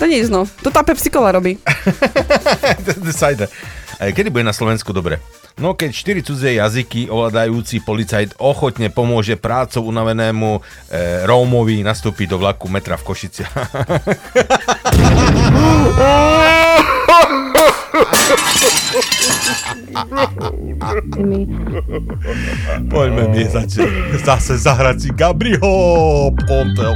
To 0.00 0.08
nie 0.08 0.24
je 0.24 0.32
no. 0.32 0.48
To 0.64 0.72
tá 0.72 0.80
Pepsi 0.80 1.12
Cola 1.12 1.36
robí. 1.36 1.60
Sajde. 3.12 3.52
Kedy 4.00 4.32
bude 4.32 4.44
na 4.44 4.56
Slovensku 4.56 4.96
dobre? 4.96 5.20
No 5.56 5.72
keď 5.72 5.90
štyri 5.92 6.20
cudzie 6.20 6.60
jazyky 6.60 7.08
ovládajúci 7.08 7.80
policajt 7.80 8.36
ochotne 8.36 8.92
pomôže 8.92 9.40
prácou 9.40 9.88
unavenému 9.88 10.60
e, 10.60 11.24
Rómovi 11.24 11.80
nastúpiť 11.80 12.28
do 12.28 12.36
vlaku 12.36 12.68
metra 12.68 13.00
v 13.00 13.04
Košici. 13.08 13.40
Poďme 22.90 23.30
mi 23.30 23.46
zase, 23.46 23.86
zase 24.18 24.58
zahrať 24.58 24.96
si 24.98 25.10
Gabriho 25.14 25.70
Ponte. 26.34 26.90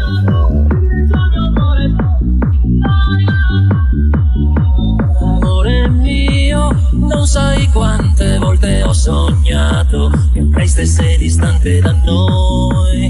Amore 5.22 5.86
mio, 6.02 6.74
non 6.98 7.22
sai 7.30 7.70
quante 7.70 8.38
volte 8.42 8.82
ho 8.82 8.90
sognato 8.90 10.10
che 10.34 10.42
lei 10.42 10.66
stesse 10.66 11.14
distante 11.14 11.78
da 11.78 11.94
noi, 12.02 13.06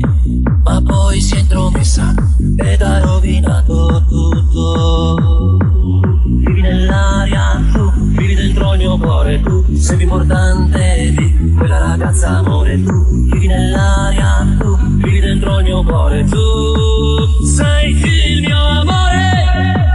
ma 0.60 0.76
poi 0.84 1.20
si 1.20 1.36
è 1.36 1.38
intromessa 1.40 2.12
ed 2.36 2.82
ha 2.84 3.01
rovinato 3.01 4.05
tutto. 4.05 5.59
Vivi 6.61 6.74
nell'aria, 6.74 7.59
tu 7.73 7.91
vivi 8.11 8.35
dentro 8.35 8.74
il 8.74 8.78
mio 8.81 8.99
cuore, 8.99 9.41
tu 9.41 9.65
sei 9.77 10.03
importante 10.03 11.15
di 11.16 11.55
quella 11.57 11.78
ragazza 11.78 12.37
amore, 12.37 12.82
tu 12.82 13.31
vivi 13.31 13.47
nell'aria, 13.47 14.47
tu 14.59 14.77
vivi 14.99 15.20
dentro 15.20 15.59
il 15.61 15.65
mio 15.65 15.82
cuore, 15.82 16.23
tu 16.24 17.47
sei 17.47 17.93
il 17.93 18.43
mio 18.43 18.59
amore. 18.59 19.89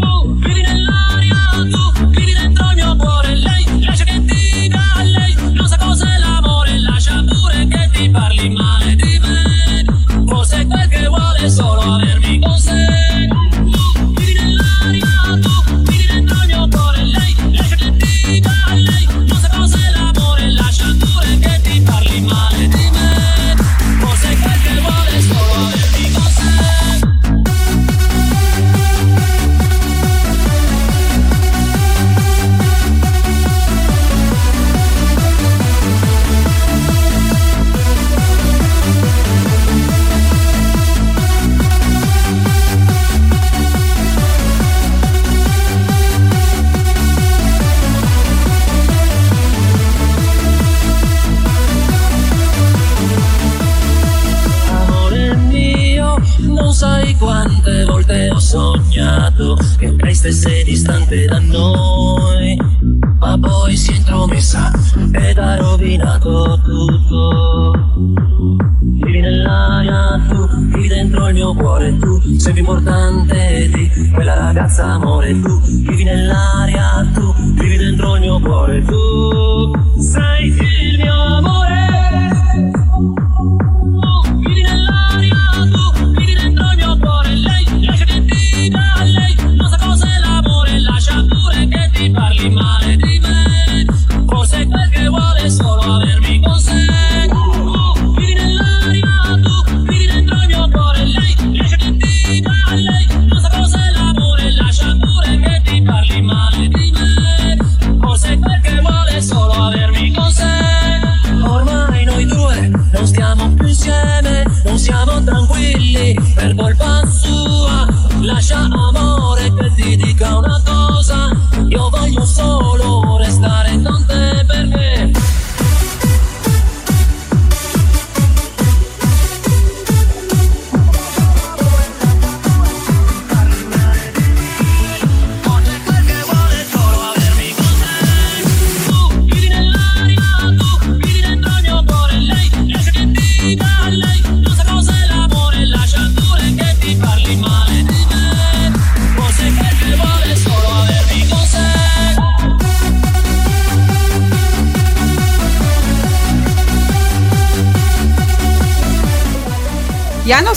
Tu 0.00 0.34
vivi 0.34 0.60
nell'aria, 0.60 1.36
tu 1.70 2.06
vivi 2.08 2.34
dentro 2.34 2.68
il 2.68 2.74
mio 2.74 2.96
cuore, 2.96 3.36
lei 3.36 3.84
lascia 3.86 4.04
che 4.04 4.22
ti 4.22 4.68
dà, 4.68 5.02
lei 5.02 5.34
non 5.54 5.66
sa 5.66 5.78
cos'è 5.78 6.18
l'amore, 6.18 6.78
lascia 6.78 7.24
pure 7.24 7.66
che 7.68 7.88
ti 7.90 8.10
parli 8.10 8.50
male 8.50 8.94
di 8.94 9.18
me, 9.18 9.84
forse 10.26 10.66
quel 10.66 10.88
che 10.88 11.06
vuole 11.06 11.38
è 11.38 11.48
solo 11.48 11.80
avermi 11.80 12.38
con 12.38 12.58
sé. 12.58 13.05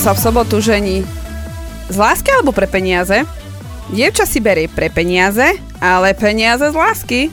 Sa 0.10 0.18
v 0.18 0.26
sobotu 0.26 0.58
žení 0.58 1.06
z 1.86 1.94
lásky 1.94 2.34
alebo 2.34 2.50
pre 2.50 2.66
peniaze? 2.66 3.30
Dievča 3.94 4.26
si 4.26 4.42
berie 4.42 4.66
pre 4.66 4.90
peniaze, 4.90 5.54
ale 5.78 6.18
peniaze 6.18 6.66
z 6.66 6.74
lásky. 6.74 7.30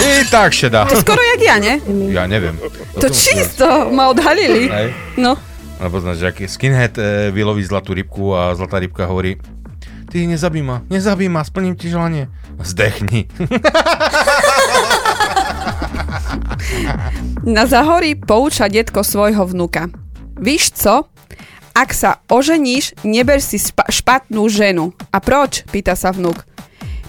I 0.00 0.24
tak 0.32 0.56
šedá. 0.56 0.88
To 0.88 0.96
skoro 1.04 1.20
jak 1.20 1.40
ja, 1.44 1.60
ne? 1.60 1.84
Ja 2.08 2.24
neviem. 2.24 2.56
To 2.96 3.12
čisto 3.12 3.92
ma 3.92 4.08
odhalili. 4.08 4.72
Hej. 4.72 4.96
No. 5.20 5.36
Lebo 5.84 6.00
znáš, 6.00 6.24
že 6.24 6.48
skinhead 6.48 6.96
e, 6.96 7.28
vyloví 7.28 7.60
zlatú 7.60 7.92
rybku 7.92 8.32
a 8.32 8.56
zlatá 8.56 8.80
rybka 8.80 9.04
hovorí 9.04 9.36
Ty 10.08 10.24
nezabí 10.24 10.64
ma, 10.64 10.80
nezabí 10.88 11.28
ma, 11.28 11.44
splním 11.44 11.76
ti 11.76 11.92
želanie. 11.92 12.32
Zdechni. 12.64 13.28
Na 17.48 17.64
Zahorí 17.64 18.12
pouča 18.12 18.68
detko 18.68 19.00
svojho 19.00 19.48
vnuka. 19.48 19.88
Víš 20.36 20.70
co? 20.76 21.08
Ak 21.72 21.96
sa 21.96 22.20
oženíš, 22.28 22.92
neber 23.08 23.40
si 23.40 23.56
spa- 23.56 23.88
špatnú 23.88 24.44
ženu. 24.52 24.92
A 25.08 25.16
proč? 25.22 25.64
Pýta 25.72 25.96
sa 25.96 26.12
vnuk. 26.12 26.44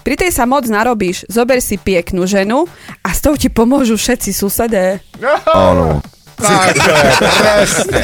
Pri 0.00 0.16
tej 0.16 0.32
sa 0.32 0.48
moc 0.48 0.64
narobíš, 0.64 1.28
zober 1.28 1.60
si 1.60 1.76
pieknú 1.76 2.24
ženu 2.24 2.64
a 3.04 3.08
s 3.12 3.20
tou 3.20 3.36
ti 3.36 3.52
pomôžu 3.52 4.00
všetci 4.00 4.32
susedé. 4.32 5.04
Áno. 5.52 6.00
Tak 6.40 6.72
to 6.72 6.88
je, 6.88 7.10
presne. 7.20 7.98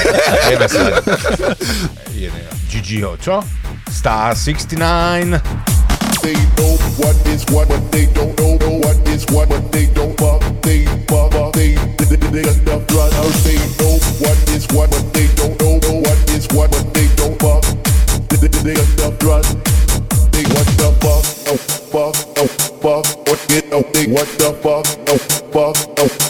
Ideme 0.44 0.66
sa. 0.68 0.82
Ideme. 2.12 2.40
Gigiho, 2.68 3.16
čo? 3.16 3.40
Star 3.88 4.36
69. 4.36 5.40
They 6.20 6.36
know 6.60 6.76
what 7.00 7.16
is 7.32 7.48
what, 7.48 7.64
but 7.72 7.80
they 7.88 8.04
don't 8.12 8.36
know, 8.36 8.60
know 8.60 8.76
what 8.84 8.98
is 9.08 9.24
what, 9.32 9.48
but 9.48 9.64
they 9.72 9.88
don't 9.96 10.12
fuck, 10.20 10.44
they 10.60 10.84
fuck, 11.08 11.32
fuck, 11.32 11.54
they, 12.08 12.16
they, 12.16 12.30
they, 12.30 12.42
they 12.42 12.60
enough 12.60 12.86
drugs. 12.86 13.44
They 13.44 13.56
know 13.78 13.98
what 14.22 14.38
is 14.50 14.66
what, 14.72 14.90
but 14.90 15.12
they 15.12 15.26
don't 15.34 15.58
know, 15.60 15.78
know 15.78 16.00
what 16.00 16.30
is 16.30 16.46
what, 16.52 16.70
but 16.70 16.94
they 16.94 17.08
don't 17.16 17.38
fuck, 17.40 17.62
they, 18.28 18.36
they, 18.36 18.48
they 18.62 18.76
enough 18.76 19.18
drugs. 19.18 19.54
They 20.32 20.44
what 20.52 20.66
the 20.78 20.90
fuck, 21.00 21.24
oh 21.48 21.56
fuck, 21.90 22.16
oh 22.38 22.46
fuck, 22.82 23.28
what 23.28 23.40
get, 23.48 23.64
oh 23.72 23.82
they 23.92 24.06
what 24.06 24.28
the 24.38 24.52
fuck, 24.62 24.86
oh 25.08 25.18
fuck, 25.52 25.76
oh 25.98 26.25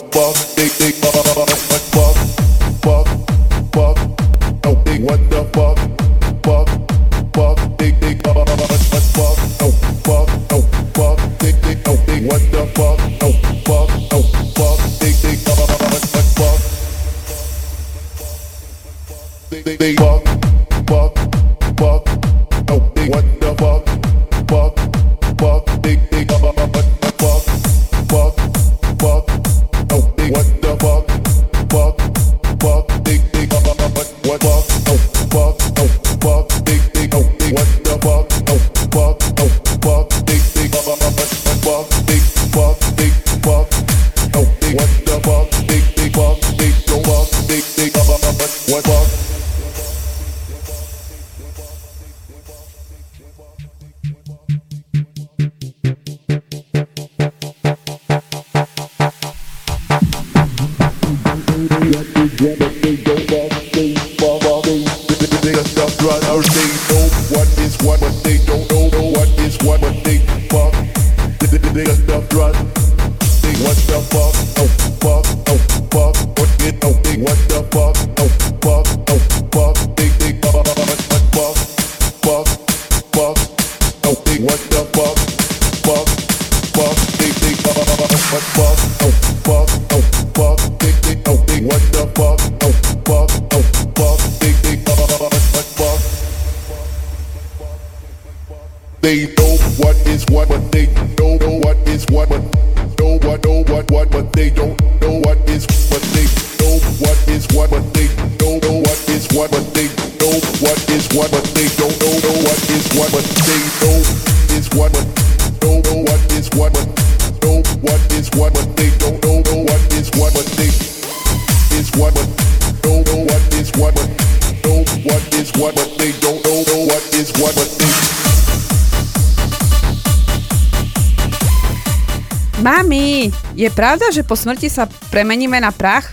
pravda, 133.77 134.09
že 134.09 134.25
po 134.25 134.33
smrti 134.33 134.67
sa 134.67 134.83
premeníme 135.13 135.57
na 135.57 135.69
prach? 135.69 136.09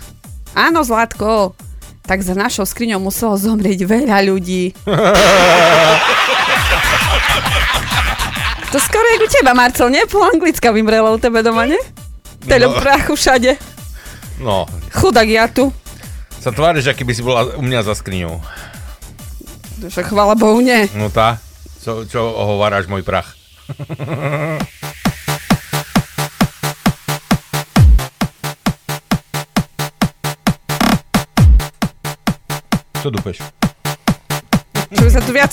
Áno, 0.51 0.83
Zlatko. 0.83 1.55
Tak 2.01 2.19
za 2.19 2.35
našou 2.35 2.63
skriňou 2.63 2.99
muselo 2.99 3.33
zomrieť 3.33 3.87
veľa 3.87 4.19
ľudí. 4.21 4.75
To 8.69 8.81
skoro 8.81 9.05
je 9.07 9.21
u 9.21 9.29
teba, 9.29 9.53
Marcel, 9.53 9.85
nie? 9.87 10.01
Po 10.03 10.17
anglicka 10.19 10.73
vymrelo 10.73 11.13
u 11.13 11.21
tebe 11.21 11.39
doma, 11.39 11.61
nie? 11.63 11.77
Teľom 12.41 12.73
No. 12.73 12.79
prachu 12.81 13.13
všade. 13.13 13.51
No, 14.41 14.65
Chudák 14.91 15.29
ja 15.29 15.45
tu. 15.45 15.69
sa 16.41 16.49
tváriš, 16.49 16.89
aký 16.89 17.05
by 17.05 17.13
si 17.13 17.21
bola 17.21 17.53
u 17.53 17.61
mňa 17.61 17.85
za 17.85 17.93
skriňou. 17.93 18.41
Však 19.79 20.09
chvála 20.09 20.33
Bohu, 20.33 20.57
nie. 20.59 20.89
No 20.91 21.07
tá, 21.07 21.37
čo, 21.79 22.01
čo 22.03 22.17
ohováraš 22.19 22.89
môj 22.89 23.05
prach. 23.05 23.37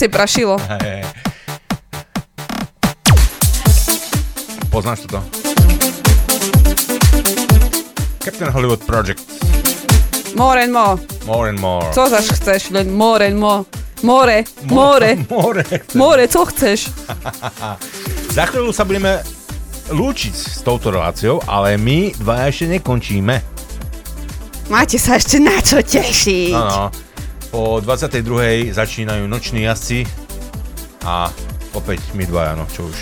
viacej 0.01 0.17
prašilo. 0.17 0.57
Hej. 0.81 1.05
Poznáš 4.73 5.05
toto? 5.05 5.21
Captain 8.25 8.49
Hollywood 8.49 8.81
Project. 8.89 9.21
More 10.41 10.57
and 10.65 10.73
more. 10.73 10.97
More 11.29 11.53
and 11.53 11.61
more. 11.61 11.85
Co 11.93 12.09
zaš 12.09 12.33
chceš? 12.33 12.73
Len 12.73 12.89
more 12.89 13.21
and 13.21 13.37
more. 13.37 13.69
More, 14.01 14.45
more, 14.65 15.13
More. 15.29 15.65
more, 15.93 16.25
co 16.25 16.49
chceš? 16.49 16.89
Za 18.37 18.49
chvíľu 18.49 18.73
sa 18.73 18.89
budeme 18.89 19.21
lúčiť 19.93 20.33
s 20.33 20.65
touto 20.65 20.89
reláciou, 20.89 21.45
ale 21.45 21.77
my 21.77 22.17
dvaja 22.17 22.49
ešte 22.49 22.81
nekončíme. 22.81 23.37
Máte 24.73 24.97
sa 24.97 25.21
ešte 25.21 25.37
na 25.37 25.61
čo 25.61 25.85
tešiť. 25.85 26.57
Áno. 26.57 27.10
Po 27.51 27.83
22. 27.83 28.71
začínajú 28.71 29.27
noční 29.27 29.63
jazdci 29.67 30.07
a 31.03 31.35
opäť 31.75 32.15
my 32.15 32.27
dvaja, 32.27 32.55
no 32.55 32.67
čo 32.71 32.87
už. 32.87 32.99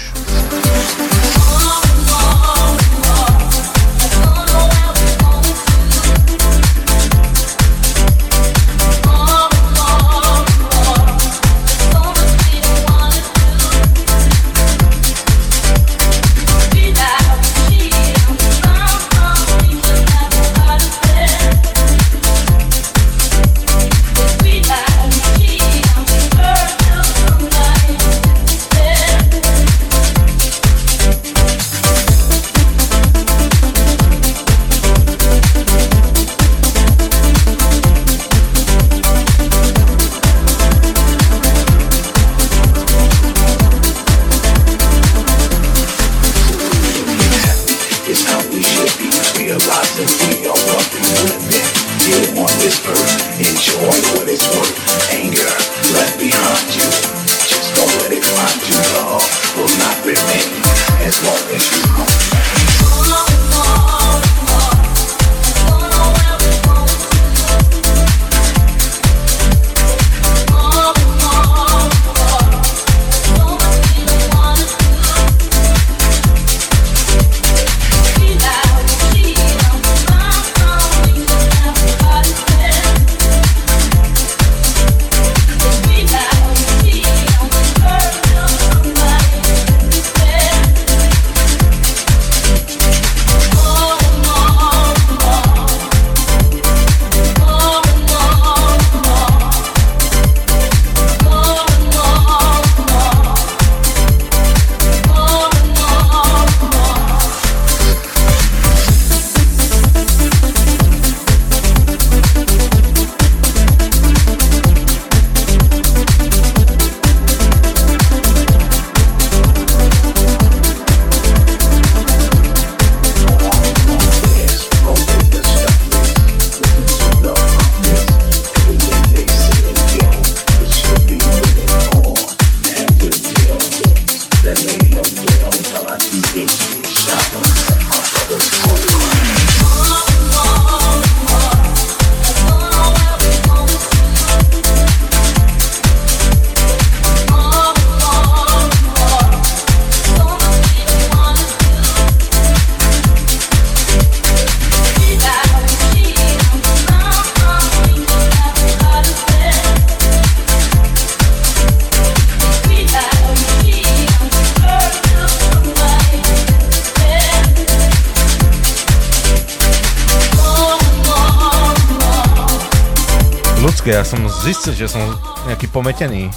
Zistil, 174.49 174.73
že 174.73 174.89
som 174.89 175.05
nejaký 175.45 175.69
pometený. 175.69 176.33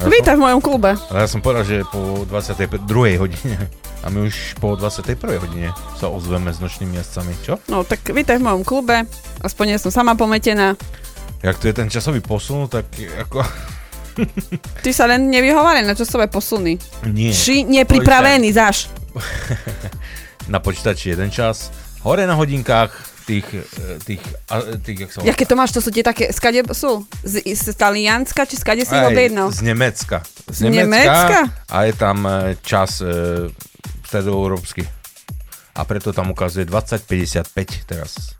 Ja 0.00 0.08
Vítaj 0.08 0.40
v 0.40 0.48
mojom 0.48 0.60
klube. 0.64 0.96
Ale 1.12 1.18
ja 1.20 1.28
som 1.28 1.44
povedal, 1.44 1.68
že 1.68 1.84
po 1.84 2.24
22. 2.24 2.80
hodine 3.20 3.68
a 4.00 4.08
my 4.08 4.24
už 4.24 4.56
po 4.56 4.72
21. 4.72 5.36
hodine 5.36 5.68
sa 6.00 6.08
ozveme 6.08 6.48
s 6.48 6.64
nočnými 6.64 6.96
jazdcami, 6.96 7.32
čo? 7.44 7.60
No 7.68 7.84
tak 7.84 8.08
vítaj 8.08 8.40
v 8.40 8.48
mojom 8.48 8.64
klube. 8.64 9.04
Aspoň 9.44 9.76
nie 9.76 9.76
som 9.76 9.92
sama 9.92 10.16
pometená. 10.16 10.80
Jak 11.44 11.60
tu 11.60 11.68
je 11.68 11.76
ten 11.76 11.92
časový 11.92 12.24
posun, 12.24 12.72
tak 12.72 12.88
ako... 12.96 13.44
Ty 14.80 14.90
sa 14.96 15.04
len 15.04 15.28
nevyhováraj 15.28 15.84
na 15.84 15.92
časové 15.92 16.24
posuny. 16.24 16.80
Nie. 17.04 17.36
Ši 17.36 17.68
nepripravený, 17.68 18.48
zaš. 18.56 18.88
Na 20.52 20.58
počítači 20.58 21.14
jeden 21.14 21.30
čas, 21.30 21.69
hore 22.02 22.24
na 22.26 22.34
hodinkách, 22.34 23.10
tých, 23.30 23.46
eh, 23.54 23.98
tých, 24.02 24.22
tých, 24.82 24.98
jak 25.06 25.10
sa 25.12 25.18
Jaké 25.22 25.44
to 25.46 25.54
máš, 25.54 25.70
to 25.70 25.80
sú 25.80 25.94
tie 25.94 26.02
také, 26.02 26.34
skade 26.34 26.66
sú? 26.74 27.06
Z, 27.22 27.46
z 27.46 27.66
Talianska, 27.78 28.42
či 28.48 28.58
skade 28.58 28.82
si 28.82 28.90
ich 28.90 29.06
objednal? 29.06 29.54
Z 29.54 29.62
Nemecka. 29.62 30.26
Z 30.50 30.66
Nemecka? 30.66 31.46
A 31.70 31.76
je 31.86 31.94
tam 31.94 32.26
eh, 32.26 32.58
čas 32.64 32.98
e, 33.04 33.46
stredoeurópsky. 34.10 34.82
A 35.78 35.86
preto 35.86 36.10
tam 36.10 36.34
ukazuje 36.34 36.66
2055 36.66 37.86
teraz. 37.86 38.34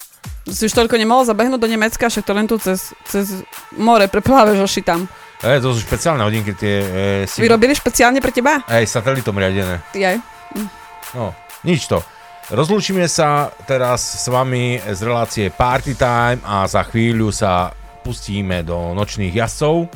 Si 0.51 0.67
už 0.67 0.75
toľko 0.75 0.99
nemohol 0.99 1.23
zabehnúť 1.23 1.61
do 1.63 1.71
Nemecka, 1.71 2.11
však 2.11 2.27
to 2.27 2.33
len 2.35 2.51
tu 2.51 2.59
cez, 2.59 2.91
cez 3.07 3.47
more 3.79 4.11
preplávaš 4.11 4.59
oši 4.59 4.83
tam. 4.83 5.07
E, 5.39 5.63
to 5.63 5.71
sú 5.71 5.87
špeciálne 5.87 6.27
hodinky, 6.27 6.53
tie... 6.59 6.75
E, 6.83 7.31
si... 7.31 7.39
Vyrobili 7.39 7.73
špeciálne 7.73 8.19
pre 8.19 8.35
teba? 8.35 8.67
Aj 8.67 8.83
satelitom 8.83 9.39
riadené. 9.39 9.79
Jaj. 9.95 10.19
No, 11.15 11.31
nič 11.63 11.87
to. 11.87 12.03
Rozlúčime 12.51 13.07
sa 13.07 13.55
teraz 13.63 14.03
s 14.03 14.27
vami 14.27 14.83
z 14.83 15.07
relácie 15.07 15.55
Party 15.55 15.95
Time 15.95 16.43
a 16.43 16.67
za 16.67 16.83
chvíľu 16.83 17.31
sa 17.31 17.71
pustíme 18.03 18.67
do 18.67 18.91
nočných 18.91 19.31
jazdcov 19.31 19.87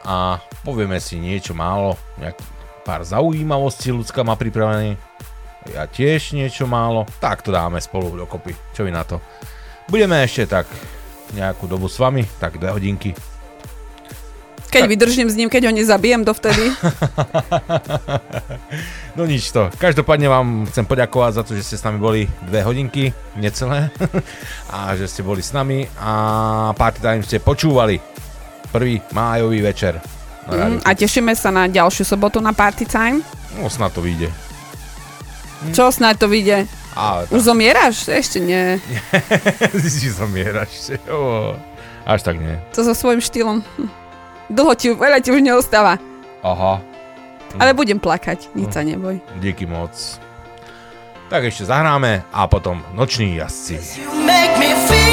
a 0.00 0.40
povieme 0.64 0.96
si 0.96 1.20
niečo 1.20 1.52
málo, 1.52 2.00
nejak 2.16 2.40
pár 2.88 3.04
zaujímavostí 3.04 3.92
ľudská 3.92 4.24
má 4.24 4.32
pripravený. 4.40 4.96
Ja 5.76 5.84
tiež 5.84 6.32
niečo 6.32 6.64
málo, 6.64 7.04
tak 7.20 7.44
to 7.44 7.52
dáme 7.52 7.76
spolu 7.84 8.16
dokopy. 8.16 8.56
Čo 8.72 8.88
vy 8.88 8.90
na 8.96 9.04
to? 9.04 9.20
Budeme 9.92 10.24
ešte 10.24 10.48
tak 10.48 10.64
nejakú 11.36 11.68
dobu 11.68 11.92
s 11.92 12.00
vami, 12.00 12.24
tak 12.40 12.56
dve 12.56 12.72
hodinky. 12.72 13.12
Keď 14.68 14.82
vydržím 14.84 15.28
s 15.32 15.36
ním, 15.36 15.48
keď 15.48 15.68
ho 15.68 15.72
nezabijem 15.72 16.24
dovtedy. 16.24 16.72
No 19.18 19.26
nič 19.26 19.50
to. 19.50 19.66
Každopádne 19.82 20.30
vám 20.30 20.48
chcem 20.70 20.86
poďakovať 20.86 21.32
za 21.34 21.42
to, 21.42 21.58
že 21.58 21.66
ste 21.66 21.74
s 21.74 21.82
nami 21.82 21.98
boli 21.98 22.30
dve 22.46 22.62
hodinky, 22.62 23.10
necelé. 23.34 23.90
a 24.70 24.94
že 24.94 25.10
ste 25.10 25.26
boli 25.26 25.42
s 25.42 25.50
nami 25.50 25.90
a 25.98 26.70
Party 26.78 27.02
Time 27.02 27.26
ste 27.26 27.42
počúvali. 27.42 27.98
Prvý 28.70 29.02
májový 29.10 29.58
večer. 29.58 29.98
Mm, 30.46 30.86
a 30.86 30.94
tešíme 30.94 31.34
sa 31.34 31.50
na 31.50 31.66
ďalšiu 31.66 32.06
sobotu 32.06 32.38
na 32.38 32.54
Party 32.54 32.86
Time. 32.86 33.26
No 33.58 33.66
snad 33.66 33.90
to 33.90 34.06
vyjde. 34.06 34.30
Čo 35.74 35.90
snáď 35.90 36.22
to 36.22 36.26
vyjde? 36.30 36.70
A, 36.94 37.26
Už 37.34 37.50
zomieraš? 37.50 38.06
Ešte 38.06 38.38
nie. 38.38 38.78
Ty 39.74 39.88
si 39.90 40.06
zomieraš. 40.14 40.94
Až 42.06 42.20
tak 42.22 42.38
nie. 42.38 42.54
To 42.78 42.86
so 42.86 42.94
svojím 42.94 43.18
štýlom. 43.18 43.66
Hm. 43.66 43.90
Dlho 44.48 44.72
ti, 44.74 44.92
veľa 44.92 45.20
ti 45.20 45.28
už 45.32 45.44
neostáva. 45.44 46.00
Aha. 46.44 46.80
Ale 47.56 47.72
budem 47.72 47.96
plakať, 47.96 48.52
nič 48.52 48.72
sa 48.72 48.84
neboj. 48.84 49.20
Díky 49.40 49.64
moc. 49.64 49.92
Tak 51.28 51.44
ešte 51.44 51.68
zahráme 51.68 52.24
a 52.32 52.48
potom 52.48 52.80
noční 52.96 53.36
jazdci. 53.36 54.00
You 54.00 54.08
make 54.24 54.56
me 54.56 54.72
feel 54.88 55.07